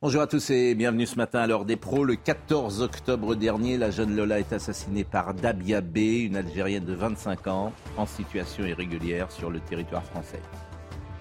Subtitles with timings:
[0.00, 2.04] Bonjour à tous et bienvenue ce matin à l'heure des pros.
[2.04, 6.94] Le 14 octobre dernier, la jeune Lola est assassinée par Dabia B, une Algérienne de
[6.94, 10.40] 25 ans, en situation irrégulière sur le territoire français.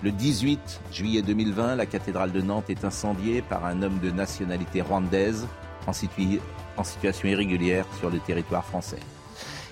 [0.03, 4.81] Le 18 juillet 2020, la cathédrale de Nantes est incendiée par un homme de nationalité
[4.81, 5.47] rwandaise
[5.87, 5.91] en,
[6.77, 8.99] en situation irrégulière sur le territoire français.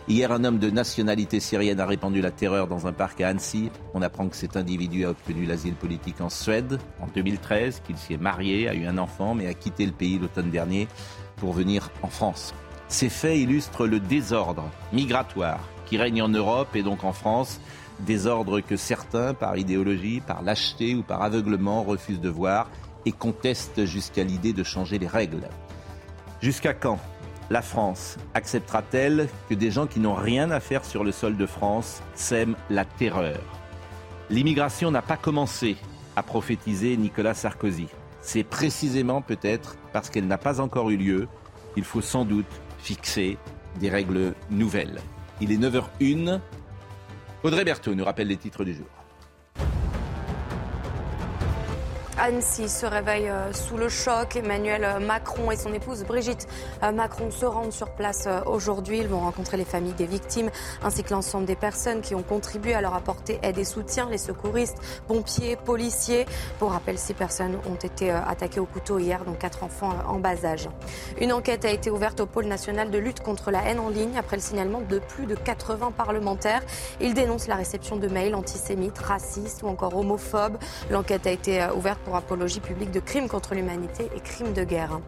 [0.07, 3.71] Hier, un homme de nationalité syrienne a répandu la terreur dans un parc à Annecy.
[3.95, 8.13] On apprend que cet individu a obtenu l'asile politique en Suède en 2013, qu'il s'y
[8.13, 10.87] est marié, a eu un enfant, mais a quitté le pays l'automne dernier
[11.37, 12.53] pour venir en France.
[12.87, 17.59] Ces faits illustrent le désordre migratoire qui règne en Europe et donc en France
[18.01, 22.69] désordre que certains, par idéologie, par lâcheté ou par aveuglement, refusent de voir
[23.07, 25.49] et contestent jusqu'à l'idée de changer les règles.
[26.41, 26.99] Jusqu'à quand
[27.49, 31.45] la France acceptera-t-elle que des gens qui n'ont rien à faire sur le sol de
[31.45, 33.39] France sèment la terreur?
[34.29, 35.77] L'immigration n'a pas commencé,
[36.15, 37.87] à prophétiser Nicolas Sarkozy.
[38.21, 41.27] C'est précisément peut-être parce qu'elle n'a pas encore eu lieu
[41.75, 42.45] qu'il faut sans doute
[42.79, 43.37] fixer
[43.79, 44.99] des règles nouvelles.
[45.41, 46.39] Il est 9h01.
[47.43, 48.87] Audrey Berthaud nous rappelle les titres du jour.
[52.17, 54.37] Annecy se réveille euh, sous le choc.
[54.37, 56.47] Emmanuel Macron et son épouse Brigitte
[56.81, 58.99] euh, Macron se rendent sur place euh, aujourd'hui.
[58.99, 60.49] Ils vont rencontrer les familles des victimes
[60.81, 64.17] ainsi que l'ensemble des personnes qui ont contribué à leur apporter aide et soutien, les
[64.17, 64.77] secouristes,
[65.07, 66.25] pompiers, policiers.
[66.57, 70.45] Pour rappel, six personnes ont été attaquées au couteau hier, dont quatre enfants en bas
[70.45, 70.69] âge.
[71.19, 74.17] Une enquête a été ouverte au pôle national de lutte contre la haine en ligne
[74.17, 76.61] après le signalement de plus de 80 parlementaires.
[77.01, 80.57] Ils dénoncent la réception de mails antisémites, racistes ou encore homophobes.
[80.89, 84.99] L'enquête a été ouverte pour apologie publique de crimes contre l'humanité et crimes de guerre.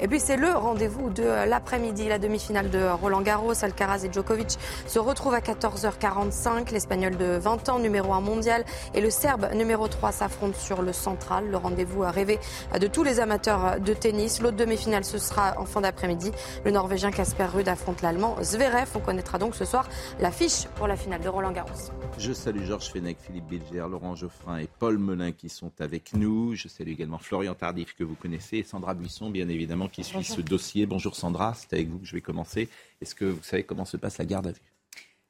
[0.00, 3.52] Et puis c'est le rendez-vous de l'après-midi, la demi-finale de Roland Garros.
[3.62, 4.56] Alcaraz et Djokovic
[4.86, 6.72] se retrouvent à 14h45.
[6.72, 10.92] L'Espagnol de 20 ans, numéro 1 mondial, et le Serbe numéro 3 s'affrontent sur le
[10.92, 11.50] central.
[11.50, 12.38] Le rendez-vous rêvé
[12.78, 14.40] de tous les amateurs de tennis.
[14.40, 16.30] L'autre demi-finale, ce sera en fin d'après-midi.
[16.64, 18.88] Le Norvégien Casper Ruud affronte l'Allemand Zverev.
[18.94, 19.88] On connaîtra donc ce soir
[20.20, 21.90] l'affiche pour la finale de Roland Garros.
[22.18, 26.43] Je salue Georges Fenech, Philippe Bilger, Laurent Geoffrin et Paul Melun qui sont avec nous.
[26.52, 30.24] Je salue également Florian Tardif que vous connaissez et Sandra Buisson, bien évidemment, qui suit
[30.24, 30.86] ce dossier.
[30.86, 32.68] Bonjour Sandra, c'est avec vous que je vais commencer.
[33.00, 34.60] Est-ce que vous savez comment se passe la garde à vue?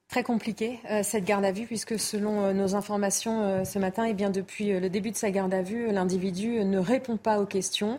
[0.09, 4.07] Très compliqué euh, cette garde à vue puisque selon euh, nos informations euh, ce matin,
[4.07, 7.41] et eh bien depuis le début de sa garde à vue, l'individu ne répond pas
[7.41, 7.99] aux questions.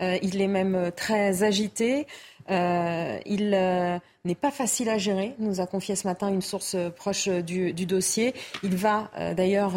[0.00, 2.06] il est même très agité.
[2.48, 3.50] il
[4.24, 7.86] n'est pas facile à gérer, nous a confié ce matin une source proche du, du
[7.86, 8.34] dossier.
[8.62, 9.74] Il va d'ailleurs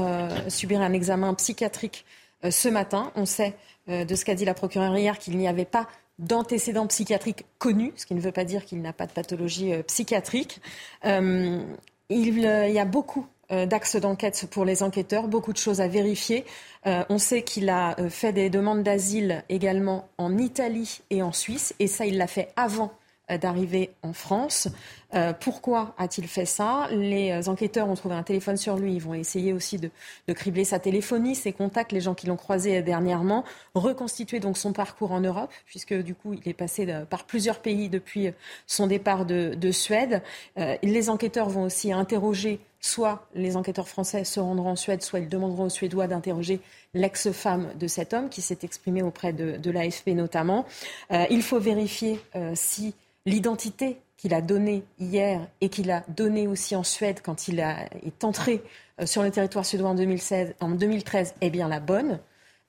[0.50, 2.04] subir un examen psychiatrique
[2.44, 3.12] ce matin.
[3.16, 3.56] On sait
[3.90, 5.88] euh, de ce qu'a dit la procureure hier qu'il n'y avait pas
[6.20, 9.84] d'antécédents psychiatriques connus, ce qui ne veut pas dire qu'il n'a pas de pathologie euh,
[9.84, 10.62] psychiatrique.
[11.04, 16.44] il, y a beaucoup d'axes d'enquête pour les enquêteurs, beaucoup de choses à vérifier.
[16.86, 21.88] on sait qu'il a fait des demandes d'asile également en Italie et en Suisse, et
[21.88, 22.92] ça, il l'a fait avant
[23.30, 24.70] d'arriver en France.
[25.14, 26.88] Euh, pourquoi a-t-il fait ça?
[26.92, 28.96] Les euh, enquêteurs ont trouvé un téléphone sur lui.
[28.96, 29.90] Ils vont essayer aussi de,
[30.34, 35.12] cribler sa téléphonie, ses contacts, les gens qui l'ont croisé dernièrement, reconstituer donc son parcours
[35.12, 38.32] en Europe, puisque du coup il est passé par plusieurs pays depuis
[38.66, 40.22] son départ de, Suède.
[40.58, 45.20] Euh, les enquêteurs vont aussi interroger soit les enquêteurs français se rendront en Suède, soit
[45.20, 46.62] ils demanderont aux Suédois d'interroger
[46.94, 50.66] l'ex-femme de cet homme qui s'est exprimé auprès de, l'AFP notamment.
[51.12, 52.20] il faut vérifier
[52.54, 52.94] si
[53.28, 58.24] l'identité qu'il a donnée hier et qu'il a donnée aussi en Suède quand il est
[58.24, 58.64] entré
[59.00, 62.20] euh, sur le territoire suédois en, 2016, en 2013 est bien la bonne.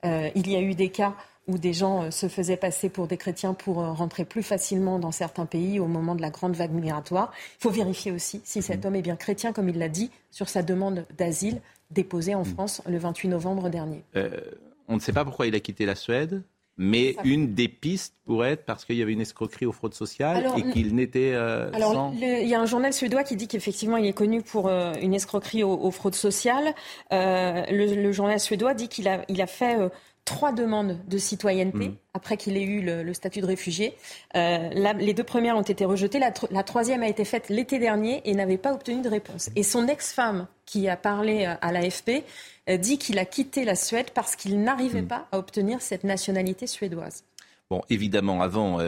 [0.05, 1.15] Euh, il y a eu des cas
[1.47, 5.13] où des gens euh, se faisaient passer pour des chrétiens pour rentrer plus facilement dans
[5.13, 7.33] certains pays au moment de la grande vague migratoire.
[7.59, 8.87] Il faut vérifier aussi si cet mm.
[8.87, 12.47] homme est bien chrétien, comme il l'a dit, sur sa demande d'asile déposée en mm.
[12.47, 14.03] France le 28 novembre dernier.
[14.89, 16.43] on ne sait pas pourquoi il a quitté la Suède.
[16.79, 20.49] Mais une des pistes pourrait être parce qu'il y avait une escroquerie aux fraudes sociales
[20.57, 21.33] et qu'il n'était.
[21.35, 24.69] Euh, alors, il y a un journal suédois qui dit qu'effectivement, il est connu pour
[24.69, 26.75] euh, une escroquerie aux, fraudes sociales.
[27.13, 29.77] Euh, le, journal suédois dit qu'il a, il a fait
[30.29, 31.97] trois demandes de citoyenneté mm.
[32.13, 33.97] après qu'il ait eu le, statut de réfugié.
[34.37, 36.19] Euh, les deux premières ont été rejetées.
[36.19, 39.49] La, la troisième a été faite l'été dernier et n'avait pas obtenu de réponse.
[39.57, 42.25] Et son ex-femme, qui a parlé à l'AFP,
[42.79, 45.09] dit qu'il a quitté la Suède parce qu'il n'arrivait mm.
[45.09, 47.25] pas à obtenir cette nationalité suédoise.
[47.71, 48.81] Bon, évidemment, avant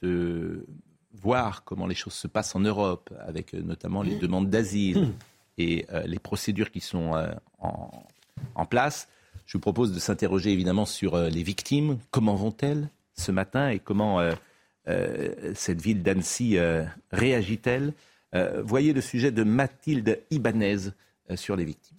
[0.00, 0.66] de
[1.12, 4.20] voir comment les choses se passent en Europe, avec notamment les mm.
[4.20, 5.12] demandes d'asile
[5.58, 7.12] et les procédures qui sont
[7.58, 7.90] en,
[8.54, 9.06] en place,
[9.52, 11.98] je vous propose de s'interroger évidemment sur euh, les victimes.
[12.10, 14.32] Comment vont-elles ce matin et comment euh,
[14.88, 16.56] euh, cette ville d'Annecy
[17.10, 17.92] réagit-elle?
[18.64, 20.92] Voyez le sujet de Mathilde Ibanez
[21.34, 21.98] sur les victimes.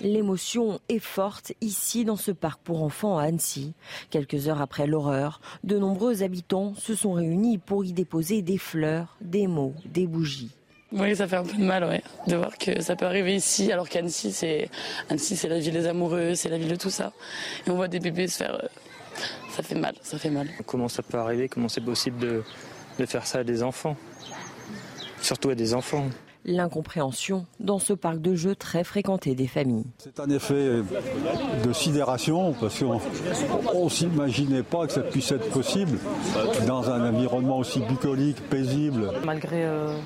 [0.00, 3.72] L'émotion est forte ici dans ce parc pour enfants à Annecy.
[4.10, 9.16] Quelques heures après l'horreur, de nombreux habitants se sont réunis pour y déposer des fleurs,
[9.20, 10.52] des mots, des bougies.
[10.94, 13.72] Oui, ça fait un peu de mal, ouais, de voir que ça peut arriver ici,
[13.72, 14.70] alors qu'Annecy, c'est
[15.10, 17.12] Annecy, c'est la ville des amoureux, c'est la ville de tout ça.
[17.66, 18.68] Et on voit des bébés se faire, euh,
[19.50, 20.48] ça fait mal, ça fait mal.
[20.66, 21.48] Comment ça peut arriver?
[21.48, 22.44] Comment c'est possible de,
[23.00, 23.96] de faire ça à des enfants?
[25.20, 26.06] Surtout à des enfants
[26.46, 29.86] l'incompréhension dans ce parc de jeux très fréquenté des familles.
[29.98, 30.82] C'est un effet
[31.64, 35.98] de sidération parce qu'on ne s'imaginait pas que ça puisse être possible
[36.66, 39.10] dans un environnement aussi bucolique, paisible.
[39.24, 39.96] Malgré euh,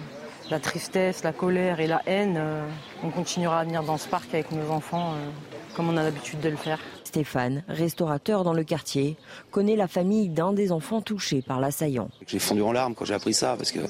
[0.51, 2.67] la tristesse, la colère et la haine, euh,
[3.03, 5.29] on continuera à venir dans ce parc avec nos enfants euh,
[5.75, 6.81] comme on a l'habitude de le faire.
[7.05, 9.17] Stéphane, restaurateur dans le quartier,
[9.51, 12.11] connaît la famille d'un des enfants touchés par l'assaillant.
[12.27, 13.81] J'ai fondu en larmes quand j'ai appris ça parce que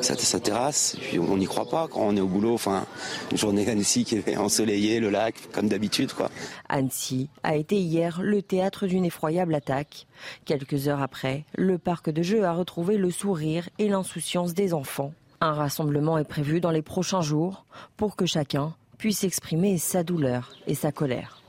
[0.00, 2.54] ça, ça terrasse, et puis on n'y croit pas quand on est au boulot.
[2.54, 2.86] Enfin,
[3.30, 6.12] une journée Annecy qui est ensoleillée, le lac, comme d'habitude.
[6.12, 6.30] quoi.
[6.68, 10.06] Annecy a été hier le théâtre d'une effroyable attaque.
[10.46, 15.12] Quelques heures après, le parc de jeux a retrouvé le sourire et l'insouciance des enfants
[15.40, 17.64] un rassemblement est prévu dans les prochains jours
[17.96, 21.42] pour que chacun puisse exprimer sa douleur et sa colère.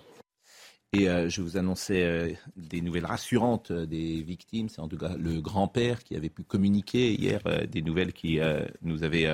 [0.94, 4.68] Et euh, je vous annonçais euh, des nouvelles rassurantes euh, des victimes.
[4.68, 8.40] C'est en tout cas le grand-père qui avait pu communiquer hier des nouvelles qui
[8.82, 9.30] nous avaient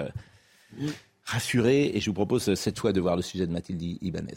[1.23, 1.91] rassurés.
[1.95, 4.35] Et je vous propose cette fois de voir le sujet de Mathilde Ibanez.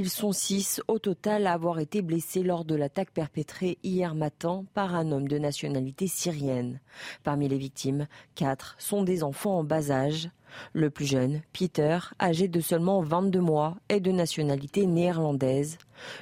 [0.00, 4.64] Ils sont six au total à avoir été blessés lors de l'attaque perpétrée hier matin
[4.72, 6.78] par un homme de nationalité syrienne.
[7.24, 8.06] Parmi les victimes,
[8.36, 10.30] quatre sont des enfants en bas âge.
[10.72, 15.78] Le plus jeune, Peter, âgé de seulement 22 mois, est de nationalité néerlandaise.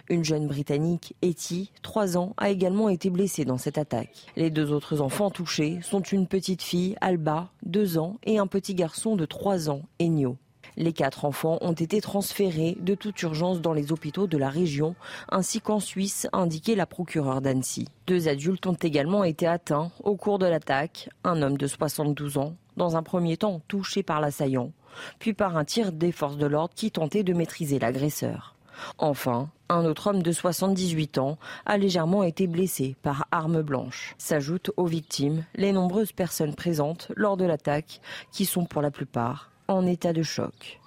[0.08, 4.24] Une jeune britannique, Etty, 3 ans, a également été blessée dans cette attaque.
[4.36, 8.74] Les deux autres enfants touchés sont une petite fille, Alba, 2 ans, et un petit
[8.74, 10.38] garçon de 3 ans, Enyo.
[10.78, 14.94] Les quatre enfants ont été transférés de toute urgence dans les hôpitaux de la région,
[15.30, 17.88] ainsi qu'en Suisse, indiqué la procureure d'Annecy.
[18.06, 21.08] Deux adultes ont également été atteints au cours de l'attaque.
[21.24, 24.72] Un homme de 72 ans, dans un premier temps touché par l'assaillant,
[25.18, 28.54] puis par un tir des forces de l'ordre qui tentait de maîtriser l'agresseur.
[28.98, 34.14] Enfin, un autre homme de 78 ans a légèrement été blessé par arme blanche.
[34.18, 39.50] S'ajoutent aux victimes les nombreuses personnes présentes lors de l'attaque, qui sont pour la plupart
[39.68, 40.80] en état de choc.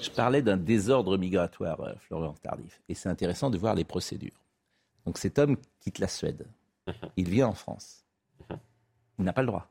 [0.00, 4.44] Je parlais d'un désordre migratoire, euh, Florian Tardif, et c'est intéressant de voir les procédures.
[5.04, 6.46] Donc cet homme quitte la Suède,
[6.86, 6.94] mhm.
[7.16, 8.04] il vient en France,
[8.50, 8.58] mhm.
[9.18, 9.68] il n'a pas le droit.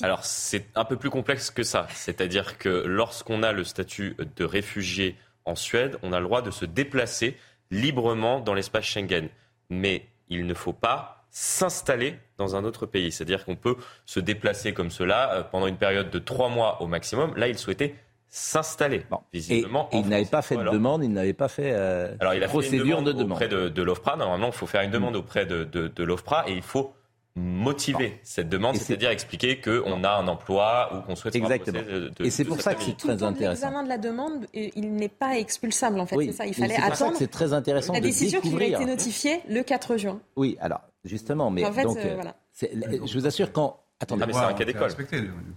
[0.00, 4.44] Alors c'est un peu plus complexe que ça, c'est-à-dire que lorsqu'on a le statut de
[4.44, 7.36] réfugié en Suède, on a le droit de se déplacer
[7.70, 9.28] librement dans l'espace Schengen,
[9.68, 13.12] mais il ne faut pas s'installer dans un autre pays.
[13.12, 16.86] C'est-à-dire qu'on peut se déplacer comme cela euh, pendant une période de trois mois au
[16.86, 17.34] maximum.
[17.36, 17.94] Là, il souhaitait
[18.28, 19.02] s'installer.
[19.32, 22.44] Visiblement, et, il n'avait pas fait de demande, il n'avait pas fait euh, Alors, il
[22.44, 24.16] a procédure fait une demande de demande auprès de, l'OFPRA.
[24.16, 26.94] Normalement, il faut faire une demande auprès de, de l'OFPRA et il faut
[27.40, 31.80] motiver cette demande, c'est-à-dire expliquer qu'on a un emploi ou qu'on souhaite Exactement.
[31.80, 33.66] De, et c'est pour ça que c'est très intéressant.
[33.66, 36.16] L'examen de la demande, il n'est pas expulsable en fait.
[36.26, 36.46] c'est ça.
[36.46, 37.16] Il fallait attendre.
[37.16, 37.92] C'est très intéressant.
[37.92, 40.20] La décision qui aurait été notifiée le 4 juin.
[40.36, 42.22] Oui, alors justement, mais donc, euh,
[42.62, 43.80] je vous assure quand.
[44.02, 44.90] Attendez, ah, mais c'est un cas d'école.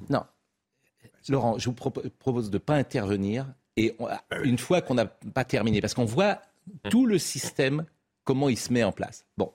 [0.09, 0.23] Non,
[1.29, 3.47] Laurent, je vous propose de ne pas intervenir
[3.77, 3.95] et
[4.43, 6.91] une fois qu'on n'a pas terminé, parce qu'on voit hum.
[6.91, 7.85] tout le système
[8.23, 9.25] comment il se met en place.
[9.37, 9.51] Bon,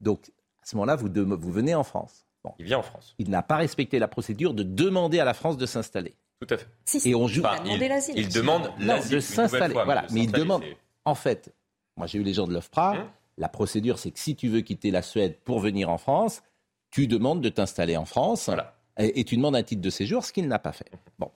[0.00, 0.30] donc
[0.64, 2.24] à ce moment-là, vous, vous, venez en France.
[2.58, 3.14] Il vient en France.
[3.18, 6.14] Il n'a pas respecté la procédure de demander à la France de s'installer.
[6.40, 7.06] Tout à fait.
[7.06, 7.42] et on joue.
[7.66, 7.82] il,
[8.16, 9.74] il, demande de s'installer.
[9.74, 10.62] Voilà, mais il demande.
[11.04, 11.54] En fait,
[11.96, 12.92] moi j'ai eu les gens de l'OFPRA.
[12.92, 13.08] Hum.
[13.36, 16.42] La procédure, c'est que si tu veux quitter la Suède pour venir en France,
[16.90, 18.48] tu demandes de t'installer en France
[18.96, 20.90] et, et, tu demandes un titre de séjour, ce qu'il n'a pas fait.
[21.18, 21.30] Bon,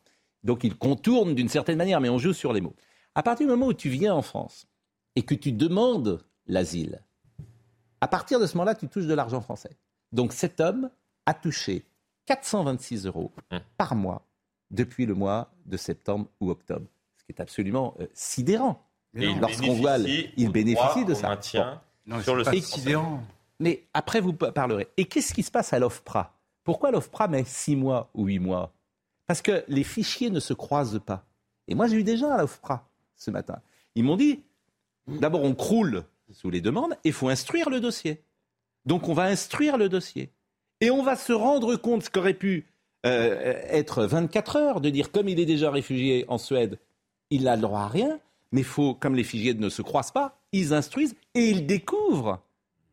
[0.44, 2.76] donc il contourne d'une certaine manière, mais on joue sur les mots.
[3.14, 4.68] À partir du moment où tu viens en France
[5.16, 7.02] et que tu demandes l'asile,
[8.00, 9.70] à partir de ce moment-là, tu touches de l'argent français.
[10.12, 10.90] Donc cet homme
[11.26, 11.84] a touché
[12.26, 13.58] 426 euros mmh.
[13.76, 14.22] par mois
[14.70, 16.86] depuis le mois de septembre ou octobre,
[17.16, 18.82] ce qui est absolument euh, sidérant.
[19.14, 21.28] Et il Lorsqu'on voit, il bénéficie de ça.
[21.28, 23.22] maintien Non, sur le sidérant.
[23.58, 24.88] Mais après, vous parlerez.
[24.96, 26.34] Et qu'est-ce qui se passe à l'OFPRA?
[26.62, 28.72] Pourquoi l'OFPRA met six mois ou huit mois?
[29.26, 31.24] Parce que les fichiers ne se croisent pas.
[31.66, 33.60] Et moi, j'ai eu des gens à l'OFPRA ce matin.
[33.94, 34.42] Ils m'ont dit,
[35.06, 38.22] d'abord, on croule sous les demandes et il faut instruire le dossier.
[38.84, 40.30] Donc, on va instruire le dossier.
[40.80, 42.66] Et on va se rendre compte, ce qu'aurait pu
[43.06, 46.78] euh, être 24 heures, de dire, comme il est déjà réfugié en Suède,
[47.30, 48.20] il n'a le droit à rien,
[48.52, 52.40] mais il faut, comme les fichiers ne se croisent pas, ils instruisent et ils découvrent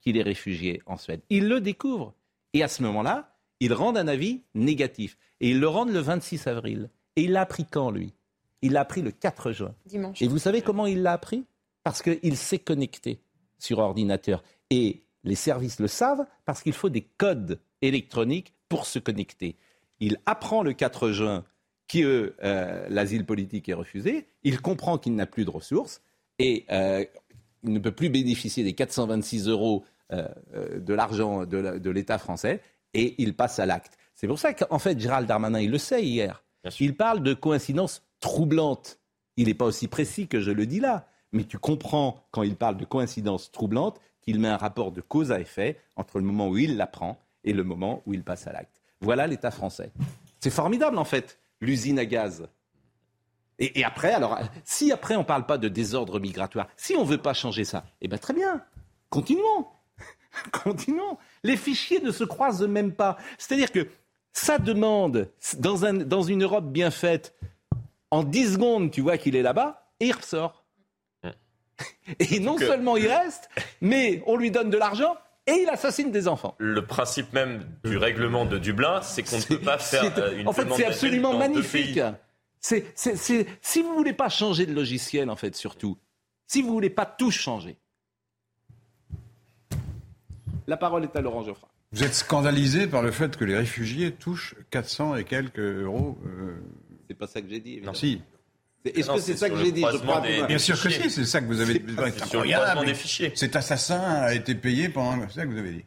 [0.02, 1.22] qu'il est réfugié en Suède.
[1.30, 2.14] Ils le découvrent.
[2.54, 5.18] Et à ce moment-là, ils rendent un avis négatif.
[5.40, 6.90] Et ils le rendent le 26 avril.
[7.16, 8.14] Et il l'a appris quand, lui?
[8.62, 9.74] Il l'a appris le 4 juin.
[9.86, 10.22] Dimanche.
[10.22, 11.46] Et vous savez comment il l'a appris?
[11.86, 13.20] Parce qu'il s'est connecté
[13.60, 14.44] sur ordinateur.
[14.72, 19.56] Et les services le savent parce qu'il faut des codes électroniques pour se connecter.
[20.00, 21.46] Il apprend le 4 juin
[21.88, 26.02] que euh, l'asile politique est refusé, il comprend qu'il n'a plus de ressources
[26.40, 27.06] et euh,
[27.64, 30.28] il ne peut plus bénéficier des 426 euros euh,
[30.80, 32.62] de l'argent de la- de l'État français
[32.96, 33.98] et il passe à l'acte.
[34.16, 36.44] C'est pour ça qu'en fait, Gérald Darmanin, il le sait hier,
[36.80, 39.00] il parle de coïncidence troublante.
[39.38, 42.56] Il n'est pas aussi précis que je le dis là, mais tu comprends quand il
[42.56, 46.48] parle de coïncidence troublante qu'il met un rapport de cause à effet entre le moment
[46.48, 48.82] où il l'apprend et le moment où il passe à l'acte.
[49.02, 49.92] Voilà l'État français.
[50.40, 52.48] C'est formidable en fait, l'usine à gaz.
[53.58, 57.10] Et, après, alors, si après on ne parle pas de désordre migratoire, si on ne
[57.10, 58.62] veut pas changer ça, eh bien très bien,
[59.10, 59.68] continuons.
[60.52, 61.18] continuons.
[61.44, 63.18] Les fichiers ne se croisent même pas.
[63.38, 63.88] C'est-à-dire que
[64.34, 67.34] ça demande, dans, dans une Europe bien faite,
[68.12, 70.65] en 10 secondes, tu vois qu'il est là-bas, et il ressort.
[72.20, 73.50] Et non que- seulement il reste,
[73.82, 75.16] mais on lui donne de l'argent
[75.48, 76.56] et il assassine des enfants.
[76.58, 80.48] Le principe même du règlement de Dublin, c'est qu'on ne peut pas faire euh, une
[80.48, 82.00] en fait, c'est absolument magnifique.
[82.60, 85.98] C'est, c'est- c'est- si vous voulez pas changer de logiciel, en fait, surtout,
[86.48, 87.78] si vous voulez pas tout changer,
[90.68, 91.68] la parole est à Laurent Geoffrin.
[91.92, 96.18] Vous êtes scandalisé par le fait que les réfugiés touchent 400 et quelques euros.
[96.26, 96.56] euh,
[97.08, 97.74] C'est pas ça que j'ai dit.
[97.74, 97.94] évidemment.
[97.94, 98.22] si.
[98.86, 99.84] Est-ce que c'est ça que j'ai dit
[100.48, 103.36] Bien sûr que si, c'est ça que vous avez dit.
[103.36, 105.28] Cet assassin a été payé pendant.
[105.28, 105.86] C'est ça que vous avez dit.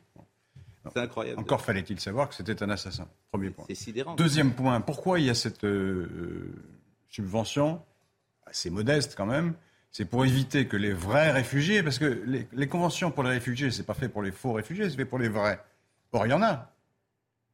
[0.93, 1.39] C'est incroyable.
[1.39, 3.07] Encore fallait-il savoir que c'était un assassin.
[3.31, 3.67] Premier point.
[3.69, 4.15] C'est sidérant.
[4.15, 6.55] Deuxième point, pourquoi il y a cette euh, euh,
[7.11, 7.83] subvention
[8.47, 9.55] assez modeste quand même?
[9.91, 13.71] C'est pour éviter que les vrais réfugiés, parce que les, les conventions pour les réfugiés,
[13.71, 15.61] c'est pas fait pour les faux réfugiés, c'est fait pour les vrais.
[16.13, 16.73] Or, il y en a.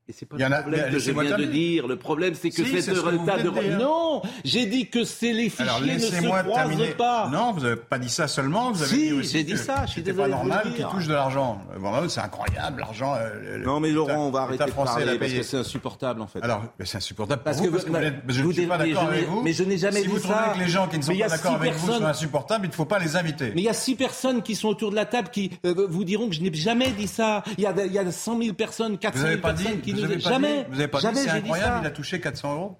[0.06, 1.86] Et c'est pas Il y en le a- problème que je viens de dire.
[1.86, 3.48] Le problème, c'est que Si, cette c'est ce que vous tas de...
[3.78, 6.88] Non J'ai dit que c'est les fichiers Alors ne se croisent terminer.
[6.90, 7.30] pas.
[7.32, 8.70] Non, vous n'avez pas dit ça seulement.
[8.70, 11.14] Vous avez Si, dit aussi j'ai dit que ça, je pas normal qu'ils touchent de
[11.14, 11.58] l'argent.
[11.74, 13.14] Euh, Vraiment, c'est incroyable, l'argent.
[13.16, 15.40] euh, Non mais Laurent, on va arrêter de français parler l'a parce payé.
[15.40, 16.42] que c'est insupportable en fait.
[16.42, 18.76] Alors, c'est insupportable Parce vous, que parce que vous- n'êtes- je vous ne suis pas
[18.76, 19.40] mais d'accord je n'ai- avec vous.
[19.42, 20.52] mais je n'ai jamais si dit vous trouvez ça.
[20.54, 22.74] que les gens qui ne sont pas a d'accord avec vous sont insupportables, il ne
[22.74, 23.52] faut pas les inviter.
[23.54, 26.04] Mais il y a six personnes qui sont autour de la table qui euh, vous
[26.04, 27.42] diront que je n'ai jamais dit ça.
[27.56, 29.62] Il y a, il y a 100 000 personnes, 400 Vous 000 n'avez pas dit,
[29.64, 30.58] personnes qui vous nous jamais.
[30.64, 32.78] dit, vous avez pas jamais dit, c'est dit incroyable, il a touché 400 euros.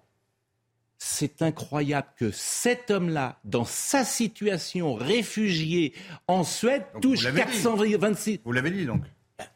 [0.98, 5.92] C'est incroyable que cet homme-là, dans sa situation réfugié
[6.28, 7.50] en Suède, Donc, touche vous l'avez dit.
[7.52, 8.40] 426.
[8.44, 9.02] Vous l'avez dit donc.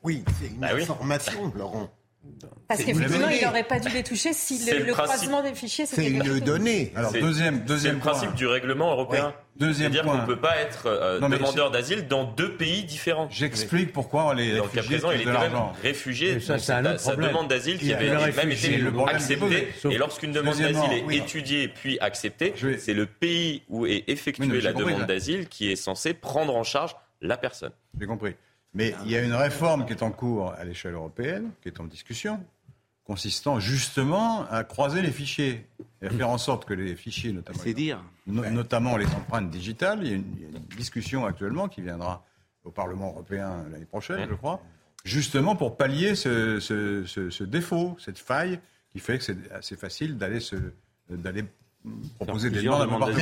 [0.03, 0.83] Oui, c'est une Bah oui.
[0.83, 1.89] information, Laurent.
[2.69, 5.15] Parce qu'effectivement, il n'aurait pas dû les toucher si le, le le principe.
[5.15, 6.93] croisement des fichiers C'est c'était une donnée.
[6.95, 8.13] Alors C'est- deuxième, deuxième le point.
[8.13, 9.33] principe du règlement européen.
[9.57, 10.21] Deuxième C'est-à-dire point.
[10.21, 13.29] qu'on ne peut pas être euh, Non, demandeur d'asile dans deux pays différents.
[13.31, 15.73] J'explique pourquoi les Dans le cas réfugiés présent, il était de même l'argent.
[15.83, 16.41] réfugié.
[16.41, 17.31] Ça, c'est un sa- autre sa problème.
[17.31, 19.69] demande d'asile Il qui avait même été acceptée.
[19.91, 21.17] Et lorsqu'une demande d'asile est oui.
[21.17, 25.77] étudiée puis acceptée, c'est le pays où est effectuée la compris, demande d'asile qui est
[25.77, 27.73] censé prendre en charge la personne.
[27.99, 28.35] J'ai compris.
[28.75, 31.81] Mais il y a une réforme qui est en cours à l'échelle européenne, qui est
[31.81, 32.41] en discussion,
[33.05, 35.67] consistant justement à croiser les fichiers
[36.03, 38.03] et à faire en sorte que les fichiers, notamment, C'est dire.
[38.27, 41.69] no- notamment les empreintes digitales, il y, a une, il y a une discussion actuellement
[41.69, 42.25] qui viendra
[42.65, 44.61] au Parlement européen l'année prochaine, je crois,
[45.05, 48.61] justement pour pallier ce, ce- ce- ce défaut, cette faille
[48.93, 50.57] qui fait que c'est assez facile d'aller se
[51.09, 51.45] d'aller
[52.17, 53.19] proposer des demandes à demandes partout.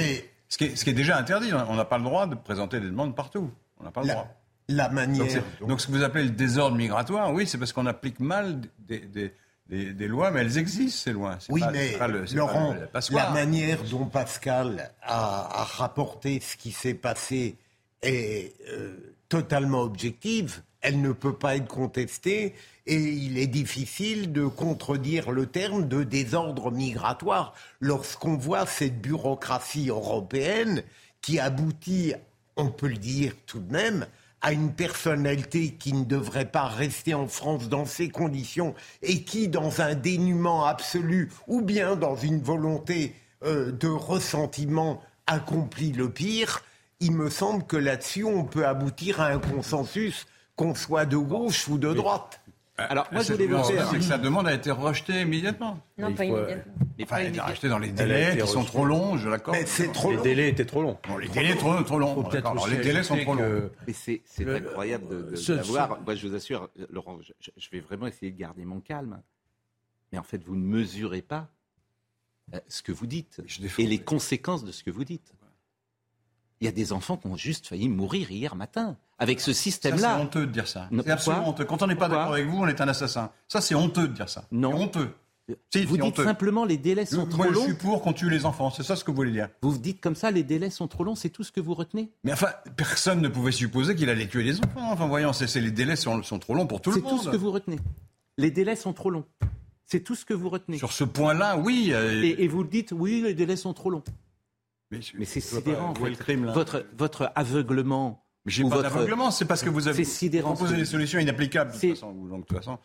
[0.48, 2.80] Ce qui, est, ce qui est déjà interdit, on n'a pas le droit de présenter
[2.80, 3.50] des demandes partout.
[3.78, 4.34] On n'a pas le La, droit.
[4.68, 5.42] La manière.
[5.60, 8.98] Donc, ce que vous appelez le désordre migratoire, oui, c'est parce qu'on applique mal des,
[9.00, 9.32] des-
[9.68, 11.38] des- des lois, mais elles existent, ces lois.
[11.48, 16.40] Oui, pas- mais pas le- Laurent, pas le- la manière dont Pascal a, a rapporté
[16.40, 17.56] ce qui s'est passé
[18.02, 18.96] est euh,
[19.28, 20.62] totalement objective.
[20.82, 22.54] Elle ne peut pas être contestée
[22.86, 29.88] et il est difficile de contredire le terme de désordre migratoire lorsqu'on voit cette bureaucratie
[29.88, 30.84] européenne
[31.22, 32.14] qui aboutit,
[32.56, 34.06] on peut le dire tout de même,
[34.46, 39.48] à une personnalité qui ne devrait pas rester en France dans ces conditions et qui,
[39.48, 46.62] dans un dénuement absolu ou bien dans une volonté euh, de ressentiment, accompli le pire.
[47.00, 51.66] Il me semble que là-dessus, on peut aboutir à un consensus, qu'on soit de gauche
[51.66, 52.40] ou de droite.
[52.78, 55.80] Alors, moi, je C'est- voulais vous c'est que sa demande a été rejetée immédiatement.
[55.96, 56.74] Non, pas immédiatement.
[57.02, 58.66] Enfin, elle a été rachetée dans les délais qui sont rejetée.
[58.66, 59.56] trop longs, je l'accorde.
[59.58, 60.22] Mais c'est trop Les long.
[60.22, 60.98] délais étaient trop longs.
[61.20, 62.28] Les délais trop, trop longs.
[62.68, 63.70] Les délais sont trop longs.
[63.86, 66.00] Mais c'est c'est Le- incroyable de, d'avoir.
[66.02, 69.22] Moi, je vous assure, Laurent, je, vais vraiment essayer de garder mon calme.
[70.12, 71.48] Mais en fait, vous ne mesurez pas
[72.54, 73.42] euh, ce que vous dites
[73.78, 75.32] et les conséquences de ce que vous dites.
[76.60, 79.56] Il y a des enfants qui ont juste failli mourir hier matin avec ce Ça,
[79.58, 80.18] c'est système-là.
[80.18, 80.88] honteux de dire ça.
[81.04, 81.64] C'est absolument honteux.
[81.64, 83.30] Quand on n'est pas d'accord avec vous, on est un assassin.
[83.48, 84.44] Ça, c'est honteux de dire ça.
[84.50, 84.70] Non.
[84.76, 85.10] C'est honteux.
[85.72, 86.24] Si, vous c'est dites honteux.
[86.24, 87.76] simplement les délais sont Moi, trop je suis longs.
[87.76, 88.70] pour qu'on tue les enfants.
[88.70, 89.48] C'est ça ce que vous voulez dire.
[89.62, 92.10] Vous dites comme ça, les délais sont trop longs, c'est tout ce que vous retenez?
[92.24, 94.90] Mais enfin, personne ne pouvait supposer qu'il allait tuer les enfants.
[94.90, 97.18] Enfin, voyons, c'est, c'est- les délais sont, sont trop longs pour tout le C'est monde.
[97.18, 97.78] tout ce que vous retenez.
[98.38, 99.24] Les délais sont trop longs.
[99.84, 100.78] C'est tout ce que vous retenez.
[100.78, 101.90] Sur ce point-là, oui.
[101.92, 104.02] euh, Et, et vous dites, oui, les délais sont trop longs.
[104.90, 105.92] Mais, c'est sidérant.
[106.18, 108.22] crime, Votre, votre aveuglement.
[108.46, 111.72] J'ai pas votre- d'aveuglement, c'est parce que vous avez sidérant, proposé des solutions inapplicables.
[111.72, 112.78] De toute façon, vous- donc, de toute façon.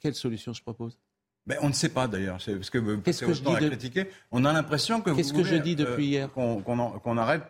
[0.00, 0.98] Quelle solution je propose?
[1.46, 2.40] Ben, on ne sait pas d'ailleurs.
[2.40, 4.06] C'est parce que vous Qu'est-ce que je dis de- critiquer.
[4.32, 6.32] On a l'impression que vous Qu'est-ce que voulez, je dis depuis hier?
[6.32, 7.42] qu'on, arrête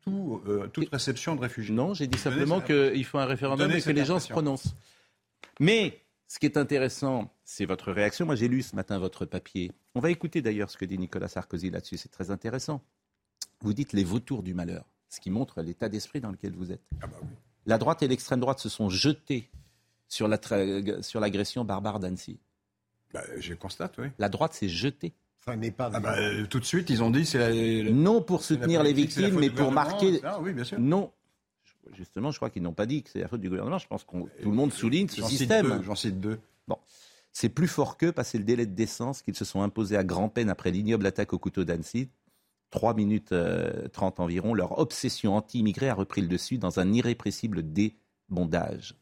[0.00, 1.74] tout, euh, toute réception de réfugiés.
[1.74, 4.74] Non, j'ai dit Donnez simplement qu'il faut un référendum et que les gens se prononcent.
[5.60, 8.26] Mais ce qui est intéressant, c'est votre réaction.
[8.26, 9.70] Moi, j'ai lu ce matin votre papier.
[9.94, 11.96] On va écouter d'ailleurs ce que dit Nicolas Sarkozy là-dessus.
[11.98, 12.80] C'est très intéressant.
[13.62, 16.82] Vous dites les vautours du malheur, ce qui montre l'état d'esprit dans lequel vous êtes.
[17.00, 17.28] Ah bah oui.
[17.66, 19.48] La droite et l'extrême droite se sont jetés
[20.08, 22.38] sur la tra- sur l'agression barbare d'Annecy.
[23.14, 24.06] Bah, je constate, oui.
[24.18, 25.12] La droite s'est jetée.
[25.44, 27.90] Ça n'est pas Ah bah, euh, tout de suite, ils ont dit c'est la, la-
[27.90, 30.14] Non pour c'est la soutenir les victimes, faute mais du pour gouvernement, marquer.
[30.14, 30.34] etc.
[30.40, 30.78] Oui, bien sûr.
[30.80, 31.12] Non.
[31.94, 33.78] Justement, je crois qu'ils n'ont pas dit que c'est la faute du gouvernement.
[33.78, 35.68] Je pense que tout le monde souligne ce J'en cite système.
[35.78, 36.38] deux, J'en cite deux.
[37.34, 40.50] C'est plus fort qu'eux, passer le délai de décence qu'ils se sont imposés à grand-peine
[40.50, 42.10] après l'ignoble attaque au couteau d'Annecy.
[42.72, 47.62] 3 minutes euh, 30 environ, leur obsession anti-immigrée a repris le dessus dans un irrépressible
[47.62, 48.96] débondage.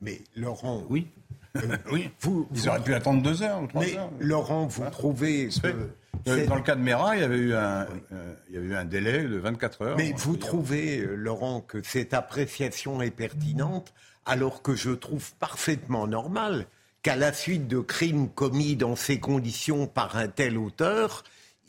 [0.00, 1.06] Mais Laurent, Oui.
[1.92, 2.10] oui.
[2.20, 4.10] vous, Ils auraient pu attendre deux heures ou trois mais heures.
[4.18, 8.34] Laurent, vous trouvez Euh, Dans le cas de Mera, il y avait eu un, euh,
[8.48, 9.96] il y avait eu un délai de 24 heures.
[9.98, 10.46] Mais vous dire.
[10.46, 13.92] trouvez, euh, Laurent, que cette appréciation est pertinente,
[14.24, 16.66] alors que je trouve parfaitement normal
[17.02, 21.22] qu'à la suite de crimes commis dans ces conditions par un tel auteur,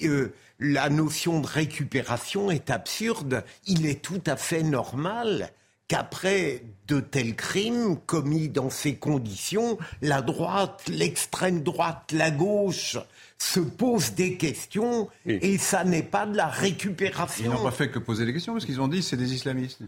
[0.03, 3.43] euh, la notion de récupération est absurde.
[3.67, 5.49] Il est tout à fait normal
[5.88, 12.97] qu'après de tels crimes commis dans ces conditions, la droite, l'extrême droite, la gauche
[13.38, 15.38] se posent des questions Oui.
[15.41, 17.51] et ça n'est pas de la Ils récupération.
[17.53, 19.82] n'ont pas fait que poser des questions parce qu'ils ont dit c'est des islamistes.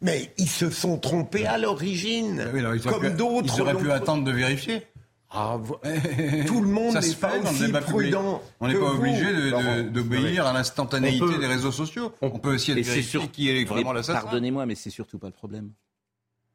[0.00, 2.44] Mais ils se sont trompés à l'origine.
[2.46, 3.54] Ah oui, ils comme d'autres.
[3.56, 4.82] Ils auraient pu attendre de vérifier.
[5.34, 5.80] Ah, vo-
[6.46, 8.12] Tout le monde n'est se pas fait dans le aussi débat public.
[8.12, 8.42] prudent.
[8.60, 9.24] On n'est pas vous, obligé
[9.90, 12.12] d'obéir à l'instantanéité peut- des réseaux sociaux.
[12.20, 14.20] On peut essayer de vérifier sûr- qui est vraiment Mais l'assassin.
[14.20, 15.70] Pardonnez-moi, mais c'est surtout pas le problème.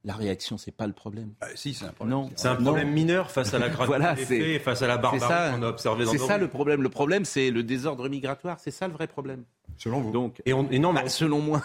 [0.03, 1.33] La réaction, c'est pas le problème.
[1.41, 2.17] Bah, si, c'est un problème.
[2.17, 2.29] Non.
[2.35, 2.65] C'est un Non.
[2.65, 5.63] problème mineur face à la gravité Voilà, des faits face à la C'est barbarie qu'on
[5.63, 6.81] a observée dans c'est ça le problème.
[6.83, 8.57] Le problème, c'est le désordre migratoire.
[8.59, 9.43] C'est ça le vrai problème.
[9.75, 10.11] Selon vous.
[10.11, 11.61] Donc, Et, on, et non, mais bah, selon moi,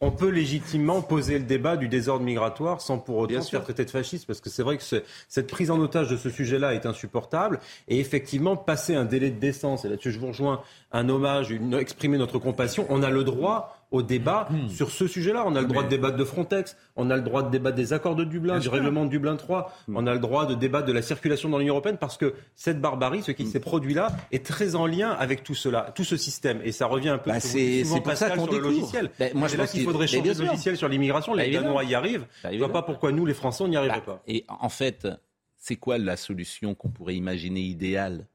[0.00, 3.62] on peut légitimement poser le débat du désordre migratoire sans pour autant Bien se faire
[3.62, 6.30] traiter de fasciste, parce que c'est vrai que ce- cette prise en otage de ce
[6.30, 7.60] sujet-là est insupportable.
[7.88, 11.74] Et effectivement, passer un délai de décence, et là-dessus je vous rejoins, un hommage, une,
[11.74, 14.68] exprimer notre compassion, on a le droit au débat Hmm.
[14.68, 15.44] sur ce sujet-là.
[15.46, 17.92] On a le droit de débattre de Frontex, on a le droit de débattre des
[17.94, 18.72] accords de Dublin, Bien du sûr.
[18.72, 19.96] règlement de Dublin 3, Hmm.
[19.96, 22.80] on a le droit de débattre de la circulation dans l'Union européenne, parce que cette
[22.80, 23.50] barbarie, ce qui Hmm.
[23.50, 26.60] s'est produit là, est très en lien avec tout cela, tout ce système.
[26.64, 29.10] Et ça revient un peu Bah, c'est- c'est pour ça qu'on sur le logiciel.
[29.18, 31.34] Ben, moi, je c'est là qu'il faudrait changer le logiciel sur l'immigration.
[31.34, 31.52] Bah, Les.
[31.52, 32.20] Danois y arrivent.
[32.22, 32.72] Bah, Je vois évidemment.
[32.74, 34.22] pas pourquoi nous, les Français, on n'y arriverait Bah, pas.
[34.26, 35.08] Et en fait,
[35.56, 38.26] c'est quoi la solution qu'on pourrait imaginer idéale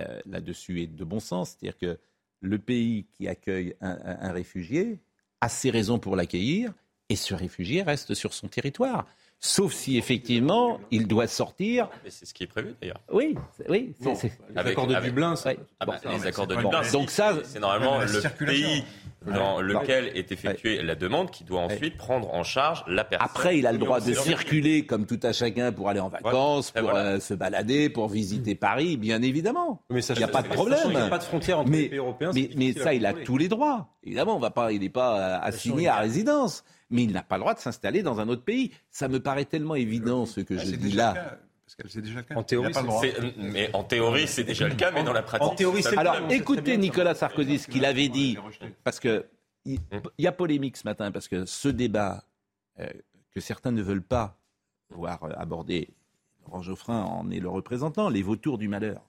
[0.00, 1.56] euh, là-dessus et de bon sens?
[1.58, 1.98] C'est-à-dire que
[2.44, 5.00] le pays qui accueille un, réfugié
[5.40, 6.72] a ses raisons pour l'accueillir
[7.08, 9.06] et ce réfugié reste sur son territoire.
[9.46, 11.90] Sauf si effectivement il doit sortir.
[12.02, 13.00] Mais c'est ce qui est prévu d'ailleurs.
[13.12, 13.34] Oui,
[13.68, 15.58] oui, c'est- les Avec- accords de avec- Dublin, ça- Ouais.
[15.80, 18.84] Ah bah, Bon, les accords de Dublin, bon, donc ça- c'est normalement le pays
[19.26, 19.62] dans Ouais.
[19.64, 23.28] lequel est effectuée la demande qui doit ensuite prendre en charge la personne.
[23.30, 26.70] Après, il a le droit de circuler comme tout à chacun pour aller en vacances,
[26.70, 26.98] pour voilà.
[27.00, 29.82] euh, se balader, pour visiter Paris, bien évidemment.
[29.90, 30.78] Mais ça, Il n'y a pas de problème.
[30.80, 32.30] qu'il n'y a pas de frontière entre mais, les pays européens.
[32.56, 33.88] mais, ça, il a tous les droits.
[34.04, 37.36] Évidemment, on va pas, il n'est pas euh, assigné à résidence, mais il n'a pas
[37.36, 38.72] le droit de s'installer dans un autre pays.
[38.90, 41.12] Ça me paraît tellement évident ce que Ah, je dis là.
[41.14, 42.34] cas, Parce que c'est déjà le cas.
[42.36, 42.72] En théorie,
[43.38, 45.48] Mais en théorie, c'est déjà le cas, mais dans la pratique.
[45.50, 48.36] En théorie, c'est le Alors, écoutez Nicolas Sarkozy, ce qu'il avait dit,
[48.84, 49.26] parce que
[49.64, 49.78] il
[50.18, 52.24] il y a polémique ce matin, parce que ce débat
[52.80, 52.86] euh,
[53.34, 54.36] que certains ne veulent pas
[54.90, 55.88] voir euh, aborder,
[56.44, 59.00] Laurent Geoffrin en est le représentant, les vautours du malheur.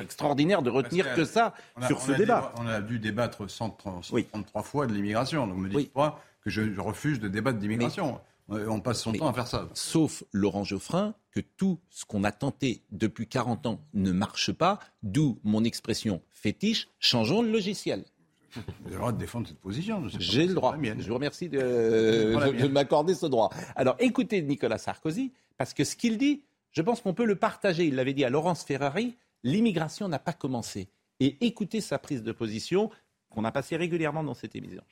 [0.00, 2.52] extraordinaire de retenir que ça a- sur ce a débat.
[2.52, 5.46] débat- On a dû débattre 130 133 fois de l'immigration.
[5.46, 8.14] Donc, me dites pas que je, je refuse de débattre d'immigration.
[8.48, 9.68] On on passe son temps à faire ça.
[9.74, 14.80] Sauf Laurent Geoffrin, que tout ce qu'on a tenté depuis 40 ans ne marche pas,
[15.04, 18.04] d'où mon expression fétiche, changeons le logiciel.
[18.52, 20.02] Vous avez le droit de défendre cette position.
[20.18, 20.76] J'ai le droit.
[20.82, 21.58] Je vous remercie de,
[22.62, 23.50] de- m'accorder ce droit.
[23.76, 27.86] Alors écoutez Nicolas Sarkozy, parce que ce qu'il dit, je pense qu'on peut le partager.
[27.86, 30.88] Il l'avait dit à Laurence Ferrari, l'immigration n'a pas commencé.
[31.20, 32.90] Et écoutez sa prise de position
[33.28, 34.82] qu'on a passée régulièrement dans cette émission.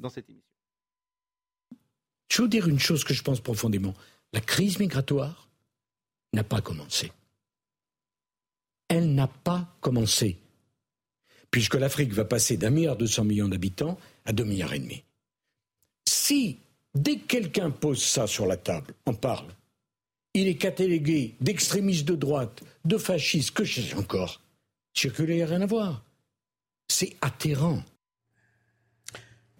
[0.00, 0.44] Dans cette émission.
[2.38, 3.94] Je dire une chose que je pense profondément.
[4.32, 5.48] La crise migratoire
[6.32, 7.10] n'a pas commencé.
[8.86, 10.38] Elle n'a pas commencé.
[11.50, 15.02] Puisque l'Afrique va passer d'un milliard deux cents millions d'habitants à deux milliards et demi.
[16.08, 16.60] Si,
[16.94, 19.52] dès que quelqu'un pose ça sur la table, on parle,
[20.32, 24.40] il est catalogué d'extrémistes de droite, de fascistes, que je sais encore,
[24.94, 26.04] circuler, rien à voir.
[26.86, 27.82] C'est atterrant.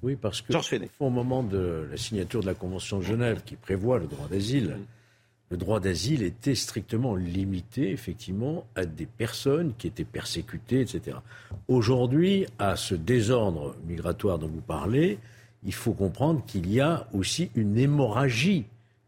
[0.02, 0.52] Oui, parce que
[1.00, 4.78] au moment de la signature de la Convention de Genève qui prévoit le droit d'asile,
[5.50, 11.16] le droit d'asile était strictement limité, effectivement, à des personnes qui étaient persécutées, etc.
[11.68, 15.18] Aujourd'hui, à ce désordre migratoire dont vous parlez,
[15.64, 18.66] il faut comprendre qu'il y a aussi une hémorragie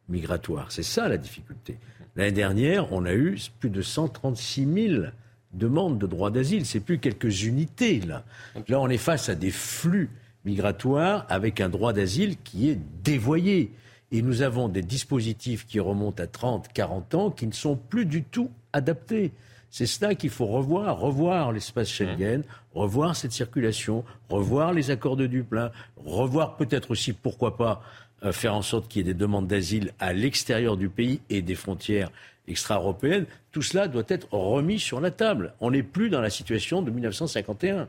[0.09, 0.73] migratoire.
[0.73, 1.77] C'est ça la difficulté.
[2.17, 5.05] L'année dernière, on a eu plus de 136 000
[5.53, 6.67] demandes de droit d'asile.
[6.67, 8.25] C'est plus quelques unités, là.
[8.69, 10.11] Là, on est face à des flux
[10.45, 13.73] migratoires avec un droit d'asile qui est dévoyé.
[14.13, 18.07] Et nous avons des dispositifs qui remontent à 30, 40 ans qui ne sont plus
[18.07, 19.33] du tout adaptés.
[19.71, 22.43] C'est cela qu'il faut revoir, revoir l'espace Schengen,
[22.75, 27.83] revoir cette circulation, revoir les accords de Dublin, revoir peut-être aussi, pourquoi pas,
[28.25, 31.41] euh, faire en sorte qu'il y ait des demandes d'asile à l'extérieur du pays et
[31.41, 32.11] des frontières
[32.49, 33.27] extra-européennes.
[33.53, 35.55] Tout cela doit être remis sur la table.
[35.61, 37.89] On n'est plus dans la situation de 1951.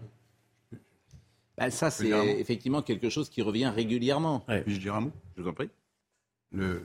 [1.65, 4.43] Ben, ça, c'est effectivement quelque chose qui revient régulièrement.
[4.63, 5.69] Puis-je dire un mot Je vous en prie.
[6.51, 6.83] Le,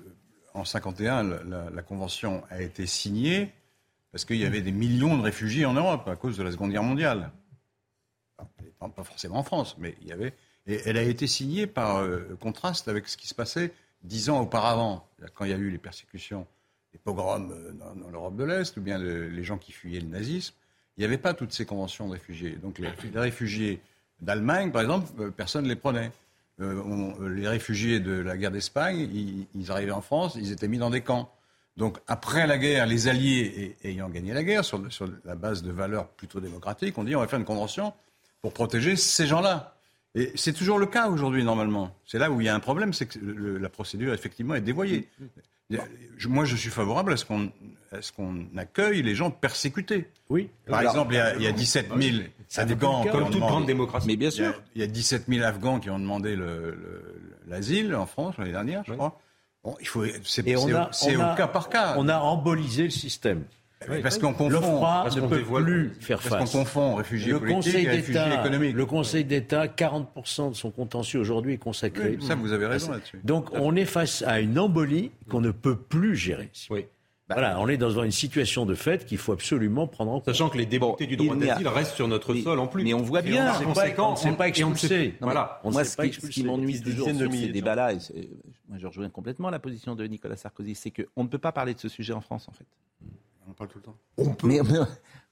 [0.55, 3.53] en 51, la, la- la convention a été signée
[4.13, 6.71] parce qu'il y avait des millions de réfugiés en Europe à cause de la Seconde
[6.71, 7.31] Guerre mondiale.
[8.79, 10.35] Pas, pas forcément en France, mais il y avait.
[10.67, 14.41] Et elle a été signée par euh, contraste avec ce qui se passait dix ans
[14.41, 16.47] auparavant, quand il y a eu les persécutions,
[16.93, 20.01] les pogroms euh, dans, dans l'Europe de l'Est, ou bien le- les gens qui fuyaient
[20.01, 20.55] le nazisme.
[20.97, 22.51] Il n'y avait pas toutes ces conventions de réfugiés.
[22.57, 23.81] Donc les, les réfugiés
[24.21, 26.11] d'Allemagne, par exemple, euh, personne ne les prenait.
[26.61, 30.53] Euh, on- euh, les réfugiés de la guerre d'Espagne, ils, ils arrivaient en France, ils
[30.53, 31.31] étaient mis dans des camps.
[31.77, 35.35] Donc après la guerre, les Alliés et- ayant gagné la guerre sur, le- sur la
[35.35, 37.93] base de valeurs plutôt démocratiques, on dit on va faire une convention
[38.41, 39.75] pour protéger ces gens-là.
[40.15, 41.95] Et c'est toujours le cas aujourd'hui normalement.
[42.07, 44.63] C'est là où il y a un problème, c'est que le- la procédure effectivement est
[44.63, 45.09] dévoyée.
[46.27, 50.09] Moi, je suis favorable à ce qu'on accueille les gens persécutés.
[50.31, 50.49] Oui.
[50.67, 53.25] Par Alors- exemple, il y a, il y a 17 000 Ça n'est Afghans Comme
[53.25, 54.07] toute demandé- grande démocratie.
[54.07, 54.63] Mais bien il y a- sûr.
[54.75, 57.15] il y a 17 000 Afghans qui ont demandé le- le-
[57.49, 59.19] l'asile en France l'année dernière, je crois.
[59.65, 60.43] Bon, il faut, c'est
[61.33, 61.95] au- cas par cas.
[61.99, 63.43] On a embolisé le système.
[63.91, 66.53] Oui, parce qu'on confond- parce ne peut plus faire parce qu'on face.
[66.53, 68.75] confond réfugiés le politiques Conseil et réfugiés d'État, économiques.
[68.75, 72.17] Le Conseil d'État, 40% de son contentieux aujourd'hui est consacré.
[72.19, 73.21] Oui, ça, vous avez raison là-dessus.
[73.23, 76.51] Donc on est face à une embolie qu'on ne peut plus gérer.
[77.29, 80.27] Voilà, on est dans une situation de fait qu'il faut absolument prendre en compte.
[80.27, 82.85] Sachant que les déboutés du droit d'asile restent sur notre sol en plus.
[82.85, 83.47] Mais on voit Et bien.
[83.65, 84.97] on ne s'est pas on ne sait- expulsé.
[85.21, 85.61] Non, mais Voilà.
[85.65, 86.33] On moi, ce pas qui, expulsé.
[86.35, 87.99] ce qui m'ennuie Des toujours sur ces débats-là, et
[88.69, 91.75] moi je rejoins complètement la position de Nicolas Sarkozy, c'est qu'on ne peut pas parler
[91.75, 92.67] de ce sujet en France, en fait.
[93.49, 93.97] On en parle tout le temps.
[94.19, 94.61] On peut, Mais,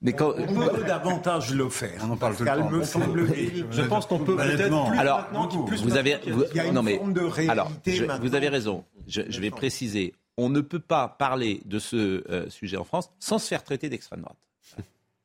[0.03, 2.01] mais quand, on peut davantage le faire.
[2.05, 2.71] On en parle tout le temps.
[2.71, 3.73] me On.
[3.73, 6.61] Je pense qu'on peut peut-être plus alors, maintenant vous avez, y a- vous- Il y
[6.61, 8.85] a une non mais, forme de réalité alors, je- vous avez raison.
[9.09, 10.13] Je, je vais préciser.
[10.37, 13.89] On ne peut pas parler de ce euh, sujet en France sans se faire traiter
[13.89, 14.37] d'extrême droite.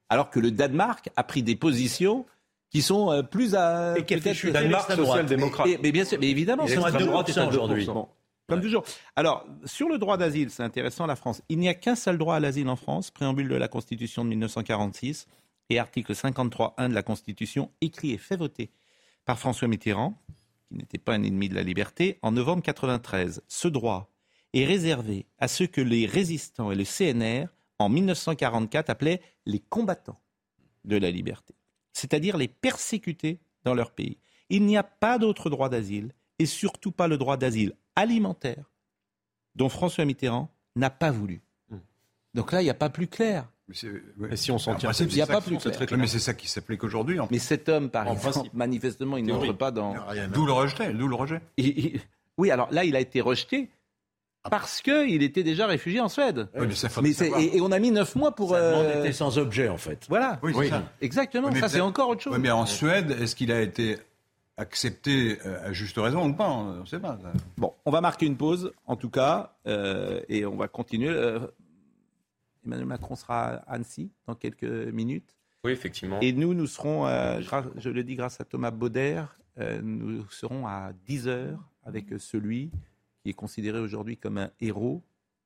[0.10, 2.26] Alors que le Danemark a pris des positions
[2.69, 5.67] qui sont euh, plus à Et peut-être- chuter Danemark social-démocrate.
[5.82, 7.86] Mais bien sûr, mais évidemment, c'est l'extrême à droite est à 2% aujourd'hui.
[7.86, 7.93] 2%.
[7.93, 8.08] Bon,
[8.48, 8.84] comme toujours.
[9.15, 11.41] Alors, sur le droit d'asile, c'est intéressant, la France.
[11.50, 14.30] Il n'y a qu'un seul droit à l'asile en France, préambule de la Constitution de
[14.30, 15.28] 1946
[15.72, 18.72] et article 53.1 de la Constitution, écrit et fait voter
[19.26, 20.15] par François Mitterrand,
[20.67, 23.41] qui n'était pas un ennemi de la liberté, en novembre 93.
[23.48, 24.10] Ce droit
[24.54, 30.20] est réservé à ceux que les résistants et le CNR, en 1944, appelaient les combattants
[30.86, 31.54] de la liberté,
[31.94, 34.18] c'est-à-dire les persécutés dans leur pays.
[34.50, 38.72] Il n'y a pas d'autre droit d'asile, et surtout pas le droit d'asile alimentaire,
[39.56, 41.42] dont François Mitterrand n'a pas voulu.
[42.34, 43.50] Donc là, il n'y a pas plus clair.
[44.18, 45.98] Mais si on s'en principe, il y a pas plus clair.
[45.98, 47.18] Mais c'est ça qui s'applique aujourd'hui.
[47.30, 48.54] Mais cet homme, par En exemple, principe.
[48.54, 49.94] manifestement, il n'entre pas dans...
[50.34, 50.94] D'où le rejet.
[50.94, 51.42] D'où le rejet.
[51.58, 52.02] Il- il-
[52.38, 53.70] Oui, alors là, il a été rejeté
[54.49, 56.47] parce qu'il était déjà réfugié en Suède.
[56.56, 57.41] Oui, mais ça, faut Mais le c'est- savoir.
[57.41, 58.52] et, et on a mis neuf mois pour.
[58.52, 60.06] Sa demande euh, était sans objet, en fait.
[60.10, 60.84] Voilà, Oui, c'est ça.
[61.02, 61.47] exactement.
[61.47, 62.34] Oui, mais ça, c'est encore autre chose.
[62.34, 63.97] Oui, mais en Suède, est-ce qu'il a été
[64.58, 66.49] accepté euh, à juste raison ou pas?
[66.49, 67.17] On ne sait pas.
[67.21, 67.32] ça.
[67.58, 71.10] Bon, on va marquer une pause, en tout cas, euh, et on va continuer.
[71.10, 71.39] Euh,
[72.65, 75.36] Emmanuel Macron sera à Annecy dans quelques minutes.
[75.63, 76.19] Oui, effectivement.
[76.21, 77.41] Et nous, nous serons, euh,
[77.78, 79.21] je le dis grâce à Thomas Bauder,
[79.60, 82.71] euh, nous serons à 10h avec celui
[83.21, 85.03] qui est considéré aujourd'hui comme un héros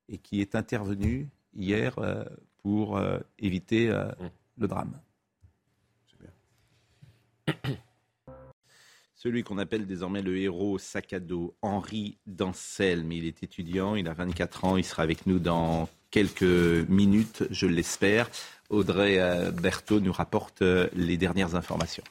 [0.08, 2.24] et qui est intervenu hier euh,
[2.62, 4.10] pour euh, éviter euh,
[4.58, 5.00] le drame.
[9.14, 13.94] Celui qu'on appelle désormais le héros sac à dos, Henri Dancel, mais il est étudiant,
[13.94, 18.30] il a 24 ans, il sera avec nous dans quelques minutes, je l'espère.
[18.68, 19.18] Audrey
[19.52, 22.04] Berthaud nous rapporte les dernières informations.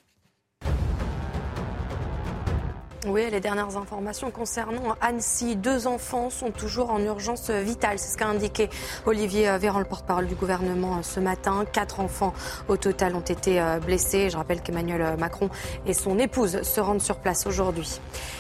[3.06, 5.58] Oui, les dernières informations concernant Annecy.
[5.58, 8.00] Deux enfants sont toujours en urgence vitale.
[8.00, 8.70] C'est ce qu'a indiqué
[9.06, 11.66] Olivier Véran, le porte-parole du gouvernement, euh, ce matin.
[11.70, 12.34] Quatre enfants
[12.70, 14.30] au total ont été euh, blessés.
[14.30, 15.50] Je rappelle qu'Emmanuel Macron
[15.86, 18.00] et son épouse se rendent sur place aujourd'hui.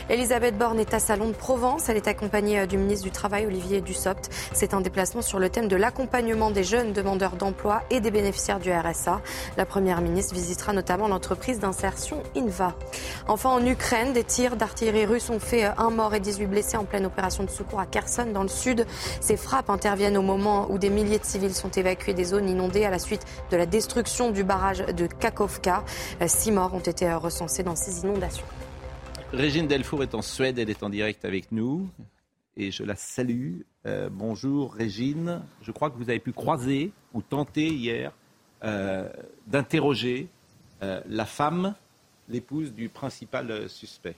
[0.09, 1.89] Elisabeth Borne est à Salon de Provence.
[1.89, 4.29] Elle est accompagnée euh, du ministre du Travail, Olivier Dussopt.
[4.53, 8.61] C'est un déplacement sur le thème de l'accompagnement des jeunes demandeurs d'emploi et des bénéficiaires
[8.61, 9.19] du RSA.
[9.57, 12.73] La première ministre visitera notamment l'entreprise d'insertion INVA.
[13.27, 16.85] Enfin, en Ukraine, des tirs d'artillerie russe ont fait un mort et 18 blessés en
[16.85, 18.85] pleine opération de secours à Kherson, dans le sud.
[19.21, 22.85] Ces frappes interviennent au moment où des milliers de civils sont évacués des zones inondées
[22.85, 25.83] à la suite de la destruction du barrage de Kakovka.
[26.27, 28.45] Six morts ont été recensés dans ces inondations.
[29.31, 31.89] Régine Delfour est en Suède, elle est en direct avec nous
[32.55, 33.61] et je la salue.
[33.85, 38.11] Euh, bonjour Régine, je crois que vous avez pu croiser ou tenter hier
[38.63, 39.09] euh,
[39.47, 40.29] d'interroger
[40.83, 41.75] euh, la femme,
[42.29, 44.15] l'épouse du principal euh, suspect.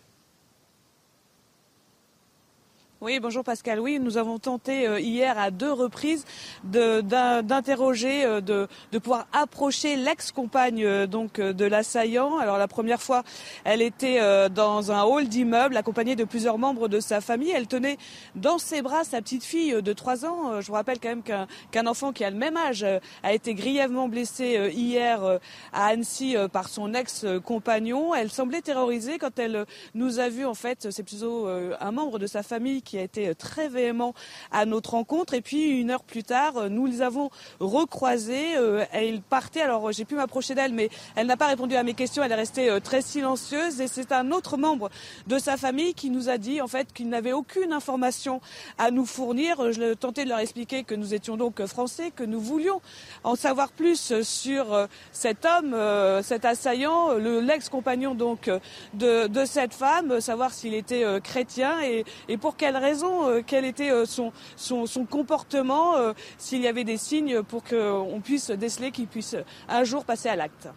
[3.06, 3.80] Oui, bonjour Pascal.
[3.80, 6.26] Oui, nous avons tenté euh, hier à deux reprises
[6.64, 12.40] d'interroger, euh, de, pouvoir approcher l'ex-compagne euh, donc de l'assaillant.
[12.40, 13.22] Alors la première fois,
[13.64, 17.52] elle était dans un hall d'immeuble accompagnée de plusieurs membres de sa famille.
[17.52, 18.00] Elle tenait
[18.34, 20.62] dans ses bras sa petite fille de 3 ans.
[20.62, 22.84] Je vous rappelle quand même qu'un enfant qui a le même âge
[23.22, 25.40] a été grièvement blessé hier
[25.74, 28.16] à Annecy par son ex-compagnon.
[28.16, 30.88] Elle semblait terrorisée quand elle nous a vu en fait.
[30.90, 34.14] C'est plutôt un membre de sa famille qui a été euh, très véhément
[34.52, 35.34] à notre rencontre.
[35.34, 37.30] Et puis une heure plus tard, euh, nous les avons
[37.60, 38.58] recroisés.
[38.58, 39.62] Euh, Elle partait.
[39.62, 42.24] Alors j'ai pu m'approcher d'elle, mais elle n'a pas répondu à mes questions.
[42.24, 43.82] Elle est restée très silencieuse.
[43.82, 44.90] Et c'est un autre membre
[45.28, 48.42] de sa famille qui nous a dit en fait qu'il n'avait aucune information
[48.78, 49.72] à nous fournir.
[49.72, 52.82] Je tentais de leur expliquer que nous étions donc français, que nous voulions
[53.24, 55.76] en savoir plus sur cet homme,
[56.24, 58.50] cet assaillant, le l'ex-compagnon donc
[58.94, 63.66] de, de cette femme, savoir s'il était chrétien et, et pour quelle raison, euh, quel
[63.66, 68.52] était euh, son, son, son comportement, euh, s'il y avait des signes pour qu'on puisse
[68.52, 69.36] déceler qu'il puisse
[69.68, 70.70] un jour passer à l'acte.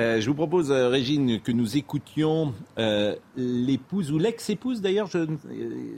[0.00, 5.08] Euh, je vous propose, euh, Régine, que nous écoutions euh, l'épouse ou l'ex-épouse d'ailleurs.
[5.08, 5.36] Je, ne-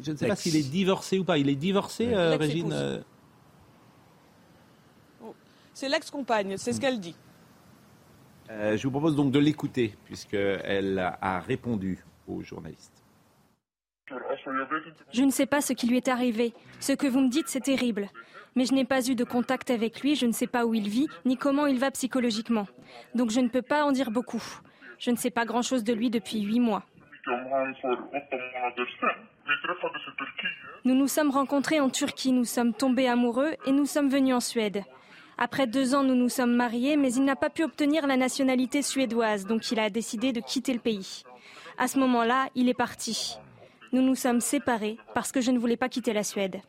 [0.03, 1.37] je ne sais pas s'il est divorcé ou pas.
[1.37, 3.01] Il est divorcé, euh, Régine euh,
[5.75, 7.14] C'est l'ex-compagne, c'est ce qu'elle dit.
[8.51, 12.99] euh, Je vous propose donc de l'écouter, puisqu'elle a répondu aux journalistes.
[15.12, 16.53] Je ne sais pas ce qui lui est arrivé.
[16.81, 18.09] Ce que vous me dites, c'est terrible.
[18.57, 20.88] Mais je n'ai pas eu de contact avec lui, je ne sais pas où il
[20.88, 22.66] vit, ni comment il va psychologiquement.
[23.14, 24.42] Donc je ne peux pas en dire beaucoup.
[24.99, 26.83] Je ne sais pas grand-chose de lui depuis huit mois.
[30.85, 34.40] Nous nous sommes rencontrés en Turquie, nous sommes tombés amoureux et nous sommes venus en
[34.40, 34.83] Suède.
[35.38, 38.83] Après deux ans, nous nous sommes mariés, mais il n'a pas pu obtenir la nationalité
[38.83, 41.23] suédoise, donc il a décidé de quitter le pays.
[41.79, 43.38] À ce moment-là, il est parti.
[43.92, 46.61] Nous nous sommes séparés parce que je ne voulais pas quitter la Suède.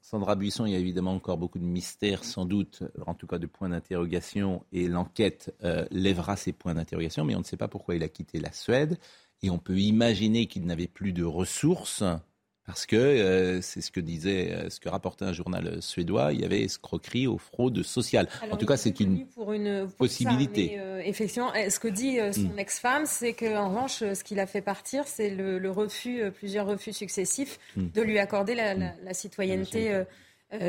[0.00, 3.38] Sandra Buisson, il y a évidemment encore beaucoup de mystères, sans doute, en tout cas
[3.38, 7.68] de points d'interrogation, et l'enquête euh, lèvera ces points d'interrogation, mais on ne sait pas
[7.68, 8.98] pourquoi il a quitté la Suède,
[9.42, 12.04] et on peut imaginer qu'il n'avait plus de ressources,
[12.66, 16.32] parce que euh, c'est ce que disait, euh, ce que rapportait un journal euh, suédois,
[16.32, 18.28] il y avait escroquerie aux fraudes sociales.
[18.50, 20.66] en tout cas, est c'est une pour une pour possibilité.
[20.68, 22.58] ça, mais, euh, effectivement, ce que dit euh, son Mm.
[22.58, 26.92] ex-femme, c'est qu'en revanche, ce qui l'a fait partir, c'est le, le refus, plusieurs refus
[26.92, 27.86] successifs Mm.
[27.94, 30.02] de lui accorder la, la- la citoyenneté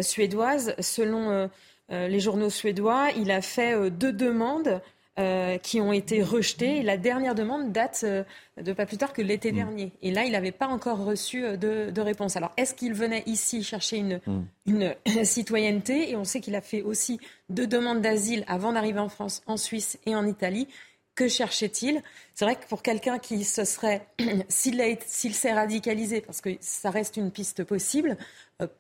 [0.02, 0.76] suédoise.
[0.80, 1.50] Selon
[1.90, 4.82] les journaux suédois, il a fait deux demandes.
[5.20, 6.78] Euh, qui ont été rejetées.
[6.78, 8.24] Et la dernière demande date euh,
[8.62, 9.92] de pas plus tard que l'été dernier.
[10.04, 12.36] Et là, il n'avait pas encore reçu euh, de, de réponse.
[12.36, 14.22] Alors, est-ce qu'il venait ici chercher une,
[14.68, 16.12] une citoyenneté?
[16.12, 19.58] Et on sait qu'il a fait aussi deux demandes d'asile avant d'arriver en France, en
[19.58, 20.68] Suisse et en Italie.
[21.16, 22.04] Que cherchait-il?
[22.36, 24.06] C'est vrai que pour quelqu'un qui se serait,
[24.50, 28.18] s'il s'est radicalisé, parce que ça reste une piste possible,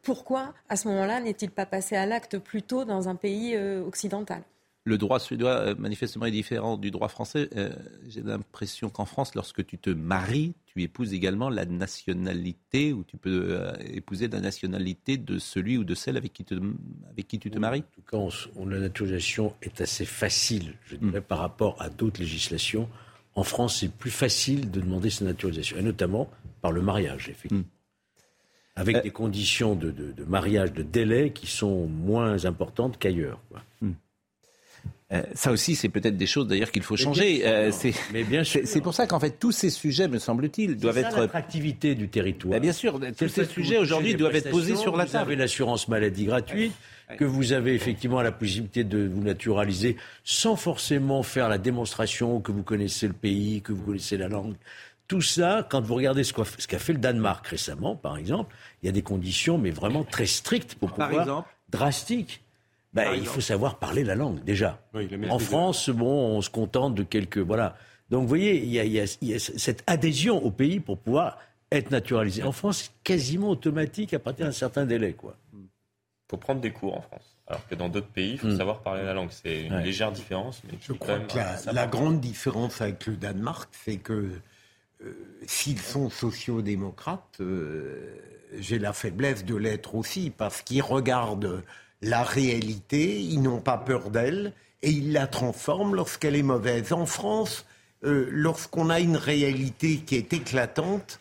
[0.04, 4.44] pourquoi à ce moment-là n'est-il pas passé à l'acte plus tôt dans un pays occidental?
[4.88, 7.50] Le droit suédois euh, manifestement est différent du droit français.
[7.56, 7.70] Euh,
[8.08, 13.18] j'ai l'impression qu'en France, lorsque tu te maries, tu épouses également la nationalité ou tu
[13.18, 16.46] peux euh, épouser la nationalité de celui ou de celle avec qui,
[17.10, 17.80] avec qui tu te maries.
[17.80, 22.22] En tout cas, on, la naturalisation est assez facile, je dirais, par rapport à d'autres
[22.22, 22.88] législations.
[23.36, 26.30] En France, c'est plus facile de demander sa naturalisation, et notamment
[26.62, 27.60] par le mariage, effectivement.
[27.60, 27.66] Hmm.
[28.80, 29.92] Avec des conditions de,
[30.28, 33.42] mariage, de délai qui sont moins importantes qu'ailleurs.
[35.14, 37.42] Euh, ça aussi, c'est peut-être des choses d'ailleurs qu'il faut changer.
[37.46, 37.72] Euh.
[37.72, 41.18] C'est pour ça qu'en fait, tous ces sujets, me semble-t-il, doivent être.
[41.18, 42.52] l'attractivité du territoire.
[42.52, 45.26] Bah, bien sûr, tous ces sujets aujourd'hui doivent être posés sur la table.
[45.26, 46.74] Vous avez l'assurance maladie gratuite,
[47.18, 49.96] que vous avez effectivement la possibilité de vous naturaliser
[50.26, 54.56] sans forcément faire la démonstration que vous connaissez le pays, que vous connaissez la langue.
[55.08, 58.90] Tout ça, quand vous regardez ce qu'a fait le Danemark récemment, par exemple, il y
[58.90, 61.10] a des conditions, mais vraiment très strictes pour pouvoir.
[61.10, 62.44] Par exemple drastiques.
[62.94, 64.82] Ben, il faut savoir parler la langue déjà.
[65.30, 67.76] en France, bon, on se contente de quelques voilà.
[68.10, 71.38] Donc vous voyez, il y, a, cette adhésion au pays pour pouvoir
[71.72, 72.44] être naturalisé.
[72.44, 75.36] En France, c'est quasiment automatique à partir d'un certain délai, quoi.
[75.54, 77.38] Il faut prendre des cours en France.
[77.48, 78.58] Alors que dans d'autres pays, il faut hmm.
[78.58, 79.30] savoir parler la langue.
[79.32, 80.62] C'est une légère différence.
[80.66, 81.38] Mais Je crois que
[81.72, 84.32] la, grande différence avec le Danemark, c'est que
[85.02, 85.14] euh,
[85.46, 88.18] s'ils sont sociaux-démocrates, euh,
[88.60, 91.64] j'ai la faiblesse de l'être aussi, parce qu'ils regardent
[92.02, 96.94] la réalité, ils n'ont pas peur d'elle et ils la transforment lorsqu'elle est mauvaise.
[96.94, 97.66] En France,
[98.04, 101.20] euh, lorsqu'on a une réalité qui est éclatante,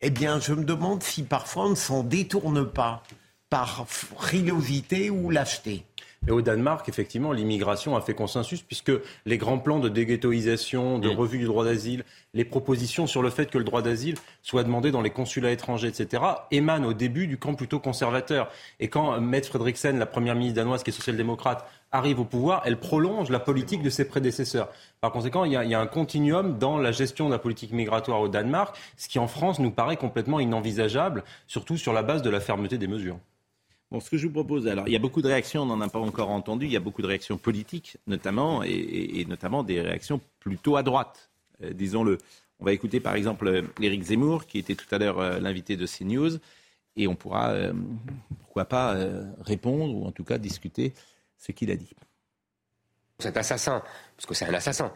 [0.00, 3.02] eh bien, je me demande si parfois on ne s'en détourne pas
[3.48, 5.84] par frilosité ou lâcheté.
[6.26, 8.92] Et au Danemark, effectivement, l'immigration a fait consensus puisque
[9.26, 11.16] les grands plans de déghettoisation, de mm.
[11.16, 14.90] revue du droit d'asile, les propositions sur le fait que le droit d'asile soit demandé
[14.90, 18.50] dans les consulats étrangers, etc., émanent au début du camp plutôt conservateur.
[18.80, 22.78] Et quand Mette Frederiksen, la première ministre danoise qui est social-démocrate, arrive au pouvoir, elle
[22.78, 24.68] prolonge la politique de ses prédécesseurs.
[25.00, 27.38] Par conséquent, il y, a, il y, a, un continuum dans la gestion de la
[27.38, 32.02] politique migratoire au Danemark, ce qui en France nous paraît complètement inenvisageable, surtout sur la
[32.02, 33.18] base de la fermeté des mesures.
[33.92, 35.80] Bon, ce que je vous propose, alors, il y a beaucoup de réactions, on n'en
[35.80, 39.80] a pas encore entendu, il y a beaucoup de réactions politiques, notamment, et, notamment des
[39.80, 41.30] réactions plutôt à droite,
[41.62, 42.18] euh, disons-le.
[42.58, 45.86] On va écouter par exemple Éric Zemmour, qui était tout à l'heure euh, l'invité de
[45.86, 46.38] CNews,
[46.96, 47.72] et on pourra, euh,
[48.40, 48.96] pourquoi pas,
[49.40, 50.92] répondre, ou en tout cas discuter
[51.38, 51.94] ce qu'il a dit.
[53.20, 53.82] Cet assassin,
[54.16, 54.92] parce que c'est un assassin,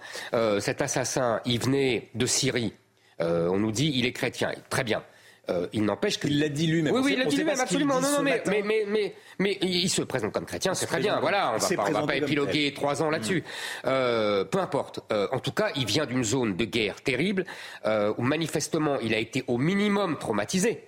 [0.59, 2.73] cet assassin, il venait de Syrie.
[3.19, 4.53] on nous dit, il est chrétien.
[4.69, 5.03] Très bien.
[5.49, 6.95] Euh, il n'empêche qu'il l'a dit lui-même.
[6.95, 8.01] Oui, oui, il l'a dit lui-même, absolument.
[8.01, 11.19] Non, non, mais, mais, mais, mais, il se présente comme chrétien, c'est très bien.
[11.21, 13.41] Voilà, on va pas, va pas épiloguer trois ans là-dessus.
[13.41, 13.87] Mm.
[13.87, 15.01] Euh, peu importe.
[15.13, 17.45] Euh, en tout cas, il vient d'une zone de guerre terrible
[17.85, 20.85] où manifestement il a été au minimum traumatisé.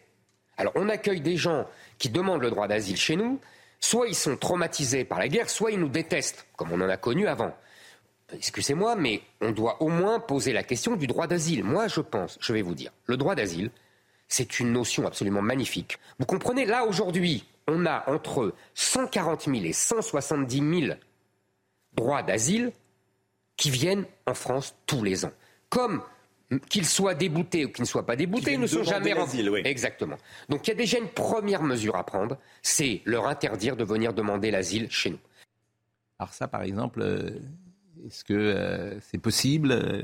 [0.57, 1.67] Alors, on accueille des gens
[1.99, 3.41] qui demandent le droit d'asile chez nous.
[3.81, 6.97] Soit ils sont traumatisés par la guerre, soit ils nous détestent, comme on en a
[6.97, 7.53] connu avant.
[8.33, 11.65] Excusez-moi, mais on doit au moins poser la question du droit d'asile.
[11.65, 13.71] Moi, je pense, je vais vous dire, le droit d'asile,
[14.33, 15.99] c'est une notion absolument magnifique.
[16.19, 20.95] Vous comprenez, là aujourd'hui, on a entre 140 000 et 170 000
[21.93, 22.73] droits d'asile
[23.59, 25.33] qui viennent en France tous les ans.
[25.69, 26.03] Comme
[26.71, 29.47] qu'ils soient déboutés ou qu'ils ne soient pas déboutés, ils ne sont jamais remplis.
[29.67, 30.17] Exactement.
[30.49, 34.15] Donc il y a déjà une première mesure à prendre, c'est leur interdire de venir
[34.15, 35.21] demander l'asile chez nous.
[36.19, 37.39] Alors ça, par exemple, euh,
[38.07, 40.03] est-ce que euh, c'est possible euh,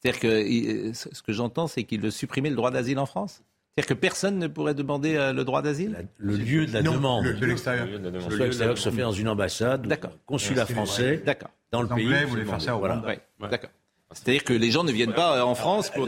[0.00, 3.42] c'est-à-dire que ce que j'entends, c'est qu'il veut supprimer le droit d'asile en France?
[3.76, 6.08] C'est-à-dire que personne ne pourrait demander euh, le droit d'asile?
[6.16, 7.24] Le lieu de la demande.
[7.24, 7.86] Le, de l'extérieur.
[7.86, 10.12] Le, lieu de l'extérieur se fait dans une ambassade, D'accord.
[10.24, 11.50] consulat français, D'accord.
[11.72, 12.06] dans le pays.
[12.24, 13.02] vous voulez faire ça au voilà.
[13.38, 13.70] D'accord.
[14.12, 16.06] C'est-à-dire que les gens ne viennent pas euh, en France pour.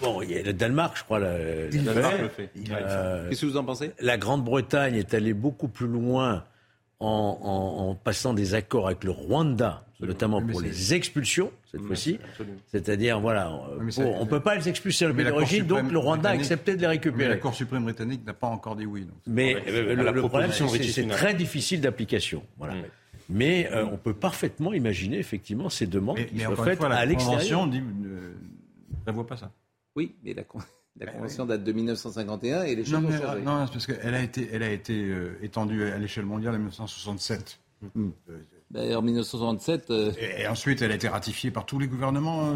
[0.00, 1.18] bon, il y a le Danemark, je crois.
[1.18, 2.50] Le, Danemark le fait.
[2.70, 3.92] Euh, Qu'est-ce que vous en pensez?
[4.00, 6.44] La Grande-Bretagne est allée beaucoup plus loin
[7.00, 12.18] en, passant des accords avec le Rwanda, notamment pour les expulsions, cette fois-ci.
[12.68, 16.32] C'est-à-dire, voilà, on ne peut pas les expulser le pays d'origine, donc le Rwanda a
[16.32, 17.28] accepté de les récupérer.
[17.28, 19.06] Mais la Cour suprême britannique n'a pas encore dit oui.
[19.26, 22.42] Mais euh, le, problème, c'est que c'est très difficile d'application.
[22.58, 22.74] Voilà.
[23.28, 27.40] Mais euh, on peut parfaitement imaginer, effectivement, ces demandes qui sont faites à l'extérieur.
[27.40, 29.50] La Convention ne prévoit pas ça.
[29.96, 30.42] Oui, mais la
[31.00, 33.42] la convention date de 1951 et les choses non, ont changé.
[33.42, 36.58] Non, c'est parce qu'elle a été, elle a été euh, étendue à l'échelle mondiale en
[36.58, 37.58] 1967.
[37.94, 38.10] Hmm.
[38.30, 39.90] Euh, ben, en 1967.
[39.90, 42.54] Euh, et, ensuite, elle a été ratifiée par tous les gouvernements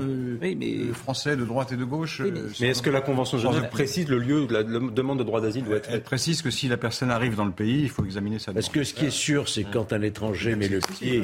[0.92, 2.22] français de droite et de gauche.
[2.60, 5.40] mais, est-ce que la Convention de Genève précise le lieu où la demande de droit
[5.40, 8.04] d'asile doit être Elle précise que si la personne arrive dans le pays, il faut
[8.04, 8.62] examiner sa demande.
[8.62, 11.22] Parce que ce qui est sûr, c'est que quand un étranger met le pied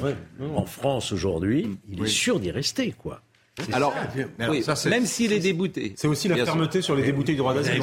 [0.55, 3.21] en France aujourd'hui, il est sûr d'y rester, quoi.
[3.73, 3.95] Alors,
[4.63, 5.95] ça, même s'il est débouté.
[5.97, 7.83] C'est aussi la fermeté sur les déboutés du droit d'asile.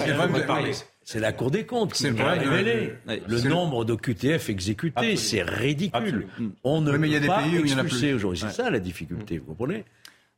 [1.12, 4.94] C'est la Cour des comptes qui a de- révélé le nombre d'OQTF exécutés.
[4.96, 5.20] Absolument.
[5.20, 5.98] C'est ridicule.
[5.98, 6.54] Absolument.
[6.64, 7.78] On ne Oui, mais il y a peut des pas pays où il y en
[7.80, 8.16] a expulser plus.
[8.16, 8.40] aujourd'hui.
[8.40, 8.52] C'est Ouais.
[8.54, 9.84] ça la difficulté, vous comprenez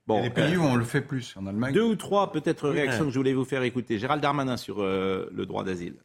[0.09, 1.35] Il y a des pays où on le fait plus.
[1.37, 1.73] En Allemagne.
[1.73, 3.07] Deux ou trois peut-être réactions Ouais.
[3.07, 3.99] que je voulais vous faire écouter.
[3.99, 5.95] Gérald Darmanin sur euh, le droit d'asile.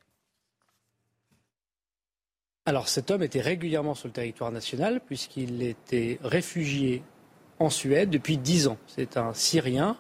[2.67, 7.03] Alors cet homme était régulièrement sur le territoire national puisqu'il était réfugié
[7.59, 8.77] en Suède depuis dix ans.
[8.87, 9.97] C'est un Syrien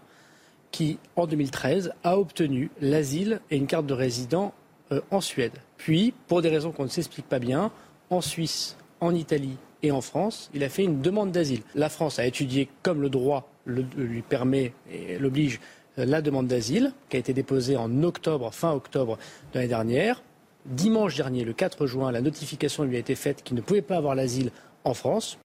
[0.70, 4.52] qui, en 2013, a obtenu l'asile et une carte de résident
[4.92, 5.52] euh, en Suède.
[5.76, 7.70] Puis, pour des raisons qu'on ne s'explique pas bien,
[8.10, 11.62] en Suisse, en Italie et en France, il a fait une demande d'asile.
[11.74, 15.60] La France a étudié comme le droit le- lui permet et l'oblige
[15.98, 19.18] euh, la demande d'asile, qui a été déposée en octobre, fin octobre
[19.52, 20.22] de l'année dernière.
[20.66, 23.96] Dimanche dernier, le 4 juin, la notification lui a été faite qu'il ne pouvait pas
[23.96, 24.50] avoir l'asile
[24.84, 25.38] en France.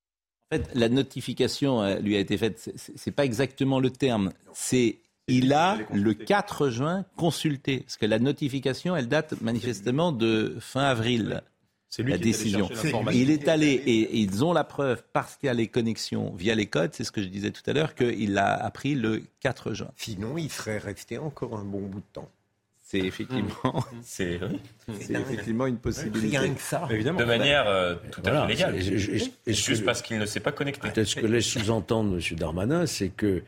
[0.51, 4.31] En fait, la notification euh, lui a été faite, c'est pas exactement le terme.
[4.53, 4.97] C'est
[5.28, 10.84] il a le 4 juin consulté, parce que la notification, elle date manifestement de fin
[10.84, 11.41] avril.
[11.89, 12.69] C'est lui la qui décision.
[13.13, 16.55] Il est allé et ils ont la preuve parce qu'il y a les connexions via
[16.55, 19.74] les codes, c'est ce que je disais tout à l'heure, qu'il l'a appris le 4
[19.76, 19.91] juin.
[19.95, 22.30] Sinon, il serait resté encore un bon bout de temps.
[22.82, 24.39] C'est effectivement, C'est
[24.99, 26.38] c'est effectivement une possibilité.
[26.38, 26.88] Rien que ça.
[26.91, 27.19] Évidemment.
[27.19, 28.47] de manière euh, tout à Voilà.
[28.47, 28.80] fait légale.
[29.47, 30.82] Juste parce qu'il ne s'est pas connecté.
[30.89, 32.38] Peut-être ce que laisse sous-entendre M.
[32.38, 33.43] Darmanin, c'est que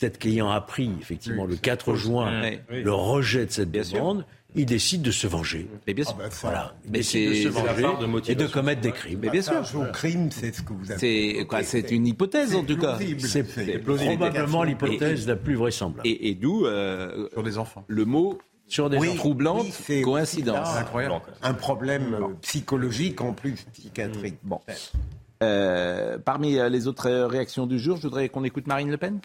[0.00, 2.82] peut-être qu'ayant appris effectivement le 4 juin Oui.
[2.82, 3.98] le rejet de cette Bien sûr.
[3.98, 4.24] demande,
[4.56, 5.68] il décide de se venger.
[5.86, 6.16] Mais bien sûr.
[6.18, 6.74] Ah ben, ça, Voilà.
[6.84, 9.20] Il Mais décide de se venger de et de commettre des crimes.
[9.22, 9.62] Mais bien sûr.
[9.76, 10.98] Au crime, c'est ce que vous avez
[11.38, 12.96] C'est quoi C'est une hypothèse en tout cas.
[12.96, 13.20] plausible.
[13.20, 13.78] C'est
[14.16, 16.08] probablement l'hypothèse la plus vraisemblable.
[16.08, 17.84] Et, et d'où euh, Sur des enfants.
[17.86, 19.16] le mot Sur des Oui, enfants.
[19.18, 20.66] troublante oui, c'est coïncidence.
[20.66, 21.14] aussi là Incroyable.
[21.42, 24.38] Un problème euh, psychologique en plus psychiatrique.
[24.42, 24.58] Bon.
[25.42, 29.20] Euh, parmi euh, les autres réactions du jour, je voudrais qu'on écoute Marine Le Pen.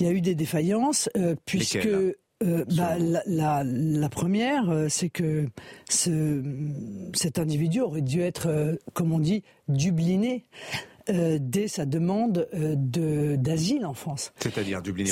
[0.00, 1.76] Il y a eu des défaillances, euh, puisque
[2.44, 5.46] euh, bah, la, la- la première, euh, c'est que
[5.88, 6.42] ce,
[7.14, 10.44] cet individu aurait dû être, euh, comme on dit, dubliné
[11.10, 14.32] euh, dès sa demande euh, de- d'asile en France.
[14.40, 15.04] C'est-à-dire Dublin,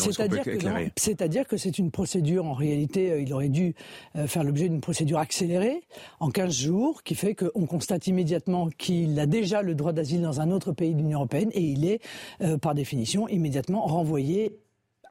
[0.96, 3.74] C'est-à-dire que, c'est une procédure, en réalité, euh, il aurait dû
[4.16, 5.82] euh, faire l'objet d'une procédure accélérée
[6.20, 10.40] en 15 jours, qui fait qu'on constate immédiatement qu'il a déjà le droit d'asile dans
[10.40, 12.00] un autre pays de l'Union européenne et il est,
[12.42, 14.58] euh, par définition, immédiatement renvoyé.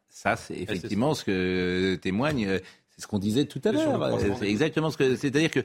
[0.10, 2.60] Ça, c'est effectivement ce que témoigne.
[2.92, 4.18] C'est ce qu'on disait tout à l'heure.
[4.40, 5.16] C'est exactement ce que.
[5.18, 5.60] C'est-à-dire que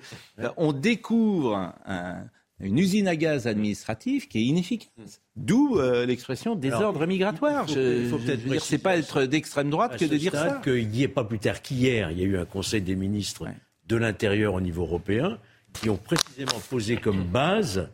[0.56, 2.24] on découvre un-
[2.60, 5.20] une usine à gaz administrative qui est inefficace.
[5.36, 7.64] D'où euh, l'expression désordre migratoire.
[7.68, 10.32] il faut- Je- il faut peut-être dire, c'est pas être d'extrême droite que de dire
[10.32, 10.60] ça.
[10.62, 13.46] Qu'il n'y ait pas plus tard qu'hier, il y a eu un Conseil des ministres
[13.88, 15.38] de l'Intérieur au niveau européen
[15.72, 17.88] qui ont précisément posé comme base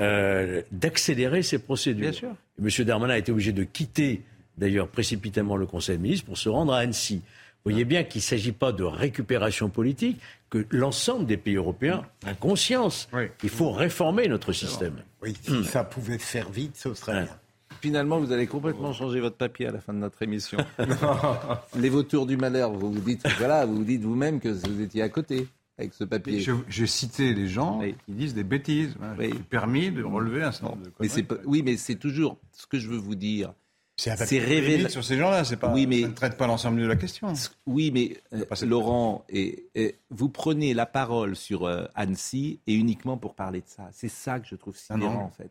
[0.00, 2.02] euh, d'accélérer ces procédures.
[2.10, 2.34] Bien sûr.
[2.62, 2.84] M.
[2.84, 4.22] Darmanin a été obligé de quitter
[4.56, 7.22] d'ailleurs précipitamment le Conseil des ministres pour se rendre à Annecy.
[7.64, 12.04] Vous voyez bien qu'il ne s'agit pas de récupération politique, que l'ensemble des pays européens
[12.24, 14.94] a conscience qu'il faut réformer notre système.
[15.22, 17.38] Oui, si ça pouvait se faire vite, ce serait bien.
[17.80, 20.58] Finalement, vous allez complètement changer votre papier à la fin de notre émission.
[21.76, 25.02] Les vautours du malheur, vous vous dites, voilà, vous vous dites vous-même que vous étiez
[25.02, 25.46] à côté
[25.78, 26.40] avec ce papier.
[26.40, 28.96] Je- J'ai cité les gens qui disent des bêtises.
[29.18, 29.30] Oui.
[29.32, 32.66] J'ai permis de relever un certain nombre de Mais pas- oui, mais c'est toujours ce
[32.66, 33.52] que je veux vous dire.
[33.98, 36.86] C'est limites sur ces gens-là, c'est pas, Oui, mais- ça ne traite pas l'ensemble de
[36.86, 37.32] la question.
[37.66, 43.16] Oui, mais euh, Laurent, et, et vous prenez la parole sur euh, Annecy et uniquement
[43.16, 43.88] pour parler de ça.
[43.92, 45.48] C'est ça que je trouve sidérant, en fait.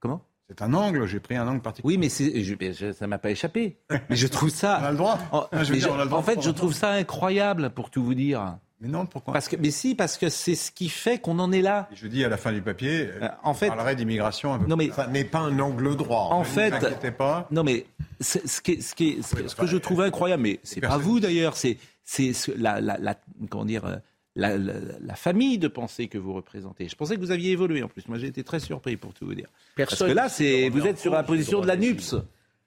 [0.00, 0.20] Comment?
[0.48, 1.94] C'est un angle, j'ai pris un angle particulier.
[1.94, 3.76] Oui, mais c'est, je, je- ça m'a pas échappé.
[4.10, 4.80] Mais je trouve ça.
[4.82, 5.18] On a le droit.
[5.30, 6.72] En, je veux mais dire, je- on a le droit en de fait, je trouve
[6.74, 8.58] ça incroyable, pour tout vous dire.
[8.80, 9.34] Mais non, pourquoi?
[9.34, 11.88] Parce que, mais si, parce que c'est ce qui fait qu'on en est là.
[11.92, 14.66] Je dis à la fin du papier, Euh, en fait, on parlerait d'immigration un peu
[14.66, 16.28] non mais Ça n'est pas un angle droit.
[16.30, 17.46] en Ne fait, vous inquiétez pas.
[17.50, 17.84] non mais
[18.20, 20.96] ce, qui est- ce, qui est- ce, ce que je trouve incroyable, mais c'est pas
[20.96, 23.16] vous d'ailleurs, c'est c'est ce- la, la, la-
[23.50, 23.96] comment dire euh,
[24.34, 26.88] la, la- la famille de pensée que vous représentez.
[26.88, 28.08] Je pensais que vous aviez évolué en plus.
[28.08, 29.48] Moi, j'ai été très surpris pour tout vous dire.
[29.76, 31.76] Parce Personne que là, c'est vous êtes sur la position de la.
[31.76, 32.14] NUPS.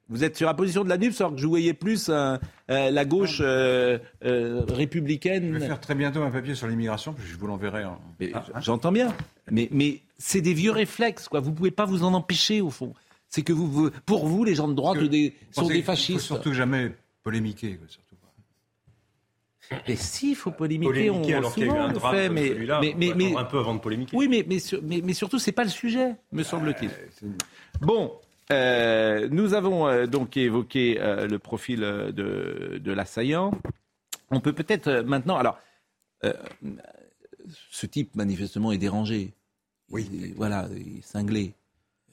[0.09, 2.37] Vous êtes sur la position de la NUPS, alors que je voyais plus euh,
[2.69, 5.59] euh, la gauche euh, euh, Je vais républicaine.
[5.59, 7.85] faire très bientôt un papier sur l'immigration, puis je vous l'enverrai.
[7.85, 8.59] en- Mais Ah, hein.
[8.61, 9.13] J'entends bien,
[9.49, 11.39] mais, mais c'est des vieux réflexes, quoi.
[11.39, 12.93] Vous pouvez pas vous en empêcher, au fond.
[13.29, 15.83] C'est que vous, vous- pour vous, les gens de droite des- vous sont des qu'il
[15.83, 16.19] faut fascistes.
[16.19, 16.91] surtout jamais
[17.23, 17.77] polémiquer.
[17.77, 18.03] quoi, surtout.
[19.87, 21.93] Et si, il faut polémiquer, Polémiquer on, alors qu'il y a eu souvent un le
[21.93, 24.15] drame fait, mais, celui-là, mais, faut mais, mais- un peu avant de polémiquer.
[24.15, 26.91] oui, mais, mais, mais, mais surtout, c'est pas le sujet, me semble-t-il.
[27.81, 28.11] Bon,
[28.51, 33.51] euh, nous avons euh, donc évoqué euh, le profil de, de l'assaillant.
[34.31, 35.59] On peut peut-être maintenant, alors,
[37.69, 39.33] ce type manifestement est dérangé.
[39.91, 40.09] Oui.
[40.11, 41.53] Il voilà, il est cinglé.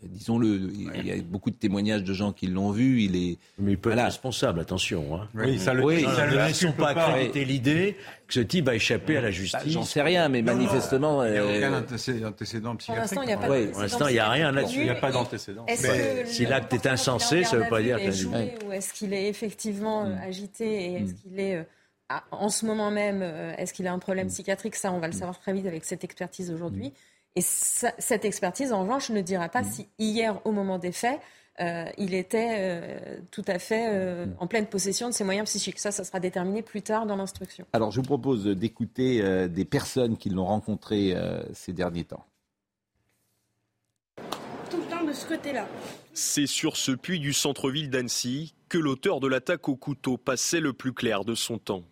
[0.03, 3.03] Disons-le, il y a beaucoup de témoignages de gens qui l'ont vu.
[3.03, 5.17] Il est, mais il peut être responsable, attention.
[5.17, 5.29] Hein.
[5.35, 7.97] Oui, ça le, oui, ça ne laissons pas accréditer l'idée
[8.27, 9.61] que ce type va échapper à la justice.
[9.65, 11.25] Bah, J'en sais rien, mais manifestement.
[11.25, 11.79] Il n'y a aucun
[12.29, 12.87] antécédent psychiatrique.
[12.87, 14.79] Pour l'instant, il n'y a a rien là-dessus.
[14.79, 15.67] Il n'y a pas d'antécédent.
[16.25, 19.29] Si l'acte est insensé, ça ne veut pas dire qu'il joué Ou est-ce qu'il est
[19.29, 20.19] effectivement mm.
[20.27, 21.17] agité et est-ce mm.
[21.17, 21.67] qu'il est
[22.33, 23.23] en ce moment même,
[23.57, 24.75] est-ce qu'il a un problème psychiatrique?
[24.75, 26.93] Ça, on va le savoir très vite avec cette expertise aujourd'hui.
[27.37, 31.21] Et cette expertise, en revanche, ne dira pas si hier, au moment des faits,
[31.61, 35.79] euh, il était euh, tout à fait euh, en pleine possession de ses moyens psychiques.
[35.79, 37.67] Ça, ça sera déterminé plus tard dans l'instruction.
[37.73, 41.15] Alors, je vous propose d'écouter des personnes qui l'ont rencontré
[41.53, 42.25] ces derniers temps.
[44.71, 45.67] Tout le temps de ce côté-là.
[46.15, 50.73] C'est sur ce puits du centre-ville d'Annecy que l'auteur de l'attaque au couteau passait le
[50.73, 51.83] plus clair de son temps.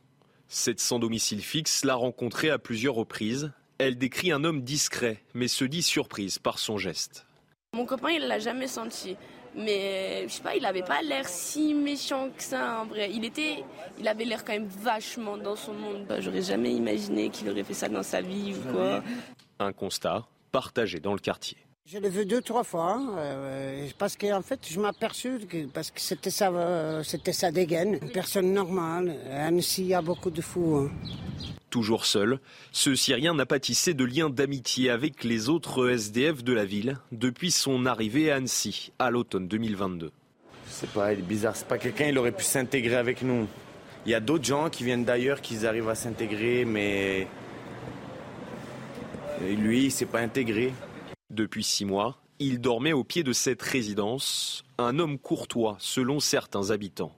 [0.49, 5.48] Cette sans domicile fixe l'a rencontré à plusieurs reprises elle décrit un homme discret, mais
[5.48, 7.26] se dit surprise par son geste.
[7.74, 9.16] Mon copain, il l'a jamais senti.
[9.54, 13.10] Mais je sais pas, il avait pas l'air si méchant que ça en vrai.
[13.12, 13.64] Il était,
[13.98, 16.06] il avait l'air quand même vachement dans son monde.
[16.06, 19.02] Bah, j'aurais jamais imaginé qu'il aurait fait ça dans sa vie ou quoi.
[19.58, 21.56] Un constat partagé dans le quartier.
[21.91, 25.91] Je l'ai vu deux, trois fois, hein, euh, parce qu'en fait, je m'aperçus que parce
[25.91, 27.99] que c'était sa, euh, c'était sa dégaine.
[28.03, 29.16] Une personne normale.
[29.30, 30.76] À Annecy, il y a beaucoup de fous.
[30.76, 30.91] Hein.
[31.70, 32.41] Toujours seul,
[32.72, 36.99] ce Syrien n'a pas tissé de lien d'amitié avec les autres SDF de la ville
[37.11, 40.11] depuis son arrivée à Annecy à l'automne 2022.
[40.68, 43.49] C'est pas, il est bizarre, c'est pas quelqu'un, il aurait pu s'intégrer avec nous.
[44.05, 47.26] Il y a d'autres gens qui viennent d'ailleurs, qui arrivent à s'intégrer, mais
[49.41, 50.74] lui, il s'est pas intégré.
[51.30, 56.70] Depuis six mois, il dormait au pied de cette résidence, un homme courtois selon certains
[56.70, 57.14] habitants.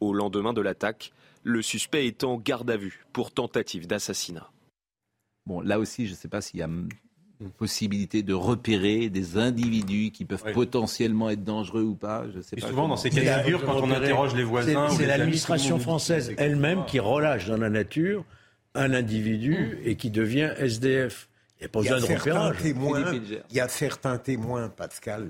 [0.00, 1.12] Au lendemain de l'attaque,
[1.42, 4.50] le suspect est en garde à vue pour tentative d'assassinat.
[5.46, 6.68] Bon, là aussi, je ne sais pas s'il y a
[7.56, 12.26] possibilité de repérer des individus qui peuvent potentiellement être dangereux ou pas.
[12.34, 14.90] Je sais Et souvent, dans ces cas de figure, quand on interroge les voisins...
[14.90, 18.24] C'est l'administration française elle-même qui relâche dans la nature
[18.74, 21.29] un individu et qui devient SDF.
[21.60, 23.42] Il n'y a pas besoin de repérage.
[23.50, 25.28] il y a certains témoins, Pascal,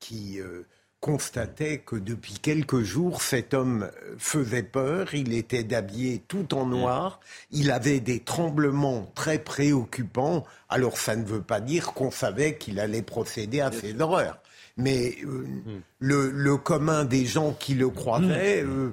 [0.00, 0.40] qui...
[0.40, 0.66] Euh,
[1.00, 7.20] constatait que depuis quelques jours, cet homme faisait peur, il était habillé tout en noir,
[7.52, 12.80] il avait des tremblements très préoccupants, alors ça ne veut pas dire qu'on savait qu'il
[12.80, 14.38] allait procéder à ces horreurs.
[14.76, 15.80] Mais euh, hmm.
[16.00, 18.92] le, commun des gens qui le croisaient euh,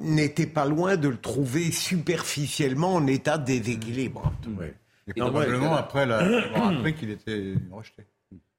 [0.00, 4.32] n'était pas loin de le trouver superficiellement en état de déséquilibre.
[5.08, 8.04] Et probablement après, après qu'il était rejeté.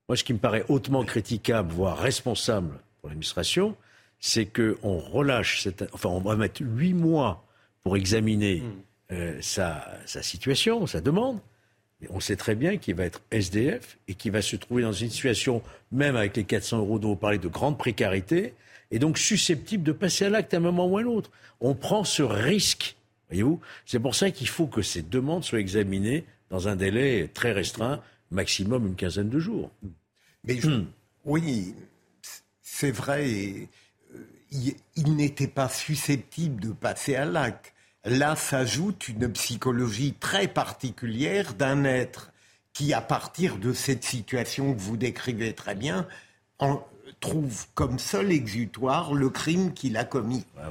[0.08, 3.76] Moi, ce qui me paraît hautement critiquable, voire responsable pour l'administration,
[4.20, 7.46] c'est qu'on relâche, cette, enfin, on va mettre huit mois
[7.84, 9.14] pour examiner hmm.
[9.14, 11.39] euh, sa, sa, situation, sa demande.
[12.02, 14.93] Mais on sait très bien qu'il va être SDF et qu'il va se trouver dans
[14.93, 18.54] une situation, même avec les 400 euros dont vous parlez, de grande précarité,
[18.91, 21.32] et donc susceptible de passer à l'acte à un moment ou à un autre.
[21.62, 22.96] On prend ce risque,
[23.30, 23.60] voyez-vous.
[23.86, 26.26] C'est pour ça qu'il faut que ces demandes soient examinées
[26.56, 28.01] dans un délai très restreint
[28.32, 29.72] maximum une quinzaine de jours.
[30.45, 30.86] Mais hmm.
[31.26, 31.76] oui,
[32.62, 37.74] c'est vrai, euh, il, n'était pas susceptible de passer à l'acte.
[38.06, 42.32] Là s'ajoute une psychologie très particulière d'un être
[42.72, 46.08] qui, à partir de cette situation que vous décrivez très bien,
[46.60, 46.82] en,
[47.20, 50.45] trouve comme seul exutoire le crime qu'il a commis.
[50.58, 50.70] Ah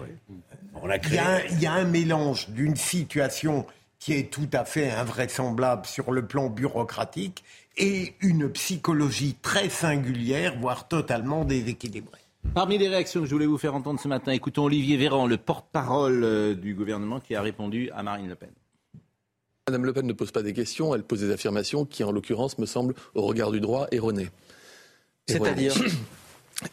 [0.83, 1.21] il,
[1.51, 3.67] il y a un mélange d'une situation
[4.05, 7.43] qui est tout à fait invraisemblable sur le plan bureaucratique
[7.79, 12.21] et une psychologie très singulière, voire totalement déséquilibrée.
[12.53, 15.39] Parmi les réactions que je voulais vous faire entendre ce matin, écoutons Olivier Véran, le
[15.39, 18.51] porte-parole euh, du gouvernement, qui a répondu à Marine Le Pen.
[19.69, 22.59] Madame Le Pen ne pose pas des questions, elle pose des affirmations qui, en l'occurrence,
[22.59, 24.29] me semblent, au regard du droit, erronées.
[25.27, 25.73] C'est-à-dire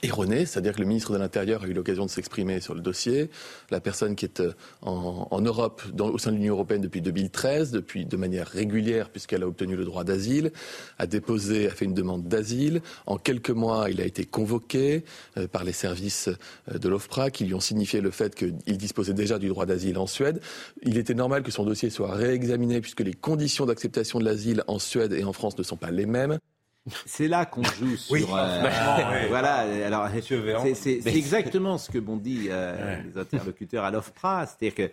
[0.04, 3.30] erroné, c'est-à-dire que le ministre de l'Intérieur a eu l'occasion de s'exprimer sur le dossier.
[3.72, 8.06] La personne qui est euh, en, Europe, au sein de l'Union européenne depuis 2013, depuis
[8.06, 10.52] de manière régulière puisqu'elle a obtenu le droit d'asile,
[11.00, 12.82] a déposé, a fait une demande d'asile.
[13.06, 15.04] En quelques mois, il a été convoqué
[15.38, 16.30] euh, par les services
[16.72, 19.98] euh, de l'OFPRA qui lui ont signifié le fait qu'il disposait déjà du droit d'asile
[19.98, 20.42] en Suède.
[20.84, 24.80] Il était normal que son dossier soit réexaminé puisque les conditions d'acceptation de l'asile en
[24.80, 26.38] Suède et en France ne sont pas les mêmes.
[27.06, 28.36] C'est là qu'on joue sur.
[28.36, 29.86] Euh, voilà.
[29.86, 30.08] Alors,
[30.74, 34.92] c'est exactement ce que m'ont dit euh, les interlocuteurs à l'OFPRA, c'est-à-dire que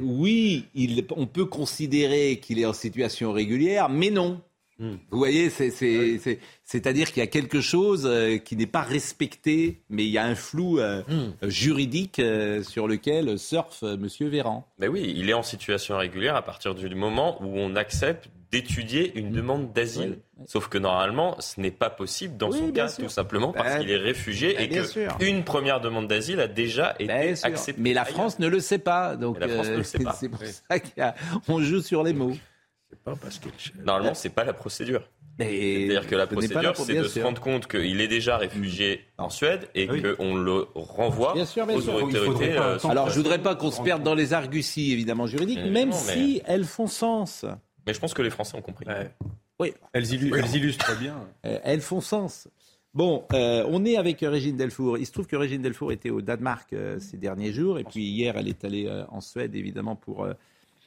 [0.00, 4.40] oui, il, on peut considérer qu'il est en situation régulière, mais non.
[4.78, 4.96] Hmm.
[5.10, 10.10] Vous voyez, c'est-à-dire qu'il y a quelque chose euh, qui n'est pas respecté, mais il
[10.10, 11.32] y a un flou hmm.
[11.42, 12.22] juridique
[12.62, 14.66] sur lequel surfe Monsieur Véran.
[14.78, 19.16] Mais oui, il est en situation régulière à partir du moment où on accepte d'étudier
[19.16, 20.18] une demande d'asile.
[20.46, 23.90] Sauf que normalement, ce n'est pas possible dans son cas, tout simplement parce Ben, qu'il
[23.90, 27.46] est réfugié ben, et qu'une première demande d'asile a déjà été Bien sûr.
[27.46, 27.80] acceptée.
[27.80, 28.14] Mais la ailleurs.
[28.14, 29.16] France ne le sait pas.
[29.16, 30.12] Donc, la France ne le euh, sait pas.
[30.18, 30.48] C'est pour Oui.
[30.68, 30.78] ça
[31.46, 32.32] qu'on joue sur les mots.
[33.04, 33.48] pas parce que.
[33.84, 35.02] Normalement, c'est pas la procédure.
[35.38, 39.04] C'est-à-dire que la ce n'est procédure, c'est de se rendre compte qu'il est déjà réfugié
[39.16, 41.94] en Suède et qu'on le renvoie Bien sûr, bien aux sûr.
[41.94, 42.52] autorités.
[42.52, 43.16] euh, Alors, je suédoises.
[43.16, 46.64] voudrais pas qu'on se perde dans les arguties, évidemment, juridiques, Évidemment, même mais- si elles
[46.64, 47.46] font sens.
[47.86, 48.86] Mais je pense que les Français ont compris.
[49.58, 49.72] Oui.
[49.92, 51.16] Elles, illu- elles illustrent bien.
[51.42, 52.48] Elles font sens.
[52.92, 54.98] Bon, euh, on est avec Régine Delfour.
[54.98, 58.02] Il se trouve que Régine Delfour était au Danemark euh, ces derniers jours, et puis
[58.02, 60.32] hier, elle est allée euh, en Suède, évidemment, pour euh,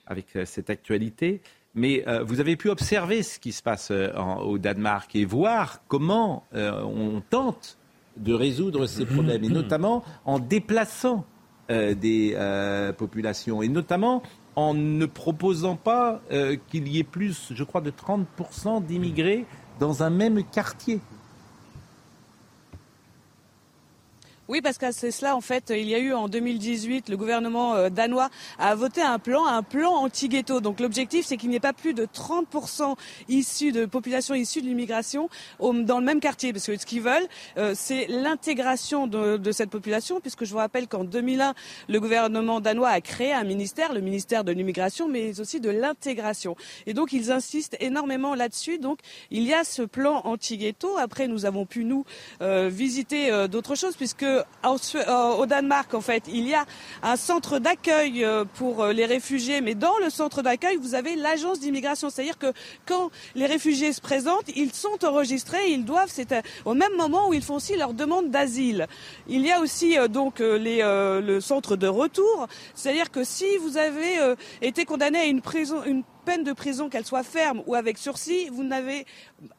[0.05, 1.41] avec euh, cette actualité.
[1.75, 5.23] Mais euh, vous avez pu observer ce qui se passe euh, en- au Danemark et
[5.23, 7.77] voir comment euh, on tente
[8.17, 11.25] de résoudre ces problèmes, et notamment en déplaçant
[11.71, 14.21] euh, des euh, populations, et notamment
[14.55, 19.45] en ne proposant pas euh, qu'il y ait plus, je crois, de 30% d'immigrés
[19.79, 20.99] dans un même quartier.
[24.49, 27.75] Oui, parce que c'est cela, en fait, il y a eu en 2018, le gouvernement
[27.75, 28.29] euh, danois
[28.59, 30.59] a voté un plan, un plan anti-ghetto.
[30.59, 32.97] Donc l'objectif, c'est qu'il n'y ait pas plus de 30%
[33.29, 35.29] issus de population issue de l'immigration
[35.61, 36.51] dans le même quartier.
[36.51, 37.25] Parce que ce qu'ils veulent,
[37.57, 41.53] euh, c'est l'intégration de, de cette population, puisque je vous rappelle qu'en 2001,
[41.87, 46.57] le gouvernement danois a créé un ministère, le ministère de l'immigration, mais aussi de l'intégration.
[46.85, 48.77] Et donc ils insistent énormément là-dessus.
[48.77, 48.99] Donc
[49.31, 50.97] il y a ce plan anti-ghetto.
[50.97, 52.03] Après, nous avons pu, nous,
[52.41, 54.32] euh, visiter d'autres choses, puisque
[54.77, 56.65] Suè- euh, au Danemark, en fait, il y a
[57.03, 61.15] un centre d'accueil euh, pour euh, les réfugiés, mais dans le centre d'accueil, vous avez
[61.15, 62.09] l'agence d'immigration.
[62.09, 62.51] C'est-à-dire que
[62.86, 67.29] quand les réfugiés se présentent, ils sont enregistrés, ils doivent, c'est euh, au même moment
[67.29, 68.88] où ils font aussi leur demande d'asile.
[69.27, 73.57] Il y a aussi euh, donc euh, euh, le centre de retour, c'est-à-dire que si
[73.57, 75.41] vous avez euh, été condamné à une
[75.86, 79.05] une peine de prison, qu'elle soit ferme ou avec sursis, vous n'avez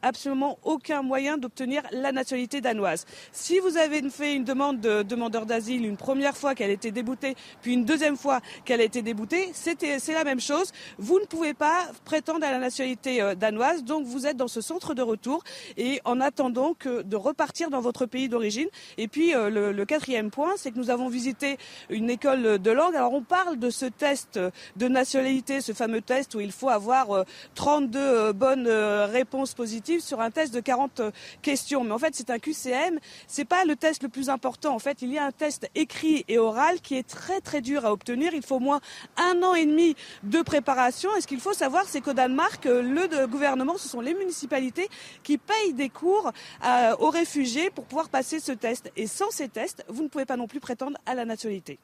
[0.01, 3.05] absolument aucun moyen d'obtenir la nationalité danoise.
[3.31, 6.91] Si vous avez fait une demande de demandeur d'asile une première fois qu'elle a été
[6.91, 10.71] déboutée, puis une deuxième fois qu'elle a été déboutée, c'est la même chose.
[10.97, 14.61] Vous ne pouvez pas prétendre à la nationalité euh, danoise, donc vous êtes dans ce
[14.61, 15.43] centre de retour
[15.77, 18.67] et en attendant que de repartir dans votre pays d'origine.
[18.97, 21.57] Et puis euh, le, le quatrième point, c'est que nous avons visité
[21.89, 22.95] une école de langue.
[22.95, 24.39] Alors on parle de ce test
[24.75, 27.23] de nationalité, ce fameux test où il faut avoir euh,
[27.55, 31.11] 32 euh, bonnes réponses positives sur un test de 40 euh,
[31.41, 31.83] questions.
[31.83, 32.99] Mais en fait, c'est un QCM.
[33.27, 34.73] C'est pas le test le plus important.
[34.73, 37.85] En fait, il y a un test écrit et oral qui est très très dur
[37.85, 38.33] à obtenir.
[38.33, 38.81] Il faut au moins
[39.17, 41.09] un an et demi de préparation.
[41.17, 44.89] Et ce qu'il faut savoir, c'est qu'au Danemark, euh, le gouvernement, ce sont les municipalités
[45.23, 46.31] qui payent des cours
[46.65, 48.91] euh, aux réfugiés pour pouvoir passer ce test.
[48.95, 51.79] Et sans ces tests, vous ne pouvez pas non plus prétendre à la nationalité.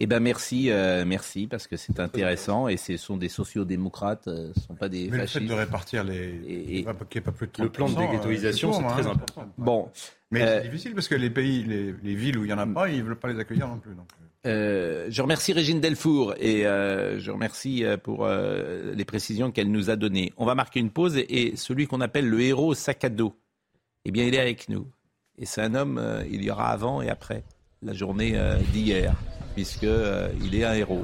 [0.00, 4.52] Eh ben merci, euh, merci parce que c'est intéressant et ce sont des sociodémocrates, euh,
[4.54, 6.32] ce sont pas des Mais le fait de répartir les.
[6.32, 6.94] n'y ait pas
[7.32, 9.10] plus de 30%, Le plan de déghettoisation, euh, c'est pour, très hein.
[9.12, 9.48] important.
[9.58, 9.88] Bon,
[10.30, 12.58] Mais Euh, c'est difficile parce que les pays, les, les villes où il n'y en
[12.58, 13.94] a pas, ils ne veulent pas les accueillir non plus.
[13.94, 14.06] donc.
[14.44, 19.70] Euh, je remercie Régine Delfour et euh, je remercie euh, pour euh, les précisions qu'elle
[19.70, 20.32] nous a données.
[20.36, 23.36] On va marquer une pause et, et celui qu'on appelle le héros sac à dos,
[24.04, 24.88] eh bien, il est avec nous.
[25.38, 27.44] Et c'est un homme, euh, il y aura avant et après
[27.82, 29.14] la journée euh, d'hier,
[29.54, 31.02] puisque euh, il est un héros.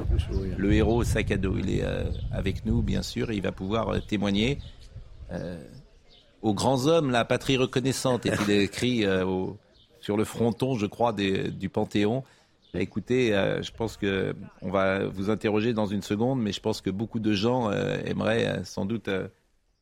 [0.57, 3.43] Le héros au sac à dos, il est euh, avec nous, bien sûr, et il
[3.43, 4.59] va pouvoir euh, témoigner
[5.33, 5.63] euh,
[6.43, 9.57] aux grands hommes, la patrie reconnaissante, est-il écrit euh, au-
[10.01, 12.23] sur le fronton, je crois, des- du Panthéon.
[12.73, 16.83] Bah, écoutez, je pense que on va vous interroger dans une seconde, mais je pense
[16.83, 19.09] que beaucoup de gens aimeraient sans doute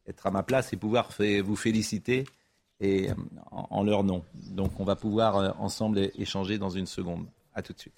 [0.07, 2.25] être à ma place et pouvoir fait- vous féliciter
[2.81, 3.09] et,
[3.51, 4.23] en, en leur nom.
[4.51, 7.27] Donc on va pouvoir ensemble échanger dans une seconde.
[7.55, 7.95] À tout de suite.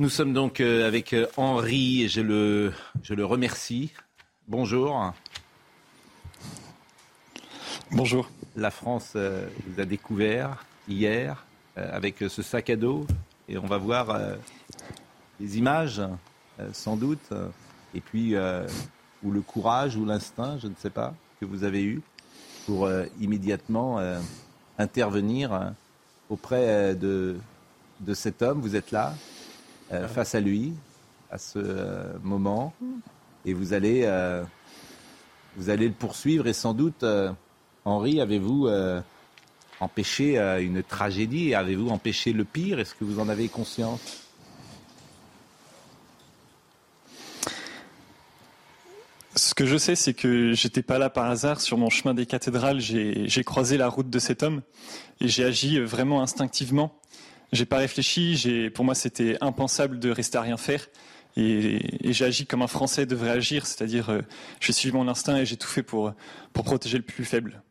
[0.00, 2.72] Nous sommes donc euh, avec euh, Henri et je le,
[3.02, 3.92] je le remercie.
[4.48, 5.12] Bonjour.
[7.90, 8.30] Bonjour.
[8.56, 11.44] La France euh, vous a découvert hier
[11.76, 13.06] avec ce sac à dos
[13.46, 14.18] et on va voir
[15.38, 16.00] les images
[16.72, 17.30] sans doute
[17.94, 18.34] et puis
[19.22, 22.02] ou le courage ou l'instinct, je ne sais pas, que vous avez eu
[22.66, 22.90] pour
[23.20, 23.98] immédiatement
[24.78, 25.72] intervenir
[26.28, 27.36] auprès de,
[28.00, 28.60] de cet homme.
[28.60, 29.14] Vous êtes là,
[29.92, 30.72] euh, face à lui,
[31.32, 32.72] à ce euh, moment,
[33.44, 34.44] et vous allez, euh,
[35.56, 37.04] vous allez le poursuivre et sans doute,
[37.84, 38.68] Henri, avez-vous
[39.80, 42.78] empêché une tragédie Avez-vous empêché le pire?
[42.78, 44.28] Est-ce que vous en avez conscience?
[49.34, 51.60] Ce que je sais, c'est que j'étais pas là par hasard.
[51.60, 54.62] Sur mon chemin des cathédrales, j'ai croisé la route de cet homme
[55.20, 56.99] et j'ai agi vraiment instinctivement.
[57.52, 58.36] J'ai pas réfléchi.
[58.36, 60.86] J'ai, pour moi, c'était impensable de rester à rien faire.
[61.36, 64.22] et, j'ai agi comme un Français devrait agir, c'est-à-dire euh,
[64.60, 66.12] j'ai suivi mon instinct et j'ai tout fait pour,
[66.52, 67.62] pour protéger le plus faible.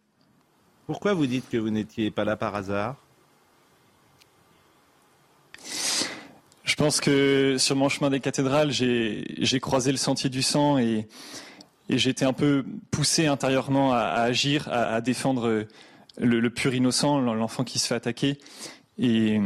[0.86, 2.95] Pourquoi vous dites que vous n'étiez pas là par hasard?
[6.63, 11.07] Je pense que sur mon chemin des cathédrales, j'ai croisé le sentier du sang et,
[11.89, 15.65] et j'ai été un peu poussé intérieurement à, agir, à, défendre
[16.17, 18.38] le, pur innocent, l'enfant qui se fait attaquer.
[19.00, 19.39] Et,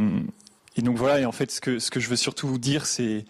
[0.76, 2.86] et, donc voilà, et en fait, ce que, ce que je veux surtout vous dire,
[2.86, 3.26] c'est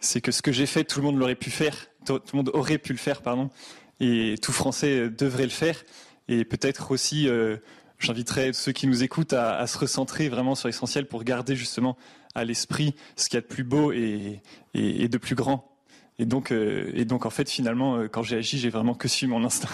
[0.00, 1.74] c'est que ce que j'ai fait, tout le monde l'aurait pu faire,
[2.04, 3.50] tout, le monde aurait pu le faire, pardon,
[4.00, 5.82] et tout Français devrait le faire.
[6.28, 7.56] Et peut-être aussi, euh,
[7.98, 11.96] j'inviterais ceux qui nous écoutent à, à, se recentrer vraiment sur l'essentiel pour garder justement
[12.34, 14.42] à l'esprit ce qu'il y a de plus beau et,
[14.74, 15.72] et, de plus grand.
[16.18, 19.08] Et donc, euh, et donc, en fait, finalement, euh, quand j'ai agi, j'ai vraiment que
[19.08, 19.70] suivi mon instinct.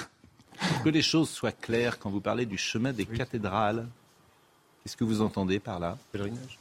[0.68, 3.88] Pour que les choses soient claires, quand vous parlez du chemin des cathédrales,
[4.82, 6.58] qu'est-ce que vous entendez par là Pèlerinage.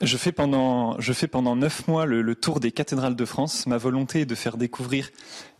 [0.00, 3.66] Je fais pendant, je fais pendant neuf mois le, tour des cathédrales de France.
[3.66, 5.10] Ma volonté est de faire découvrir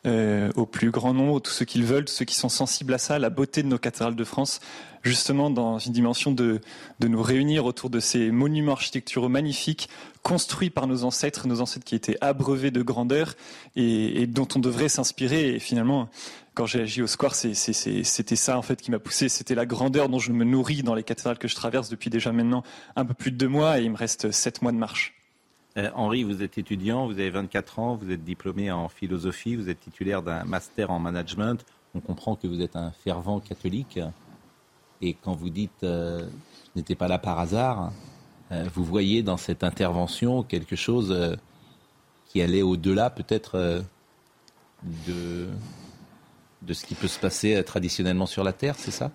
[0.06, 2.92] euh, au plus grand nombre, tous ceux qui le veulent, tous ceux qui sont sensibles
[2.92, 4.60] à ça, la beauté de nos cathédrales de France,
[5.02, 6.60] justement dans une dimension de,
[6.98, 9.88] de nous réunir autour de ces monuments architecturaux magnifiques,
[10.22, 13.34] construits par nos ancêtres, nos ancêtres qui étaient abreuvés de grandeur
[13.76, 15.54] et, et dont on devrait s'inspirer.
[15.54, 16.10] Et finalement,
[16.54, 19.28] quand j'ai agi au square, c'était ça en fait qui m'a poussé.
[19.28, 22.32] C'était la grandeur dont je me nourris dans les cathédrales que je traverse depuis déjà
[22.32, 22.62] maintenant
[22.96, 25.14] un peu plus de deux mois et il me reste sept mois de marche.
[25.76, 29.68] Euh, Henri, vous êtes étudiant, vous avez 24 ans, vous êtes diplômé en philosophie, vous
[29.68, 31.64] êtes titulaire d'un master en management.
[31.94, 33.98] On comprend que vous êtes un fervent catholique.
[35.00, 36.26] Et quand vous dites euh,
[36.76, 37.92] n'était pas là par hasard,
[38.52, 41.36] euh, vous voyez dans cette intervention quelque chose euh,
[42.26, 43.84] qui allait au-delà peut-être
[45.06, 45.48] de
[46.66, 49.10] de ce qui peut se passer euh, traditionnellement sur la Terre, c'est ça?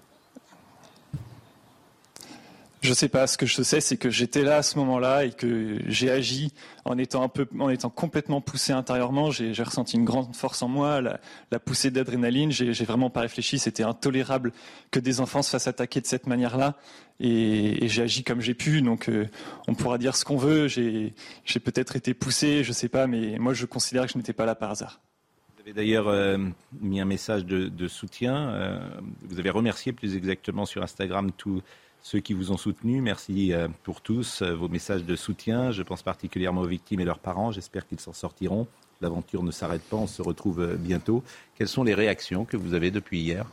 [2.81, 3.27] Je sais pas.
[3.27, 6.53] Ce que je sais, c'est que j'étais là à ce moment-là et que j'ai agi
[6.85, 9.31] en étant un peu, en étant complètement poussé intérieurement.
[9.31, 12.51] J'ai ressenti une grande force en moi, la, poussée d'adrénaline.
[12.51, 13.59] J'ai vraiment pas réfléchi.
[13.59, 14.53] C'était intolérable
[14.91, 16.77] que des enfants se fassent attaquer de cette manière-là.
[17.19, 18.81] Et, j'ai agi comme j'ai pu.
[18.81, 19.27] Donc, euh,
[19.67, 20.69] on pourra dire ce qu'on veut.
[20.69, 21.13] J'ai
[21.61, 24.55] peut-être été poussé, je sais pas, mais moi, je considère que je n'étais pas là
[24.55, 25.01] par hasard.
[25.69, 26.39] Avez d'ailleurs euh,
[26.81, 28.49] mis un message de, soutien.
[28.49, 28.79] Euh,
[29.21, 31.61] vous avez remercié plus exactement sur Instagram tous
[32.01, 33.01] ceux qui vous ont soutenu.
[33.01, 35.69] Merci euh, pour tous vos messages de soutien.
[35.69, 37.51] Je pense particulièrement aux victimes et leurs parents.
[37.51, 38.65] J'espère qu'ils s'en sortiront.
[38.99, 39.97] L'aventure ne s'arrête pas.
[39.97, 41.23] On se retrouve bientôt.
[41.53, 43.45] Quelles sont les réactions que vous avez depuis hier?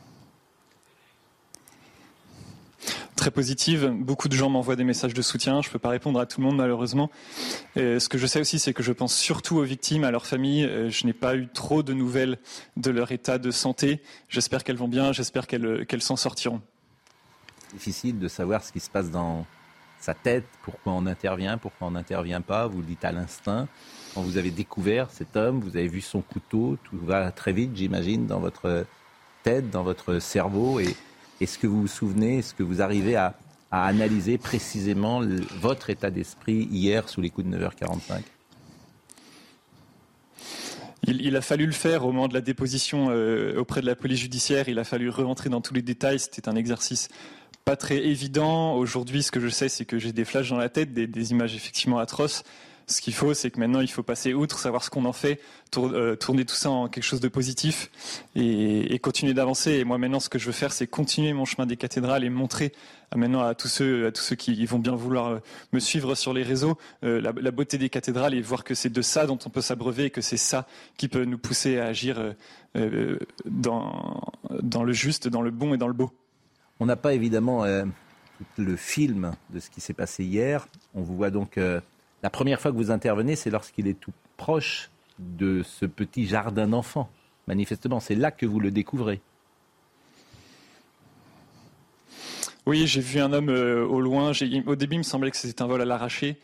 [3.17, 3.91] Très positive.
[3.93, 5.61] Beaucoup de gens m'envoient des messages de soutien.
[5.61, 7.11] Je ne peux pas répondre à tout le monde malheureusement.
[7.75, 10.63] ce que je sais aussi, c'est que je pense surtout aux victimes, à leurs familles.
[10.63, 12.37] Euh, je n'ai pas eu trop de nouvelles
[12.77, 14.01] de leur état de santé.
[14.29, 15.11] J'espère qu'elles vont bien.
[15.11, 16.61] J'espère qu'elles s'en sortiront.
[17.73, 19.45] Difficile de savoir ce qui se passe dans
[19.99, 22.67] sa tête, pourquoi on intervient, pourquoi on n'intervient pas.
[22.67, 23.67] Vous le dites à l'instinct.
[24.13, 27.71] Quand vous avez découvert cet homme, vous avez vu son couteau, tout va très vite,
[27.75, 28.85] j'imagine, dans votre
[29.43, 30.79] tête, dans votre cerveau.
[30.79, 30.95] Et
[31.41, 33.35] est-ce que vous vous souvenez, est-ce que vous arrivez à,
[33.69, 35.21] analyser précisément
[35.59, 38.21] votre état d'esprit hier sous les coups de 9h45
[41.05, 44.19] il, a fallu le faire au moment de la déposition euh, auprès de la police
[44.19, 44.67] judiciaire.
[44.67, 46.19] Il a fallu rentrer dans tous les détails.
[46.19, 47.07] C'était un exercice
[47.65, 48.73] pas très évident.
[48.73, 51.55] Aujourd'hui, ce que je sais, c'est que j'ai des flashs dans la tête, des images
[51.55, 52.43] effectivement atroces.
[52.89, 55.41] Ce qu'il faut, c'est que maintenant, il faut passer outre, savoir ce qu'on en fait,
[55.75, 57.91] euh, tourner tout ça en quelque chose de positif
[58.33, 59.73] et, continuer d'avancer.
[59.73, 62.29] Et moi, maintenant, ce que je veux faire, c'est continuer mon chemin des cathédrales et
[62.29, 62.71] montrer
[63.13, 65.39] maintenant à tous ceux, à tous ceux qui vont bien vouloir euh,
[65.73, 69.01] me suivre sur les réseaux, euh, la, beauté des cathédrales et voir que c'est de
[69.01, 70.65] ça dont on peut s'abreuver et que c'est ça
[70.95, 72.35] qui peut nous pousser à agir
[72.73, 76.13] dans le juste, dans le bon et dans le beau.
[76.79, 80.69] On n'a pas évidemment le film de ce qui s'est passé hier.
[80.93, 81.59] On vous voit donc
[82.23, 84.89] la première fois que vous intervenez, c'est lorsqu'il est tout proche
[85.19, 87.09] de ce petit jardin d'enfants.
[87.47, 89.21] Manifestement, c'est là que vous le découvrez.
[92.65, 94.33] Oui, j'ai vu un homme euh, au loin.
[94.65, 96.37] Au début, il me semblait que c'était un vol à l'arraché.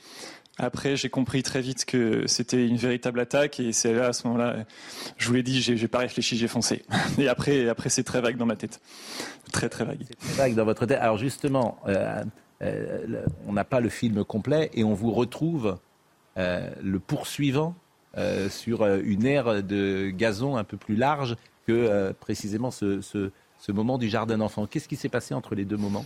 [0.57, 4.27] Après, j'ai compris très vite que c'était une véritable attaque et c'est là, à ce
[4.27, 4.65] moment-là,
[5.17, 6.83] je vous l'ai dit, j'ai pas réfléchi, j'ai foncé.
[7.17, 8.79] Et après, après c'est très vague dans ma tête.
[9.51, 10.05] Très, très vague.
[10.19, 10.99] Très vague dans votre tête.
[10.99, 12.23] Alors justement, euh,
[12.63, 15.77] euh, on n'a pas le film complet et on vous retrouve
[16.37, 17.75] euh, le poursuivant
[18.17, 21.35] euh, sur une aire de gazon un peu plus large
[21.67, 23.31] que précisément ce,
[23.69, 24.65] moment du jardin d'enfants.
[24.65, 26.05] Qu'est-ce qui s'est passé entre les deux moments?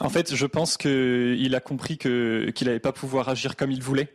[0.00, 4.08] En fait, je pense qu'il a compris qu'il n'allait pas pouvoir agir comme il voulait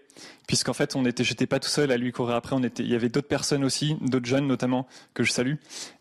[0.47, 2.55] puisqu'en fait, on était, j'étais pas tout seul à lui courir après.
[2.55, 5.55] On était, il y avait d'autres personnes aussi, d'autres jeunes notamment que je salue.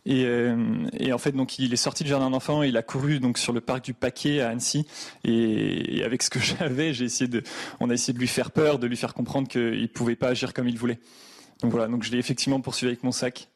[0.07, 3.39] Et, euh, en fait, donc, il est sorti du jardin d'enfants, il a couru donc
[3.39, 4.87] sur le parc du Paquet à Annecy.
[5.25, 7.43] Et, avec ce que j'avais, j'ai essayé de,
[7.81, 10.53] on a essayé de lui faire peur, de lui faire comprendre qu'il pouvait pas agir
[10.53, 10.99] comme il voulait.
[11.61, 13.49] Donc voilà, donc je l'ai effectivement poursuivi avec mon sac.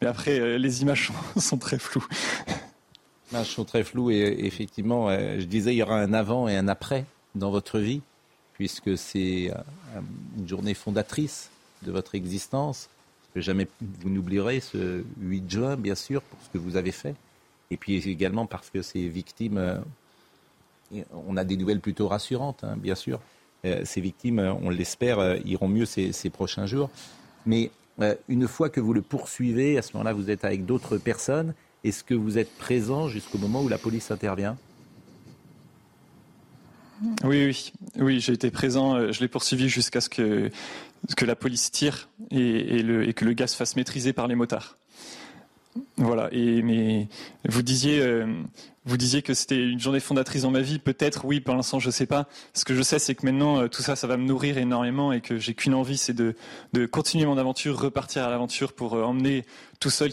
[0.00, 2.06] Mais après, euh, les images sont, sont très floues.
[2.48, 6.48] Les images sont très floues et effectivement, euh, je disais, il y aura un avant
[6.48, 8.00] et un après dans votre vie
[8.60, 10.00] puisque c'est euh,
[10.36, 11.48] une journée fondatrice
[11.80, 12.90] de votre existence.
[13.32, 17.14] Que jamais vous n'oublierez ce 8 juin, bien sûr, pour ce que vous avez fait.
[17.70, 19.78] Et puis également parce que ces victimes, euh,
[21.26, 23.20] on a des nouvelles plutôt rassurantes, hein, bien sûr.
[23.64, 26.90] Euh, ces victimes, on l'espère, iront mieux ces, ces, prochains jours.
[27.46, 27.70] Mais
[28.28, 31.54] une fois que vous le poursuivez, à ce moment-là, vous êtes avec d'autres personnes.
[31.82, 34.58] Est-ce que vous êtes présent jusqu'au moment où la police intervient?
[37.24, 38.94] Oui, oui, oui, j'ai été présent.
[38.94, 40.50] Euh, je l'ai poursuivi jusqu'à ce que,
[41.24, 42.82] la police tire et,
[43.14, 44.76] que le gaz fasse maîtriser par les motards.
[45.96, 46.28] Voilà.
[46.32, 47.08] Et mais
[47.48, 48.26] vous disiez, euh,
[48.90, 50.78] vous disiez que c'était une journée fondatrice dans ma vie.
[50.78, 51.40] Peut-être, oui.
[51.40, 52.28] Pour l'instant, je sais pas.
[52.54, 55.12] Ce que je sais, c'est que maintenant, euh, tout ça, ça va me nourrir énormément
[55.12, 56.34] et que j'ai qu'une envie, c'est de,
[56.72, 59.44] de continuer mon aventure, repartir à l'aventure pour emmener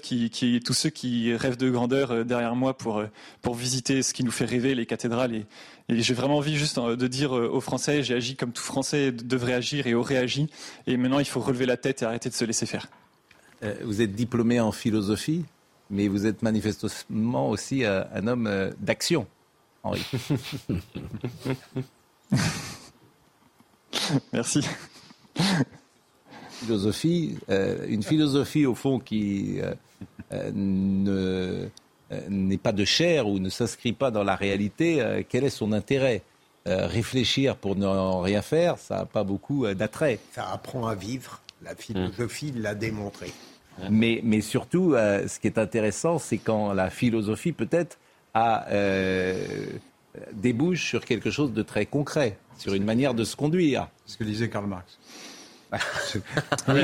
[0.01, 3.03] qui, qui, tous ceux qui rêvent de grandeur derrière moi pour
[3.41, 5.45] pour visiter ce qui nous fait rêver, les cathédrales et,
[5.89, 9.11] j'ai vraiment envie juste euh, de dire euh, aux Français, j'ai agi comme tout Français
[9.11, 10.49] devrait agir et aurait agi.
[10.85, 12.87] Et maintenant, il faut relever la tête et arrêter de se laisser faire.
[13.63, 15.45] Euh, vous êtes diplômé en philosophie,
[15.89, 19.27] mais vous êtes manifestement aussi un homme d'action,
[19.83, 20.05] Henri.
[24.33, 24.61] Merci.
[26.49, 27.37] Philosophie,
[27.87, 29.59] une philosophie au fond qui
[30.31, 31.69] ne
[32.11, 35.49] euh, n'est pas de chair ou ne s'inscrit pas dans la réalité, euh, quel est
[35.49, 36.21] son intérêt
[36.67, 37.85] euh, Réfléchir pour ne
[38.21, 40.19] rien faire, ça n'a pas beaucoup d'attrait.
[40.31, 41.41] Ça apprend à vivre.
[41.61, 43.33] La philosophie l'a démontré.
[43.89, 47.99] Mais, mais surtout, ce qui est intéressant, c'est quand la philosophie, peut-être,
[48.33, 48.67] a,
[50.33, 53.87] débouche sur quelque chose de très concret, sur une manière de se conduire.
[54.05, 54.97] Ce que disait Karl Marx.
[56.69, 56.81] Oui,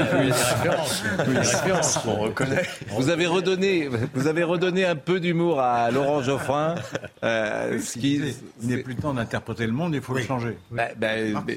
[2.05, 2.63] on reconnaît.
[2.89, 6.75] Vous avez redonné, vous avez redonné un peu d'humour à Laurent Geoffrin.
[7.23, 10.57] Euh, il n'est plus temps d'interpréter le monde, il faut le changer.
[10.71, 11.07] Bah, bah,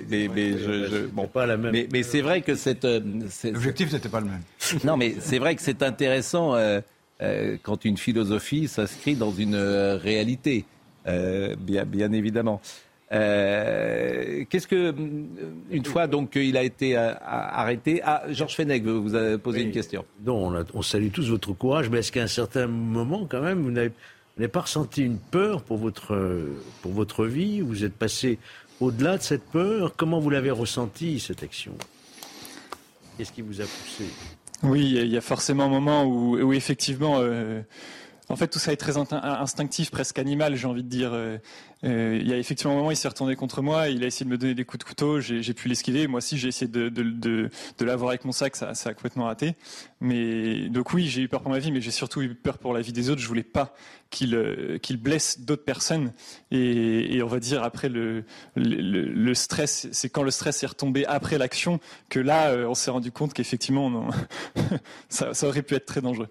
[0.08, 1.72] mais, je, bon, pas la même.
[1.90, 2.84] Mais, c'est vrai que cette.
[2.84, 3.00] Euh,
[3.44, 4.42] L'objectif n'était pas le même.
[4.84, 6.80] Non, mais c'est vrai que c'est intéressant euh,
[7.22, 10.64] euh, quand une philosophie s'inscrit dans une réalité,
[11.04, 12.60] bien, bien évidemment.
[13.12, 14.92] Euh, qu'est-ce que,
[15.70, 19.70] une fois donc il a été euh, arrêté, ah, Georges Fenech vous a posé une
[19.70, 20.04] question.
[20.24, 23.70] Non, on, salue tous votre courage, mais est-ce qu'à un certain moment, quand même, vous
[23.70, 23.92] n'avez
[24.50, 26.48] pas ressenti une peur pour votre,
[26.82, 28.38] pour votre vie Vous êtes passé
[28.80, 29.94] au-delà de cette peur?
[29.96, 31.72] Comment vous l'avez ressenti, cette action?
[33.16, 34.04] Qu'est-ce qui vous a poussé?
[34.62, 37.60] Oui, il y a forcément un moment où, où effectivement, euh,
[38.28, 41.12] en fait, tout ça est très instinctif, presque animal, j'ai envie de dire.
[41.12, 41.38] Euh,
[41.84, 44.24] euh, il y a effectivement un moment, il s'est retourné contre moi, il a essayé
[44.24, 46.08] de me donner des coups de couteau, j'ai pu l'esquiver.
[46.08, 47.50] Moi aussi, j'ai essayé de,
[47.80, 49.54] l'avoir avec mon sac, ça, a complètement raté.
[50.00, 52.72] Mais donc oui, j'ai eu peur pour ma vie, mais j'ai surtout eu peur pour
[52.74, 53.20] la vie des autres.
[53.20, 53.74] Je voulais pas
[54.10, 56.12] qu'il euh, blesse d'autres personnes.
[56.50, 58.24] Et, on va dire après le,
[59.34, 63.34] stress, c'est quand le stress est retombé après l'action que là, on s'est rendu compte
[63.34, 64.08] qu'effectivement,
[65.08, 66.28] ça aurait pu être très dangereux.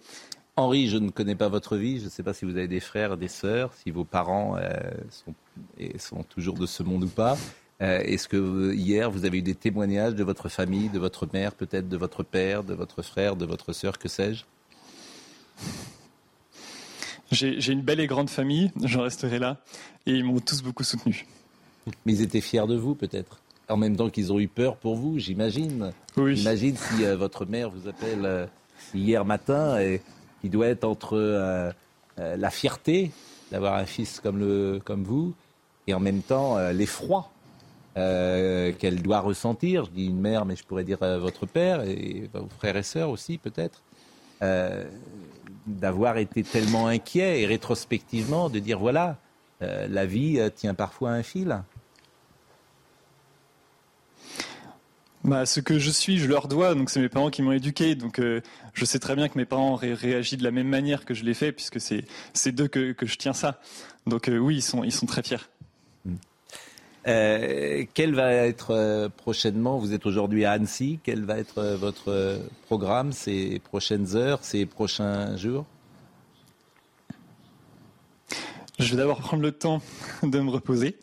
[0.57, 1.99] Henri, je ne connais pas votre vie.
[1.99, 4.71] Je ne sais pas si vous avez des frères, des sœurs, si vos parents euh,
[5.97, 7.37] sont, toujours de ce monde ou pas.
[7.81, 11.53] Euh, est-ce que hier, vous avez eu des témoignages de votre famille, de votre mère,
[11.53, 14.45] peut-être de votre père, de votre frère, de votre sœur, que sais-je?
[17.31, 19.57] J'ai une belle et grande famille, j'en resterai là,
[20.05, 21.25] et ils m'ont tous beaucoup soutenu.
[22.05, 24.95] Mais ils étaient fiers de vous, peut-être En même temps qu'ils ont eu peur pour
[24.95, 25.91] vous, j'imagine.
[26.15, 26.37] Oui.
[26.37, 28.47] J'imagine si euh, votre mère vous appelle
[28.93, 30.01] hier matin et
[30.45, 31.71] il doit être entre euh,
[32.19, 33.11] euh, la fierté
[33.51, 35.33] d'avoir un fils comme, le, comme vous
[35.87, 37.29] et en même temps euh, l'effroi
[37.95, 39.85] qu'elle doit ressentir.
[39.85, 43.09] Je dis une mère, mais je pourrais dire votre père et vos frères et sœurs
[43.09, 43.83] aussi peut-être.
[45.65, 49.15] d'avoir été tellement inquiet et rétrospectivement de dire voilà,
[49.61, 51.63] la vie tient parfois un fil.
[55.25, 56.75] Bah, ce que je suis, je leur dois.
[56.75, 57.95] Donc, c'est mes parents qui m'ont éduqué.
[57.95, 58.41] Donc, euh,
[58.73, 61.23] je sais très bien que mes parents auraient réagi de la même manière que je
[61.23, 63.59] l'ai fait, puisque c'est d'eux que, que, je tiens ça.
[64.05, 65.37] Donc, euh, oui, ils sont, ils sont très fiers.
[67.07, 73.11] Euh, quel va être prochainement, vous êtes aujourd'hui à Annecy, quel va être votre programme
[73.11, 75.65] ces prochaines heures, ces prochains jours?
[78.77, 79.81] Je vais d'abord prendre le temps
[80.21, 80.97] de me reposer.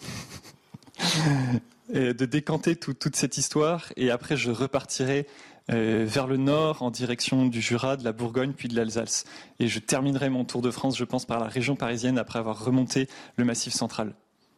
[1.92, 5.26] De décanter toute cette histoire et après je repartirai
[5.70, 9.24] euh, vers le nord en direction du Jura, de la Bourgogne puis de l'Alsace.
[9.60, 12.64] Et je terminerai mon tour de France, je pense, par la région parisienne après avoir
[12.64, 14.14] remonté le Massif central.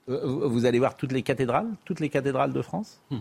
[0.09, 3.01] Euh, vous allez voir toutes les cathédrales, toutes les cathédrales de France?
[3.11, 3.19] Hmm.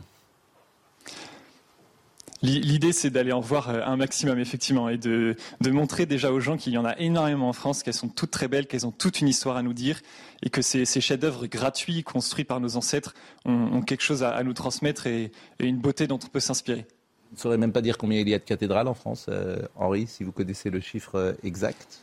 [2.44, 6.58] L'idée, c'est d'aller en voir euh, un maximum, effectivement, et de, montrer déjà aux gens
[6.58, 9.22] qu'il y en a énormément en France, qu'elles sont toutes très belles, qu'elles ont toute
[9.22, 10.02] une histoire à nous dire,
[10.42, 13.16] et que ces, chefs-d'œuvre gratuits, construits par nos ancêtres,
[13.46, 16.86] ont, quelque chose à, nous transmettre et, une beauté dont on peut s'inspirer.
[17.32, 19.62] Vous ne saurez même pas dire combien il y a de cathédrales en France, euh,
[19.76, 22.02] Henri, si vous connaissez le chiffre euh, exact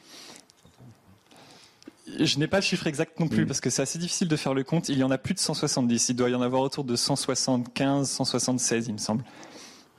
[2.19, 3.47] je n'ai pas le chiffre exact non plus, hmm.
[3.47, 4.89] parce que c'est assez difficile de faire le compte.
[4.89, 6.09] Il y en a plus de 170.
[6.09, 9.23] Il doit y en avoir autour de 175, 176, il me semble.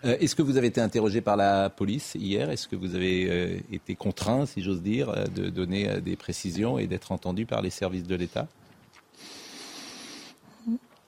[0.04, 2.50] Euh, est-ce que vous avez été interrogé par la police hier?
[2.50, 6.80] Est-ce que vous avez euh, été contraint, si j'ose dire, euh, de donner des précisions
[6.80, 8.48] et d'être entendu par les services de l'État?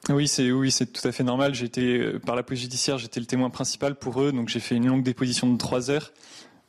[0.10, 1.56] Oui, c'est tout à fait normal.
[1.56, 4.88] J'étais par la police judiciaire, j'étais le témoin principal pour eux, donc j'ai fait une
[4.88, 6.12] longue déposition de trois heures.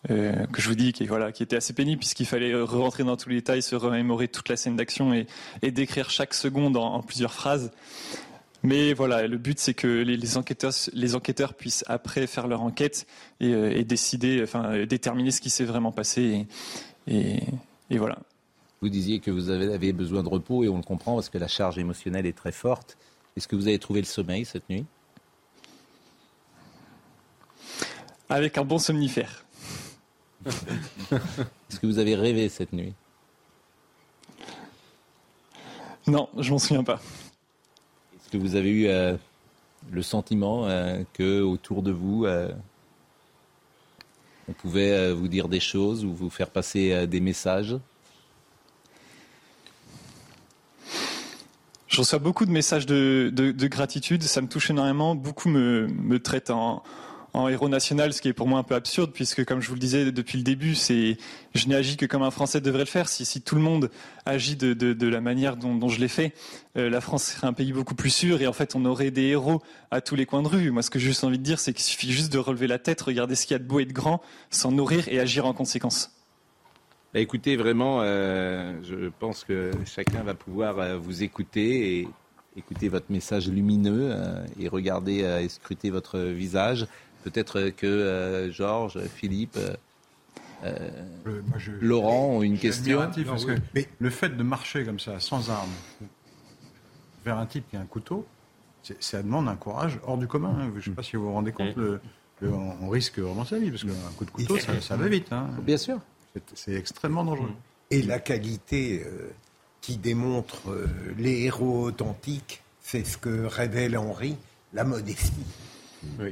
[0.07, 1.03] que je vous dis qui
[1.43, 4.77] était assez pénible puisqu'il fallait rentrer dans tous les détails, se remémorer toute la scène
[4.77, 5.27] d'action et,
[5.72, 7.72] décrire chaque seconde en plusieurs phrases.
[8.65, 13.07] Mais voilà, le but c'est que les, enquêteurs, les enquêteurs puissent après faire leur enquête
[13.39, 16.47] et, euh, décider, enfin déterminer ce qui s'est vraiment passé.
[17.07, 17.41] Et,
[17.91, 18.19] voilà.
[18.81, 21.47] Vous disiez que vous avez besoin de repos et on le comprend parce que la
[21.47, 22.97] charge émotionnelle est très forte.
[23.37, 24.87] Est-ce que vous avez trouvé le sommeil cette nuit?
[28.31, 29.45] Avec un bon somnifère.
[30.47, 32.95] Est-ce que vous avez rêvé cette nuit?
[36.07, 37.01] Non, je m'en souviens pas
[38.35, 39.16] que vous avez eu euh,
[39.93, 42.51] le sentiment euh, que autour de vous, euh,
[44.49, 47.76] on pouvait vous dire des choses ou vous faire passer des messages?
[51.87, 55.14] Je reçois beaucoup de messages de, gratitude, ça me touche énormément.
[55.14, 56.82] Beaucoup me, me traitent en,
[57.35, 59.74] en héros national, ce qui est pour moi un peu absurde, puisque comme je vous
[59.74, 61.18] le disais depuis le début, c'est
[61.55, 63.09] je n'ai agi que comme un Français devrait le faire.
[63.09, 63.91] Si, tout le monde
[64.24, 66.32] agit de, la manière dont, dont je l'ai fait,
[66.76, 69.24] euh, la France serait un pays beaucoup plus sûr et en fait on aurait des
[69.24, 70.70] héros à tous les coins de rue.
[70.70, 72.78] Moi, ce que j'ai juste envie de dire, c'est qu'il suffit juste de relever la
[72.78, 75.45] tête, regarder ce qu'il y a de beau et de grand, s'en nourrir et agir
[75.45, 76.12] en conséquence.
[77.12, 82.09] Bah, écoutez, vraiment, euh, je pense que chacun va pouvoir euh, vous écouter et
[82.57, 84.16] écouter votre message lumineux
[84.61, 86.87] et regarder et scruter votre visage.
[87.25, 89.75] Peut-être que euh, Georges, Philippe, euh,
[90.64, 91.41] euh,
[91.81, 93.11] Laurent ont une question.
[93.75, 95.72] mais le fait de marcher comme ça, sans armes,
[97.25, 98.27] vers un type qui a un couteau,
[99.01, 100.55] ça demande un courage hors du commun.
[100.55, 100.70] Hein.
[100.75, 101.99] Je ne sais pas si vous vous rendez compte, le,
[102.43, 105.33] on risque vraiment sa vie, parce qu'un coup de couteau, ça, va vite.
[105.33, 105.49] Hein.
[105.62, 106.01] Bien sûr.
[106.53, 107.53] C'est extrêmement dangereux.
[107.91, 109.03] Et la qualité
[109.81, 110.61] qui démontre
[111.16, 114.37] les héros authentiques, c'est ce que révèle Henri,
[114.75, 115.47] la modestie.
[116.20, 116.31] Oui.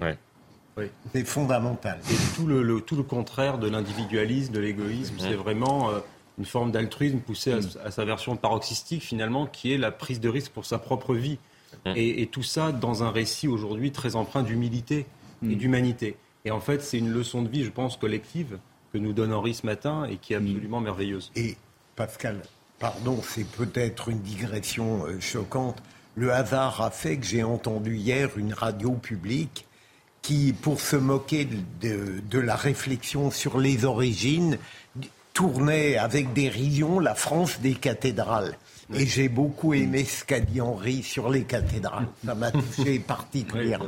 [1.13, 1.99] C'est fondamental.
[2.11, 5.99] Et tout le, tout le contraire de l'individualisme, de l'égoïsme, c'est vraiment euh,
[6.39, 7.55] une forme d'altruisme poussée
[7.85, 11.39] à, sa version paroxystique finalement, qui est la prise de risque pour sa propre vie.
[11.97, 15.07] Et, tout ça dans un récit aujourd'hui très empreint d'humilité
[15.43, 15.55] et mm.
[15.55, 16.17] d'humanité.
[16.45, 18.59] Et en fait, c'est une leçon de vie, je pense, collective
[18.93, 21.33] que nous donne Henri ce matin et qui est absolument merveilleuse.
[21.35, 21.57] Et
[21.97, 22.43] Pascal,
[22.79, 25.83] pardon, c'est peut-être une digression euh, choquante.
[26.15, 29.67] Le hasard a fait que j'ai entendu hier une radio publique
[30.23, 31.49] qui, pour se moquer
[31.81, 34.57] de, la réflexion sur les origines,
[35.35, 38.57] tournait avec dérision la France des cathédrales.
[38.95, 42.07] Et j'ai beaucoup aimé ce qu'a dit Henri sur les cathédrales.
[42.25, 43.87] Ça m'a touché particulièrement.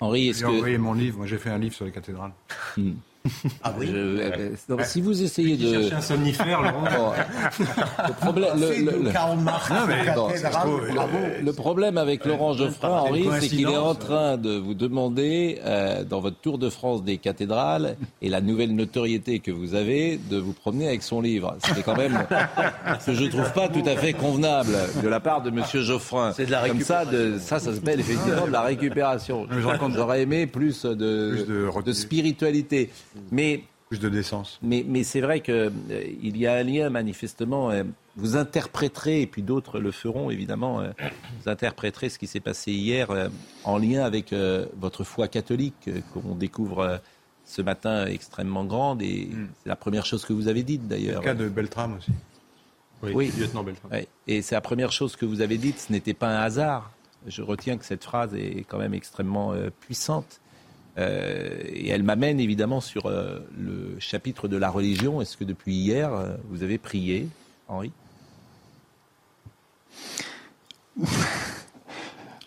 [0.00, 0.46] Henri, est-ce que...
[0.46, 1.18] envoyé mon livre.
[1.18, 2.32] Moi, j'ai fait un livre sur les cathédrales.
[3.62, 3.88] Ah oui.
[3.92, 4.50] Euh,
[4.84, 8.50] si vous essayez de un somnifère, le problème,
[11.42, 16.02] le, problème avec Laurent Geoffroy, Henri, c'est qu'il est en train de vous demander, euh,
[16.04, 20.38] dans votre tour de France des cathédrales et la nouvelle notoriété que vous avez, de
[20.38, 21.56] vous promener avec son livre.
[21.62, 22.26] C'est quand même
[23.00, 26.32] ce que je trouve pas tout à fait convenable de la part de Monsieur Geoffroy.
[26.34, 29.46] C'est de la Comme ça, de, ça, ça s'appelle effectivement de la récupération.
[29.94, 31.46] J'aurais aimé plus de,
[31.84, 32.90] de spiritualité.
[33.30, 34.58] Mais plus de décence.
[34.62, 35.70] Mais, mais c'est vrai qu'il euh,
[36.22, 37.70] il y a un lien manifestement.
[37.70, 37.82] Euh,
[38.16, 40.92] vous interpréterez, et puis d'autres le feront évidemment, euh,
[41.38, 43.08] vous interpréterez ce qui s'est passé hier
[43.64, 44.34] en lien avec
[44.78, 47.00] votre foi catholique qu'on découvre
[47.44, 49.02] ce matin extrêmement grande.
[49.02, 49.48] Et hmm.
[49.62, 51.20] c'est la première chose que vous avez dite d'ailleurs.
[51.20, 52.12] Le cas de Beltram aussi.
[53.02, 53.90] Oui, lieutenant Beltram.
[54.26, 56.92] Et c'est la première chose que vous avez dite, ce n'était pas un hasard.
[57.26, 60.41] Je retiens que cette phrase est quand même extrêmement puissante.
[60.98, 65.22] Euh, et elle m'amène évidemment sur euh, le chapitre de la religion.
[65.22, 67.28] Est-ce que depuis hier, euh, vous avez prié,
[67.68, 67.92] Henri?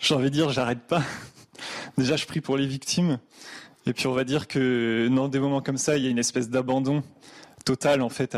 [0.00, 1.02] J'ai envie de dire, j'arrête pas.
[1.98, 3.18] Déjà, je prie pour les victimes.
[3.86, 6.18] Et puis, on va dire que dans des moments comme ça, il y a une
[6.18, 7.02] espèce d'abandon
[7.64, 8.36] total, en fait,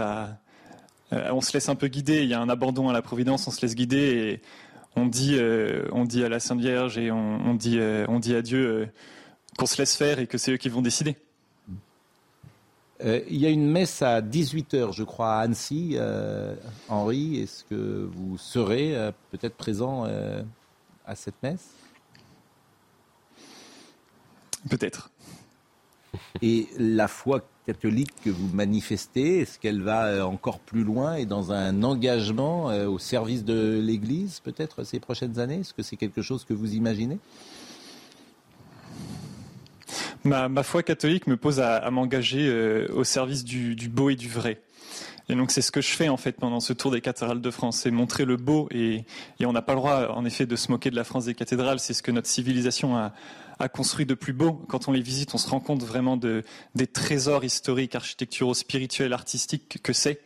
[1.11, 2.23] on se laisse un peu guider.
[2.23, 4.43] Il y a un abandon à la Providence, on se laisse guider et
[4.97, 5.39] on dit,
[5.93, 7.79] on dit à la Sainte Vierge et on, dit,
[8.09, 8.91] on dit à Dieu
[9.59, 11.17] qu'on se laisse faire et que c'est eux qui vont décider.
[13.05, 15.99] il y a une messe à 18h, je crois, à Annecy.
[16.89, 20.05] Henri, est-ce que vous serez peut-être présent
[21.05, 21.69] à cette messe?
[24.71, 25.11] Peut-être.
[26.43, 31.27] Et la foi catholique que vous manifestez, est-ce qu'elle va euh, encore plus loin et
[31.27, 35.61] dans un engagement euh, au service de l'Église, peut-être, ces prochaines années?
[35.61, 37.19] Est-ce que c'est quelque chose que vous imaginez?
[40.29, 44.61] Ma, foi catholique me pose à, m'engager euh, au service du, beau et du vrai.
[45.29, 47.51] Et donc c'est ce que je fais en fait pendant ce tour des cathédrales de
[47.51, 49.05] France, c'est montrer le beau et,
[49.45, 51.81] on n'a pas le droit en effet de se moquer de la France des cathédrales,
[51.81, 53.13] c'est ce que notre civilisation a,
[53.59, 54.53] a construit de plus beau.
[54.69, 59.13] Quand on les visite, on se rend compte vraiment de, des trésors historiques, architecturaux, spirituels,
[59.13, 60.21] artistiques que c'est.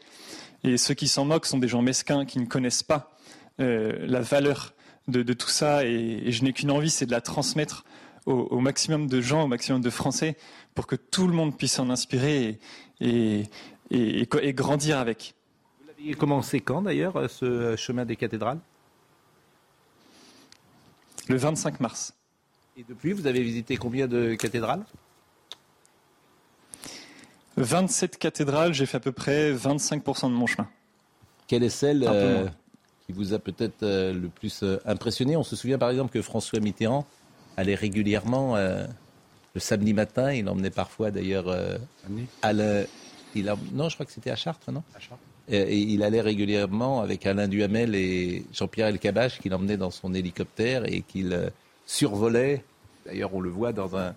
[0.64, 3.16] Et ceux qui s'en moquent sont des gens mesquins qui ne connaissent pas
[3.60, 4.74] euh, la valeur
[5.08, 5.84] de, tout ça.
[5.84, 7.84] Et, je n'ai qu'une envie, c'est de la transmettre
[8.26, 10.36] au, maximum de gens, au maximum de Français,
[10.74, 12.58] pour que tout le monde puisse s'en inspirer
[13.00, 13.44] et,
[13.90, 15.34] et, grandir avec.
[15.80, 18.58] Vous l'aviez commencé quand d'ailleurs, ce chemin des cathédrales?
[21.28, 22.14] Le 25 mars.
[22.76, 24.84] Et depuis, vous avez visité combien de cathédrales?
[27.56, 30.68] 27 cathédrales, j'ai fait à peu près 25% de mon chemin.
[31.46, 32.46] Quelle est celle euh,
[33.06, 35.36] qui vous a peut-être euh, le plus euh, impressionné?
[35.36, 37.06] On se souvient par exemple que François Mitterrand
[37.56, 41.54] allait régulièrement le samedi matin, il emmenait parfois d'ailleurs
[42.42, 42.86] à le,
[43.34, 44.82] il non, je crois que c'était à Chartres, non?
[44.94, 45.22] À Chartres.
[45.48, 50.84] Et, il allait régulièrement avec Alain Duhamel et Jean-Pierre Elkabach qu'il emmenait dans son hélicoptère
[50.86, 51.50] et qu'il
[51.86, 52.64] survolait.
[53.06, 54.14] D'ailleurs, on le voit dans un,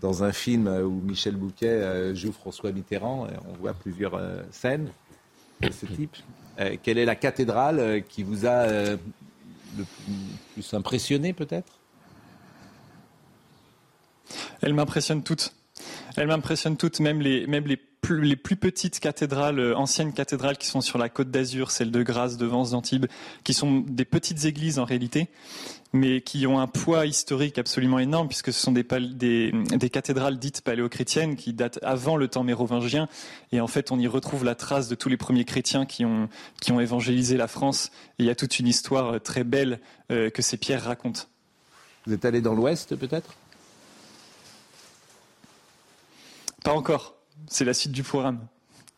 [0.00, 3.26] dans un film où Michel Bouquet euh, joue François Mitterrand.
[3.48, 4.90] On voit plusieurs euh, scènes
[5.60, 6.16] de ce type.
[6.60, 8.98] Euh, quelle est la cathédrale qui vous a le
[10.52, 11.78] plus impressionné, peut-être?
[14.60, 15.52] Elle m'impressionne toutes.
[16.16, 20.66] Elle m'impressionne toutes, même les, même les plus, les plus petites cathédrales, anciennes cathédrales qui
[20.66, 23.06] sont sur la côte d'Azur, celle de Grasse, de Vence, d'Antibes,
[23.44, 25.28] qui sont des petites églises en réalité,
[25.92, 30.62] mais qui ont un poids historique absolument énorme, puisque ce sont des, des, cathédrales dites
[30.62, 33.08] paléochrétiennes qui datent avant le temps mérovingien.
[33.52, 36.28] Et en fait, on y retrouve la trace de tous les premiers chrétiens qui ont,
[36.60, 37.92] qui ont évangélisé la France.
[38.18, 39.78] Et il y a toute une histoire euh, très belle
[40.10, 41.22] euh, que ces pierres racontent.
[42.06, 43.36] Vous êtes allé dans l'Ouest, peut-être?
[46.64, 47.14] Pas encore.
[47.46, 48.38] C'est la suite du programme.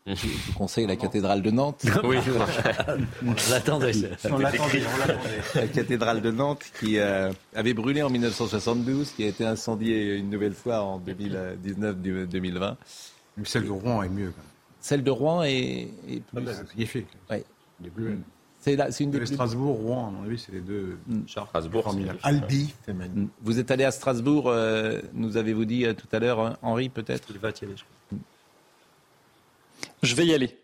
[0.07, 1.83] Je vous conseille la cathédrale de Nantes.
[2.03, 2.17] Oui,
[3.25, 3.91] on l'attendait.
[4.29, 4.83] On l'attendait.
[5.55, 10.29] La cathédrale de Nantes qui euh, avait brûlé en 1972, qui a été incendiée une
[10.29, 12.75] nouvelle fois en 2019-2020.
[13.45, 14.31] celle de Rouen est mieux.
[14.79, 16.37] Celle de Rouen est, est plus...
[16.37, 17.07] Ah magnifique.
[17.31, 17.43] Ouais.
[18.65, 20.97] C'est une des Strasbourg, Rouen, à mon avis, c'est les deux.
[21.05, 21.27] Mm.
[21.27, 22.73] Strasbourg, Albi.
[22.87, 23.27] Mm.
[23.43, 27.27] Vous êtes allé à Strasbourg, euh, nous avez-vous dit euh, tout à l'heure, Henri, peut-être
[27.29, 28.19] Il va y aller, je crois.
[30.01, 30.57] Je vais y aller.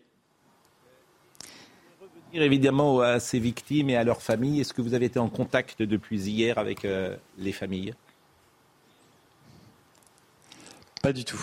[2.00, 4.60] Revenir évidemment à ces victimes et à leurs familles.
[4.60, 7.94] Est-ce que vous avez été en contact depuis hier avec euh, les familles?
[11.02, 11.40] Pas du tout.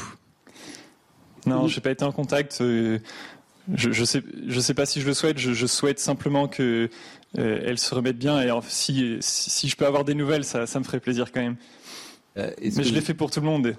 [1.46, 2.62] Non, je n'ai pas été en contact.
[3.76, 5.38] Je ne sais, je sais pas si je le souhaite.
[5.38, 6.90] Je, souhaite simplement qu'elles
[7.38, 8.42] euh, se remettent bien.
[8.42, 11.58] Et si, si, je peux avoir des nouvelles, ça, ça me ferait plaisir quand même.
[12.38, 13.76] Euh, Mais je l'ai fait pour tout le monde.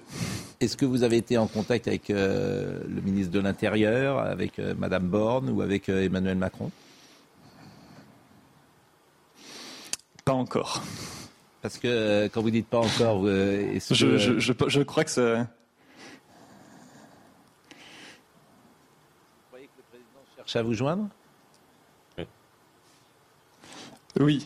[0.59, 4.77] Est-ce que vous avez été en contact avec euh, le ministre de l'Intérieur, avec Mme
[4.77, 6.71] Madame Borne ou avec Emmanuel Macron?
[10.23, 10.83] Pas encore.
[11.61, 15.37] Parce que quand vous dites pas encore, je, je, je, crois que ça.
[15.37, 15.47] Vous
[19.47, 21.07] croyez que le président cherche à vous joindre
[24.19, 24.45] oui.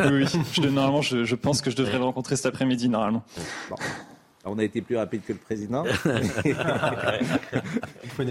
[0.00, 3.22] oui, Je, normalement, je, pense que je devrais le rencontrer cet après-midi, normalement.
[4.44, 5.84] On a été plus rapide que le président.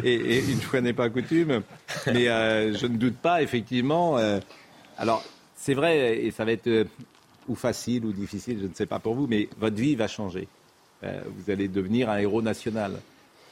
[0.04, 1.62] et, une fois n'est pas coutume.
[2.08, 4.18] Mais euh, je ne doute pas, effectivement.
[4.18, 4.40] Euh,
[4.98, 5.24] alors,
[5.56, 6.84] c'est vrai, et ça va être euh,
[7.48, 10.48] ou facile ou difficile, je ne sais pas pour vous, mais votre vie va changer.
[11.02, 13.00] vous allez devenir un héros national.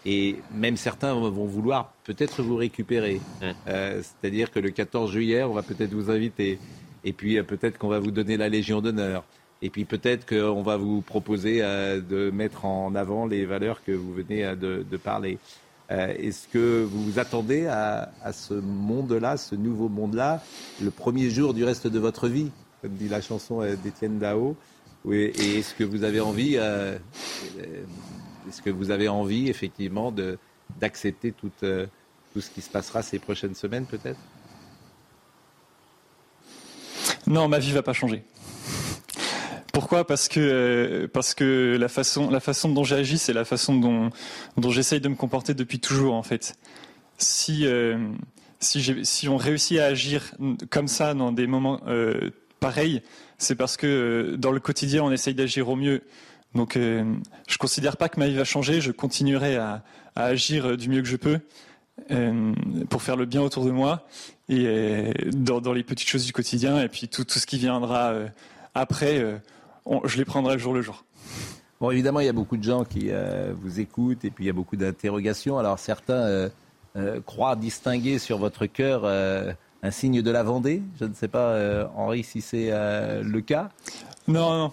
[0.05, 3.19] Et même certains vont vouloir peut-être vous récupérer.
[3.65, 6.57] C'est-à-dire que le 14 juillet, on va peut-être vous inviter.
[7.03, 9.23] Et puis euh, peut-être qu'on va vous donner la Légion d'honneur.
[9.61, 13.91] Et puis peut-être qu'on va vous proposer euh, de mettre en avant les valeurs que
[13.91, 15.37] vous venez euh, de, parler.
[15.89, 20.39] Est-ce que vous vous attendez à, ce monde-là, ce nouveau monde-là,
[20.79, 22.51] le premier jour du reste de votre vie
[22.83, 24.55] comme dit la chanson d'Étienne Dao?
[25.03, 26.59] Oui, et est-ce que vous avez envie,
[28.47, 30.13] est-ce que vous avez envie effectivement
[30.79, 34.19] d'accepter tout, tout ce qui se passera ces prochaines semaines peut-être?
[37.27, 38.23] Non, ma vie va pas changer.
[39.71, 40.05] Pourquoi?
[40.05, 43.75] Parce que parce que la façon la façon dont j'agis, c'est la façon
[44.57, 46.55] dont j'essaye de me comporter depuis toujours en fait.
[47.17, 47.97] Si euh,
[48.59, 50.33] si, si on réussit à agir
[50.69, 53.01] comme ça dans des moments euh, pareils,
[53.37, 56.01] c'est parce que euh, dans le quotidien on essaye d'agir au mieux.
[56.55, 58.81] Donc je considère pas que ma vie va changer.
[58.81, 59.83] Je continuerai à,
[60.15, 61.39] à agir du mieux que je peux
[62.89, 64.07] pour faire le bien autour de moi
[64.47, 68.13] et dans, dans, les petites choses du quotidien et puis tout, tout ce qui viendra
[68.73, 69.39] après
[70.05, 71.03] je les prendrai le jour le jour.
[71.79, 74.47] Bon, évidemment, il y a beaucoup de gens qui euh, vous écoutent et puis il
[74.47, 75.57] y a beaucoup d'interrogations.
[75.57, 76.49] Alors certains euh,
[76.97, 80.81] euh, croient distinguer sur votre cœur un signe de la Vendée.
[80.99, 83.69] Je ne sais pas, Henri, si c'est le cas.
[84.27, 84.71] Non, non.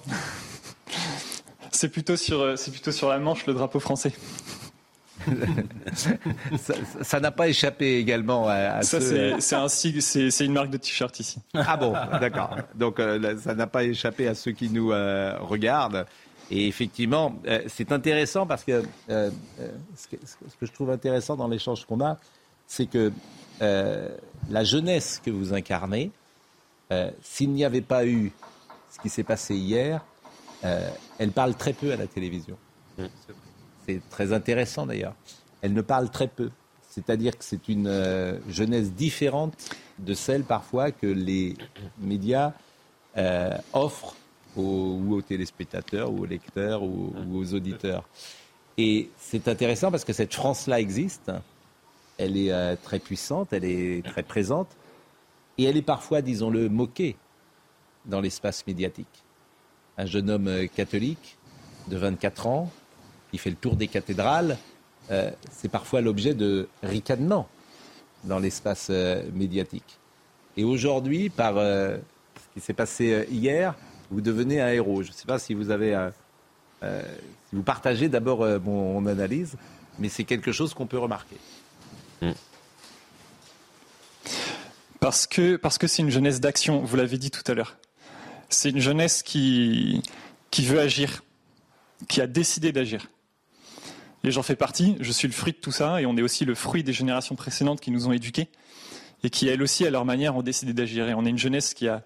[1.76, 4.12] C'est plutôt sur, c'est plutôt sur la Manche, le drapeau français.
[7.02, 9.00] ça n'a pas échappé également à, ça.
[9.00, 11.38] C'est une marque de t-shirt ici.
[11.54, 12.56] Ah bon, d'accord.
[12.74, 16.06] Donc euh, ça n'a pas échappé à ceux qui nous euh, regardent.
[16.50, 19.30] Et effectivement, euh, c'est intéressant parce que ce,
[20.08, 22.18] que ce, que je trouve intéressant dans l'échange qu'on a,
[22.66, 23.12] c'est que
[23.60, 26.10] la jeunesse que vous incarnez,
[27.22, 28.32] s'il n'y avait pas eu
[28.90, 30.04] ce qui s'est passé hier,
[31.18, 32.56] elle parle très peu à la télévision.
[32.98, 33.04] Mmh
[33.86, 35.14] c'est très intéressant d'ailleurs.
[35.62, 36.50] Elle ne parle très peu.
[36.90, 39.54] C'est-à-dire que c'est une euh, jeunesse différente
[39.98, 41.56] de celle parfois que les
[41.98, 42.52] médias
[43.16, 44.16] euh, offrent
[44.56, 48.08] aux, ou aux téléspectateurs, ou aux lecteurs, ou, aux auditeurs.
[48.78, 51.30] Et c'est intéressant parce que cette France-là existe.
[52.18, 54.68] Elle est euh, très puissante, elle est très présente.
[55.58, 57.16] Et elle est parfois, disons-le, moquée
[58.06, 59.24] dans l'espace médiatique.
[59.98, 61.36] Un jeune homme catholique
[61.88, 62.70] de 24 ans
[63.30, 64.56] qui fait le tour des cathédrales,
[65.10, 67.48] euh, c'est parfois l'objet de ricanements
[68.24, 69.98] dans l'espace euh, médiatique.
[70.56, 71.96] Et aujourd'hui, par euh,
[72.36, 73.74] ce qui s'est passé hier,
[74.10, 75.02] vous devenez un héros.
[75.02, 76.08] Je ne sais pas si vous avez,
[76.82, 79.56] si vous partagez d'abord mon, analyse,
[79.98, 81.36] mais c'est quelque chose qu'on peut remarquer.
[82.22, 82.32] Hmm.
[85.00, 86.82] Parce que parce que c'est une jeunesse d'action.
[86.82, 87.76] Vous l'avez dit tout à l'heure.
[88.48, 90.02] C'est une jeunesse qui
[90.50, 91.22] qui veut agir,
[92.08, 93.10] qui a décidé d'agir.
[94.24, 96.44] Et j'en fais partie, je suis le fruit de tout ça, et on est aussi
[96.44, 98.48] le fruit des générations précédentes qui nous ont éduqués,
[99.22, 101.08] et qui, elles aussi, à leur manière, ont décidé d'agir.
[101.08, 102.02] Et on est une jeunesse qui a,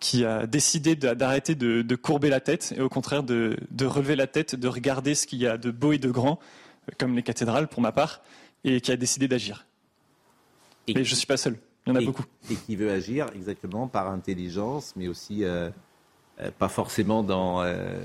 [0.00, 4.56] qui a décidé d'arrêter de, courber la tête, et au contraire de, relever la tête,
[4.56, 6.40] de regarder ce qu'il y a de beau et de grand,
[6.98, 8.22] comme les cathédrales pour ma part,
[8.64, 9.66] et qui a décidé d'agir.
[10.88, 12.24] Et, je ne suis pas seul, il y en a beaucoup.
[12.50, 15.44] Et qui veut agir exactement par intelligence, mais aussi...
[15.44, 15.70] Euh,
[16.40, 17.98] euh, pas forcément dans euh,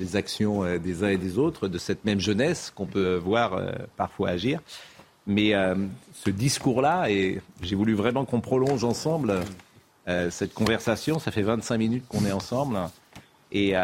[0.00, 3.60] les actions euh, des uns et des autres, de cette même jeunesse qu'on peut voir
[3.96, 4.60] parfois agir.
[5.28, 5.54] Mais
[6.12, 9.40] ce discours-là, et j'ai voulu vraiment qu'on prolonge ensemble
[10.30, 12.78] cette conversation, ça fait 25 minutes qu'on est ensemble,
[13.50, 13.74] et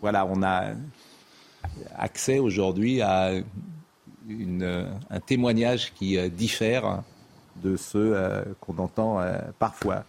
[0.00, 0.72] voilà, on a
[1.96, 3.30] accès aujourd'hui à
[4.28, 7.04] un témoignage qui diffère
[7.62, 8.16] de ceux
[8.60, 9.20] qu'on entend
[9.58, 10.04] parfois.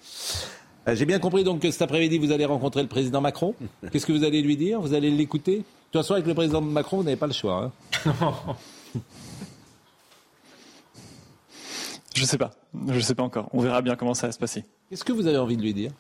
[0.88, 3.54] Euh, j'ai bien compris donc que cet après-midi, vous allez rencontrer le président Macron.
[3.92, 4.82] Qu'est-ce que vous allez lui dire?
[4.82, 5.58] Vous allez l'écouter?
[5.58, 7.72] De toute façon, avec le président Macron, vous n'avez pas le choix.
[8.06, 8.16] Hein
[12.16, 12.52] Je ne sais pas.
[12.88, 13.50] Je ne sais pas encore.
[13.54, 14.66] On verra bien comment ça va se passer.
[14.90, 15.92] Qu'est-ce que vous avez envie de lui dire?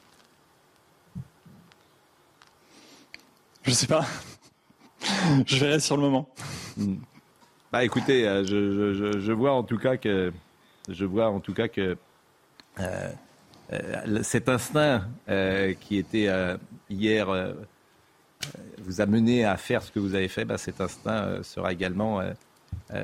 [3.64, 4.06] Je ne sais pas.
[5.46, 6.28] je verrai sur le moment.
[6.78, 6.96] Hmm.
[7.72, 10.34] Bah écoutez, euh, je, vois en tout cas que
[10.90, 11.98] je vois en tout cas que
[12.80, 13.12] euh,
[13.74, 16.30] euh, cet instinct euh, qui était
[16.90, 17.28] hier
[18.80, 22.22] vous a mené à faire ce que vous avez fait, bah, cet instinct sera également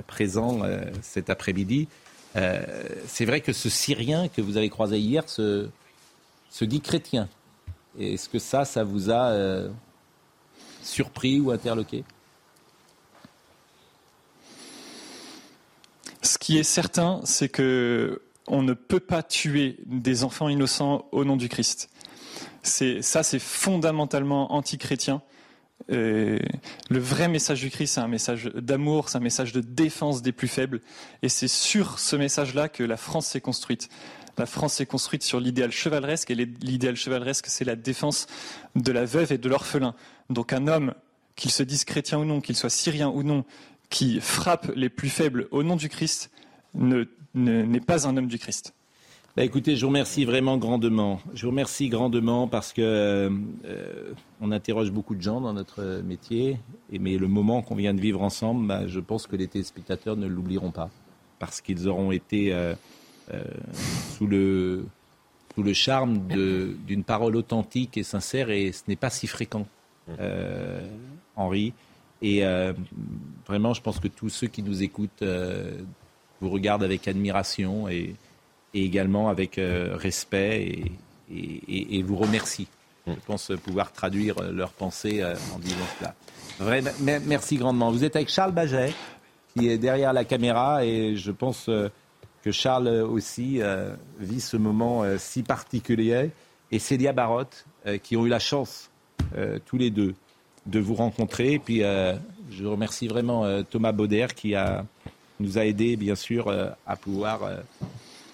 [0.07, 0.61] présent
[1.01, 1.87] cet après-midi.
[3.05, 5.69] c'est vrai que ce Syrien que vous avez croisé hier se,
[6.49, 7.29] se dit chrétien.
[7.99, 9.67] Est-ce que ça, ça vous a
[10.81, 12.03] surpris ou interloqué?
[16.27, 21.23] Ce qui est certain, c'est que on ne peut pas tuer des enfants innocents au
[21.23, 21.89] nom du Christ.
[22.63, 25.21] C'est ça, c'est fondamentalement anti-chrétien.
[25.87, 26.39] le
[26.89, 30.49] vrai message du Christ, c'est un message d'amour, c'est un message de défense des plus
[30.49, 30.81] faibles.
[31.21, 33.87] Et c'est sur ce message-là que la France s'est construite.
[34.37, 38.27] La France s'est construite sur l'idéal chevaleresque, et l'idéal chevaleresque, c'est la défense
[38.75, 39.95] de la veuve et de l'orphelin.
[40.29, 40.93] Donc un homme,
[41.37, 43.45] qu'il se dise chrétien ou non, qu'il soit syrien ou non,
[43.89, 46.31] qui frappe les plus faibles au nom du Christ,
[46.73, 48.73] ne n'est pas un homme du Christ.
[49.37, 51.19] Bah, écoutez, je vous remercie vraiment grandement.
[51.35, 52.81] Je vous remercie grandement parce que
[53.65, 56.57] euh, on interroge beaucoup de gens dans notre métier,
[56.91, 60.25] mais le moment qu'on vient de vivre ensemble, bah, je pense que les téléspectateurs ne
[60.25, 60.89] l'oublieront pas
[61.37, 62.73] parce qu'ils auront été euh,
[63.31, 63.43] euh,
[64.17, 64.85] sous le
[65.53, 69.65] sous le charme d'une parole authentique et sincère, et ce n'est pas si fréquent,
[71.35, 71.73] Henri.
[72.21, 72.43] Et
[73.45, 75.23] vraiment, je pense que tous ceux qui nous écoutent
[76.41, 78.15] vous regardent avec admiration et
[78.73, 80.91] et également avec euh, respect
[81.29, 82.67] et, vous remercie.
[83.05, 86.15] Je pense pouvoir traduire euh, leurs pensées euh, en disant cela.
[87.25, 87.91] merci grandement.
[87.91, 88.93] Vous êtes avec Charles Baget,
[89.55, 91.69] qui est derrière la caméra, et je pense
[92.43, 93.59] que Charles aussi
[94.19, 96.31] vit ce moment si particulier,
[96.71, 97.65] et Célia Barotte,
[98.03, 98.89] qui ont eu la chance,
[99.65, 100.15] tous les deux,
[100.67, 101.53] de vous rencontrer.
[101.53, 104.53] Et puis, je remercie vraiment Thomas Bauder, qui
[105.39, 106.53] nous a aidés, bien sûr,
[106.85, 107.41] à pouvoir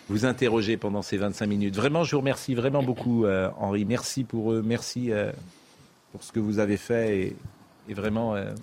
[0.09, 1.75] vous interroger pendant ces 25 minutes.
[1.75, 3.85] Vraiment, je vous remercie vraiment beaucoup, euh, Henri.
[3.85, 5.31] Merci pour eux, merci euh,
[6.11, 7.35] pour ce que vous avez fait
[7.89, 8.53] et, vraiment euh,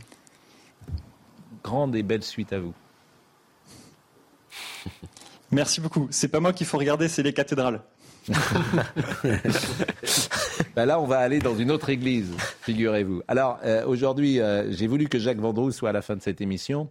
[1.63, 2.75] grande et belle suite à vous.
[5.53, 6.07] Merci beaucoup.
[6.11, 7.83] C'est pas moi qu'il faut regarder, c'est les cathédrales.
[10.77, 12.33] ben là, on va aller dans une autre église,
[12.63, 13.23] figurez-vous.
[13.29, 14.41] Alors, aujourd'hui,
[14.71, 16.91] j'ai voulu que Jacques Vendroux soit à la fin de cette émission.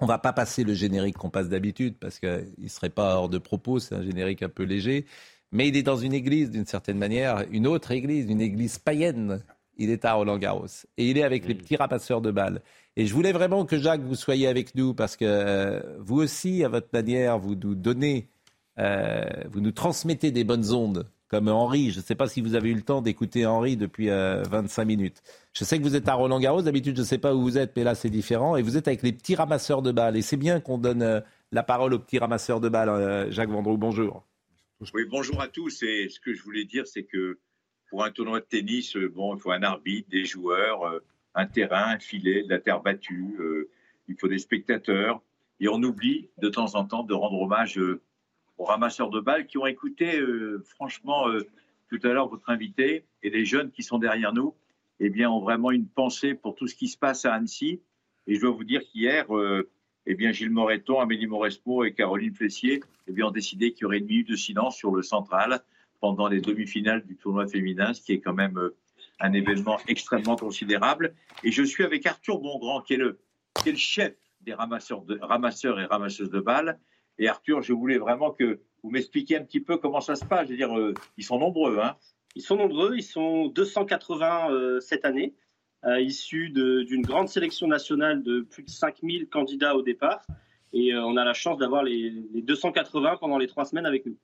[0.00, 3.28] On va pas passer le générique qu'on passe d'habitude parce qu'il ne serait pas hors
[3.28, 5.06] de propos, c'est un générique un peu léger.
[5.50, 9.42] Mais il est dans une église d'une certaine manière, une autre église, une église païenne.
[9.76, 10.66] Il est à Roland Garros
[10.96, 12.60] et il est avec les petits rapasseurs de balles.
[12.96, 16.64] Et je voulais vraiment que Jacques vous soyez avec nous parce que euh, vous aussi,
[16.64, 18.37] à votre manière, vous nous donnez, euh,
[18.78, 21.90] vous nous transmettez des bonnes ondes comme Henri.
[21.90, 24.84] Je ne sais pas si vous avez eu le temps d'écouter Henri depuis 25 euh,
[24.84, 25.22] minutes.
[25.52, 26.62] Je sais que vous êtes à Roland Garros.
[26.62, 28.56] D'habitude, je ne sais pas où vous êtes, mais là, c'est différent.
[28.56, 30.16] Et vous êtes avec les petits ramasseurs de balles.
[30.16, 31.20] Et c'est bien qu'on donne euh,
[31.52, 32.88] la parole aux petits ramasseurs de balles.
[32.88, 34.24] Euh, Jacques Vendroux, bonjour.
[34.94, 35.82] Oui, bonjour à tous.
[35.82, 37.38] Et ce que je voulais dire, c'est que
[37.90, 41.00] pour un tournoi de tennis, bon, il faut un arbitre, des joueurs,
[41.34, 43.38] un terrain, un filet, de la terre battue.
[44.08, 45.22] il faut des spectateurs.
[45.58, 47.80] Et on oublie de temps en temps de rendre hommage
[48.58, 51.46] aux ramasseurs de balles qui ont écouté, euh, franchement, euh,
[51.88, 54.54] tout à l'heure votre invité et les jeunes qui sont derrière nous,
[55.00, 57.80] eh bien, ont vraiment une pensée pour tout ce qui se passe à Annecy.
[58.26, 59.70] Et je dois vous dire qu'hier, euh,
[60.06, 63.84] eh bien, Gilles Moreton, Amélie Mauresmo et Caroline Flessier eh bien, ont décidé qu'il y
[63.86, 65.60] aurait une minute de silence sur le central
[66.00, 68.58] pendant les demi-finales du tournoi féminin, ce qui est quand même
[69.20, 71.14] un événement extrêmement considérable.
[71.44, 73.18] Et je suis avec Arthur Bongrand, qui est le,
[73.74, 76.78] chef des ramasseurs, de, ramasseurs et ramasseuses de balles,
[77.18, 80.46] et Arthur, je voulais vraiment que vous m'expliquiez un petit peu comment ça se passe.
[80.46, 81.78] Je veux dire, euh, ils sont nombreux.
[81.78, 81.96] Hein
[82.34, 85.34] ils sont nombreux, ils sont 280 euh, cette année,
[85.84, 90.24] euh, issus d'une grande sélection nationale de plus de 5000 candidats au départ.
[90.72, 94.16] Et on a la chance d'avoir les, 280 pendant les trois semaines avec nous.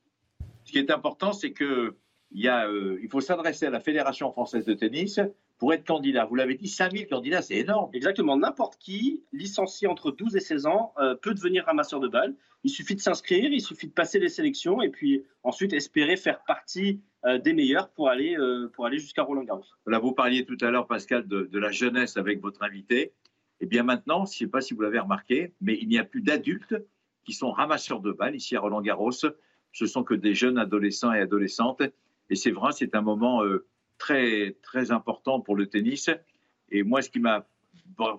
[0.64, 1.96] Ce qui est important, c'est que
[2.34, 5.20] il, il faut s'adresser à la Fédération française de tennis
[5.58, 6.24] pour être candidat.
[6.24, 7.90] Vous l'avez dit, 5000 candidats, c'est énorme.
[7.92, 8.36] Exactement.
[8.36, 12.34] N'importe qui, licencié entre 12 et 16 ans, euh, peut devenir ramasseur de balles.
[12.64, 16.42] Il suffit de s'inscrire, il suffit de passer les sélections et puis ensuite espérer faire
[16.44, 19.64] partie euh, des meilleurs pour aller, euh, pour aller jusqu'à Roland Garros.
[19.86, 23.12] Là, vous parliez tout à l'heure, Pascal, de, de, la jeunesse avec votre invité.
[23.60, 26.04] Eh bien maintenant, je ne sais pas si vous l'avez remarqué, mais il n'y a
[26.04, 26.74] plus d'adultes
[27.24, 29.12] qui sont ramasseurs de balles ici à Roland Garros.
[29.12, 31.82] Ce sont que des jeunes adolescents et adolescentes.
[32.30, 33.42] Et c'est vrai, c'est un moment
[33.98, 36.10] très, très important pour le tennis.
[36.70, 37.46] Et moi, ce qui m'a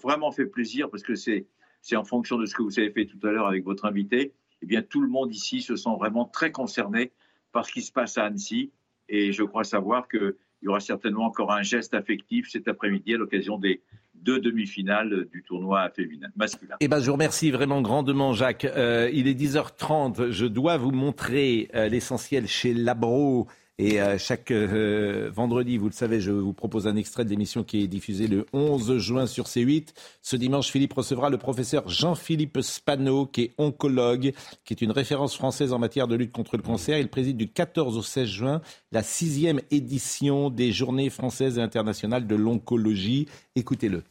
[0.02, 1.48] vraiment fait plaisir, parce que c'est,
[1.96, 4.66] en fonction de ce que vous avez fait tout à l'heure avec votre invité, eh
[4.66, 7.12] bien, tout le monde ici se sent vraiment très concerné
[7.52, 8.72] par ce qui se passe à Annecy.
[9.10, 10.34] Et je crois savoir qu'il
[10.64, 13.82] y aura certainement encore un geste affectif cet après-midi à l'occasion des
[14.16, 15.92] deux demi-finales du tournoi
[16.36, 16.76] masculin.
[16.80, 18.66] Eh ben, je vous remercie vraiment grandement, Jacques.
[18.66, 20.32] Euh, il est 10h30.
[20.32, 23.48] Je dois vous montrer euh, l'essentiel chez Labro.
[23.78, 27.66] Et euh, chaque euh, vendredi, vous le savez, je vous propose un extrait de l'émission
[27.66, 29.90] qui est diffusée le 11 juin sur C8.
[30.22, 34.34] Ce dimanche, Philippe recevra le professeur Jean-Philippe Spano, qui est oncologue,
[34.64, 36.98] qui est une référence française en matière de lutte contre le cancer.
[36.98, 38.62] Il préside du 14 au 16 juin
[38.94, 43.28] la sixième édition des Journées françaises et internationales de l'oncologie.
[43.58, 44.04] Écoutez-le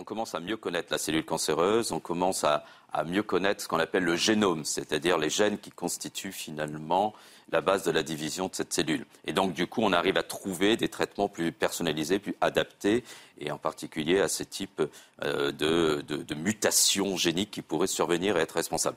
[0.00, 2.64] on commence à mieux connaître la cellule cancéreuse, on commence à,
[3.06, 7.14] mieux connaître ce qu'on appelle le génome, c'est-à-dire les gènes qui constituent finalement
[7.52, 9.04] la base de la division de cette cellule.
[9.26, 13.04] Et donc, du coup, on arrive à trouver des traitements plus personnalisés, plus adaptés,
[13.38, 14.82] et en particulier à ce type
[15.22, 18.96] euh, de, de, mutations géniques qui pourraient survenir et être responsables.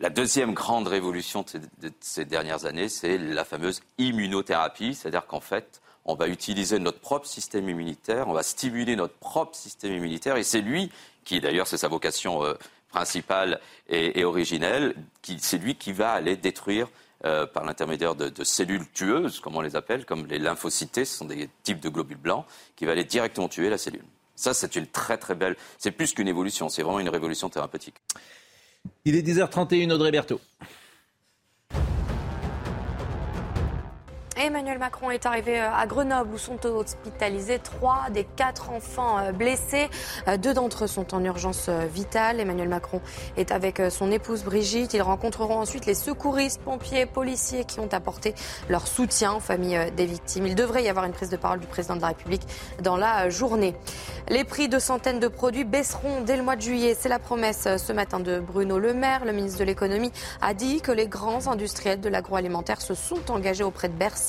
[0.00, 1.44] La deuxième grande révolution
[1.80, 6.98] de ces dernières années, c'est la fameuse immunothérapie, c'est-à-dire qu'en fait, on va utiliser notre
[6.98, 10.90] propre système immunitaire, on va stimuler notre propre système immunitaire, et c'est lui
[11.24, 12.54] qui, d'ailleurs, c'est sa vocation euh,
[12.88, 13.60] principal
[13.90, 14.94] et, originel,
[15.38, 16.88] c'est lui qui va aller détruire
[17.26, 21.26] euh, par l'intermédiaire de, cellules tueuses, comme on les appelle, comme les lymphocytés, ce sont
[21.26, 24.04] des types de globules blancs, qui va aller directement tuer la cellule.
[24.34, 25.56] Ça, c'est une très très belle.
[25.76, 27.96] C'est plus qu'une évolution, c'est vraiment une révolution thérapeutique.
[29.04, 30.40] Il est 10h31, Audrey Berthaud.
[34.40, 39.32] Emmanuel Macron est arrivé euh, à Grenoble où sont hospitalisés trois des quatre enfants euh,
[39.32, 39.90] blessés.
[40.28, 42.38] Euh, deux d'entre eux sont en urgence vitale.
[42.38, 43.00] Emmanuel Macron
[43.36, 44.94] est avec son épouse Brigitte.
[44.94, 48.34] Ils rencontreront ensuite les secouristes, pompiers, policiers qui ont apporté
[48.68, 50.46] leur soutien aux familles des victimes.
[50.46, 52.42] Il devrait y avoir une prise de parole du président de la République
[52.80, 53.74] dans la journée.
[54.28, 56.96] Les prix de centaines de produits baisseront dès le mois de juillet.
[56.98, 59.24] C'est la promesse ce matin de Bruno Le Maire.
[59.24, 63.64] Le ministre de l'économie a dit que les grands industriels de l'agroalimentaire se sont engagés
[63.64, 64.27] auprès de Bercy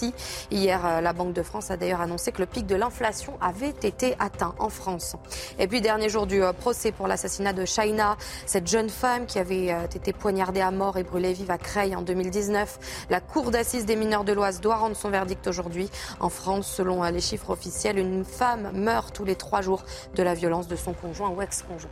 [0.52, 3.74] Hier, euh, la Banque de France a d'ailleurs annoncé que le pic de l'inflation avait
[3.84, 5.16] été atteint en France.
[5.58, 9.40] Et puis, dernier jour du euh, procès pour l'assassinat de Shaina, cette jeune femme qui
[9.40, 13.08] avait euh, été poignardée à mort et brûlée vive à Creil en 2019.
[13.10, 15.90] La Cour d'assises des mineurs de l'Oise doit rendre son verdict aujourd'hui.
[16.20, 19.84] En France, selon les chiffres officiels, une femme meurt tous les trois jours
[20.16, 21.90] de la violence de son conjoint ou ex-conjoint.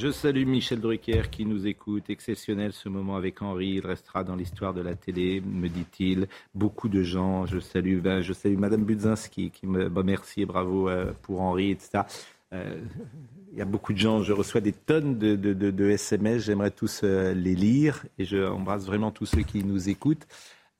[0.00, 2.08] Je salue Michel Drucker qui nous écoute.
[2.08, 3.72] Exceptionnel ce moment avec Henri.
[3.76, 6.26] Il restera dans l'histoire de la télé, me dit-il.
[6.54, 7.44] Beaucoup de gens.
[7.44, 11.72] Je salue, ben, je salue Madame Budzinski qui me remercie et bravo euh, pour Henri,
[11.72, 12.04] etc.
[12.54, 12.80] Euh,
[13.52, 17.02] il y a beaucoup de gens, je reçois des tonnes de, de, SMS, j'aimerais tous
[17.04, 20.26] euh, les lire et je embrasse vraiment tous ceux qui nous écoutent.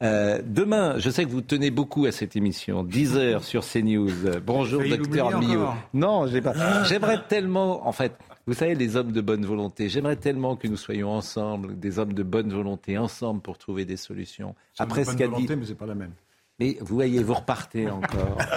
[0.01, 4.41] demain, je sais que vous tenez beaucoup à cette émission, 10 heures sur CNews.
[4.47, 5.69] Bonjour, docteur Millot.
[5.93, 10.67] Non, J'aimerais tellement, en fait, vous savez, les hommes de bonne volonté, j'aimerais tellement que
[10.67, 14.55] nous soyons ensemble, des hommes de bonne volonté, ensemble pour trouver des solutions.
[14.79, 15.47] Après ce qu'a dit.
[15.49, 16.13] Mais c'est pas la même.
[16.61, 18.37] Mais vous voyez, vous repartez encore.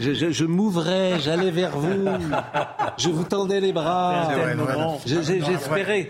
[0.00, 2.08] Je, je, je, m'ouvrais, j'allais vers vous,
[2.98, 4.28] je vous tendais les bras.
[5.06, 6.08] J'espérais.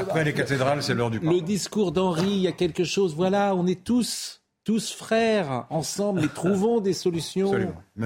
[0.00, 3.14] Après les cathédrales, c'est l'heure du Le discours d'Henri, il y a quelque chose.
[3.16, 7.52] Voilà, on est tous, tous frères, ensemble, et trouvons des solutions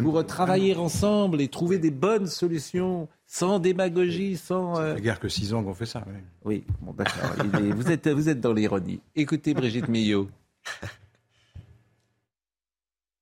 [0.02, 4.78] pour travailler ensemble et trouver des bonnes solutions sans démagogie, sans.
[4.78, 4.94] Euh...
[4.94, 6.04] guère que six ans qu'on fait ça.
[6.44, 7.30] Oui, bon, d'accord.
[7.74, 9.00] vous, êtes, vous êtes dans l'ironie.
[9.16, 10.28] Écoutez Brigitte Millot.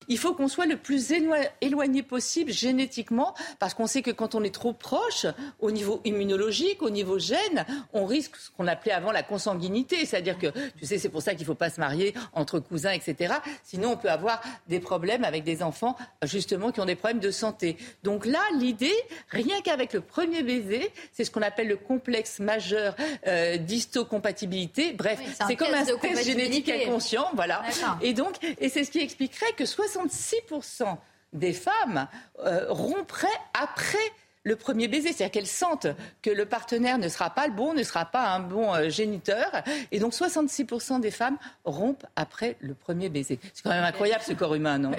[0.08, 1.12] Il faut qu'on soit le plus
[1.60, 5.26] éloigné possible génétiquement, parce qu'on sait que quand on est trop proche,
[5.60, 10.04] au niveau immunologique, au niveau gène, on risque ce qu'on appelait avant la consanguinité.
[10.06, 10.48] C'est-à-dire que,
[10.78, 13.34] tu sais, c'est pour ça qu'il ne faut pas se marier entre cousins, etc.
[13.64, 17.30] Sinon, on peut avoir des problèmes avec des enfants, justement, qui ont des problèmes de
[17.30, 17.76] santé.
[18.02, 18.94] Donc là, l'idée,
[19.28, 22.94] rien qu'avec le premier baiser, c'est ce qu'on appelle le complexe majeur
[23.26, 24.92] euh, d'histocompatibilité.
[24.92, 27.62] Bref, c'est comme un test génétique inconscient, voilà.
[28.00, 30.96] Et donc, et c'est ce qui expliquerait que 66%
[31.32, 32.08] des femmes
[32.40, 33.98] euh, rompraient après
[34.44, 35.86] le premier baiser, c'est-à-dire qu'elles sentent
[36.20, 39.50] que le partenaire ne sera pas le bon, ne sera pas un bon euh, géniteur.
[39.92, 43.38] Et donc 66% des femmes rompent après le premier baiser.
[43.54, 44.92] C'est quand même incroyable ce corps humain, non?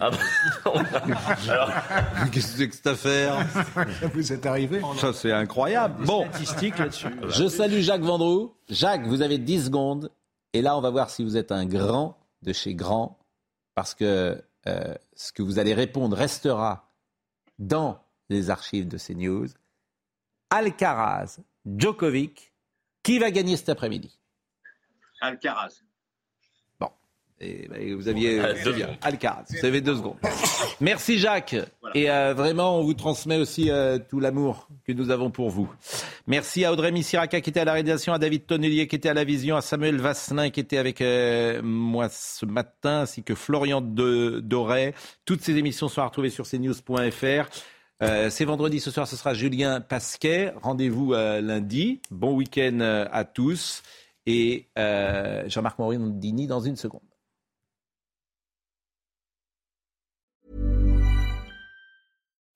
[0.00, 0.10] Ah
[1.48, 1.70] Alors,
[2.30, 3.46] qu'est-ce que c'est que cette affaire?
[3.74, 4.82] Ça vous est arrivé?
[4.98, 6.04] Ça, c'est incroyable.
[6.04, 6.26] Bon,
[6.78, 7.06] là-dessus.
[7.28, 8.54] Je salue Jacques Vendroux.
[8.68, 10.10] Jacques, vous avez 10 secondes.
[10.52, 13.18] Et là, on va voir si vous êtes un grand de chez grand
[13.74, 16.92] parce que euh, ce que vous allez répondre restera
[17.58, 19.48] dans les archives de CNews.
[20.50, 22.52] Alcaraz, Djokovic,
[23.02, 24.18] qui va gagner cet après-midi?
[25.20, 25.82] Alcaraz.
[27.96, 28.40] Vous aviez
[29.02, 29.44] Alcaraz.
[29.50, 30.16] Vous avez deux secondes.
[30.80, 31.56] Merci Jacques.
[31.94, 35.70] Et euh, vraiment, on vous transmet aussi euh, tout l'amour que nous avons pour vous.
[36.26, 39.14] Merci à Audrey Missiraka qui était à la réalisation, à David Tonnelier qui était à
[39.14, 43.80] la vision, à Samuel Vasselin qui était avec euh, moi ce matin, ainsi que Florian
[43.80, 44.94] Doré.
[45.24, 47.48] Toutes ces émissions sont retrouvées sur cnews.fr.
[48.30, 50.52] c'est vendredi, ce soir ce sera Julien Pasquet.
[50.62, 52.00] Rendez-vous lundi.
[52.10, 53.82] Bon week-end à tous.
[54.26, 57.02] Et Jean-Marc Morandini dans une seconde.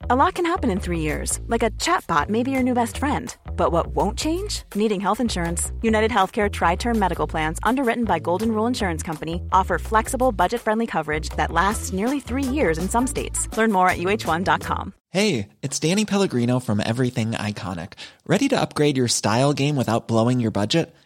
[0.02, 2.98] A lot can happen in three years, like a chatbot may be your new best
[2.98, 3.34] friend.
[3.56, 4.62] But what won't change?
[4.74, 5.72] Needing health insurance.
[5.82, 10.60] United Healthcare Tri Term Medical Plans, underwritten by Golden Rule Insurance Company, offer flexible, budget
[10.60, 13.48] friendly coverage that lasts nearly three years in some states.
[13.56, 14.92] Learn more at uh1.com.
[15.10, 17.94] Hey, it's Danny Pellegrino from Everything Iconic.
[18.26, 20.94] Ready to upgrade your style game without blowing your budget?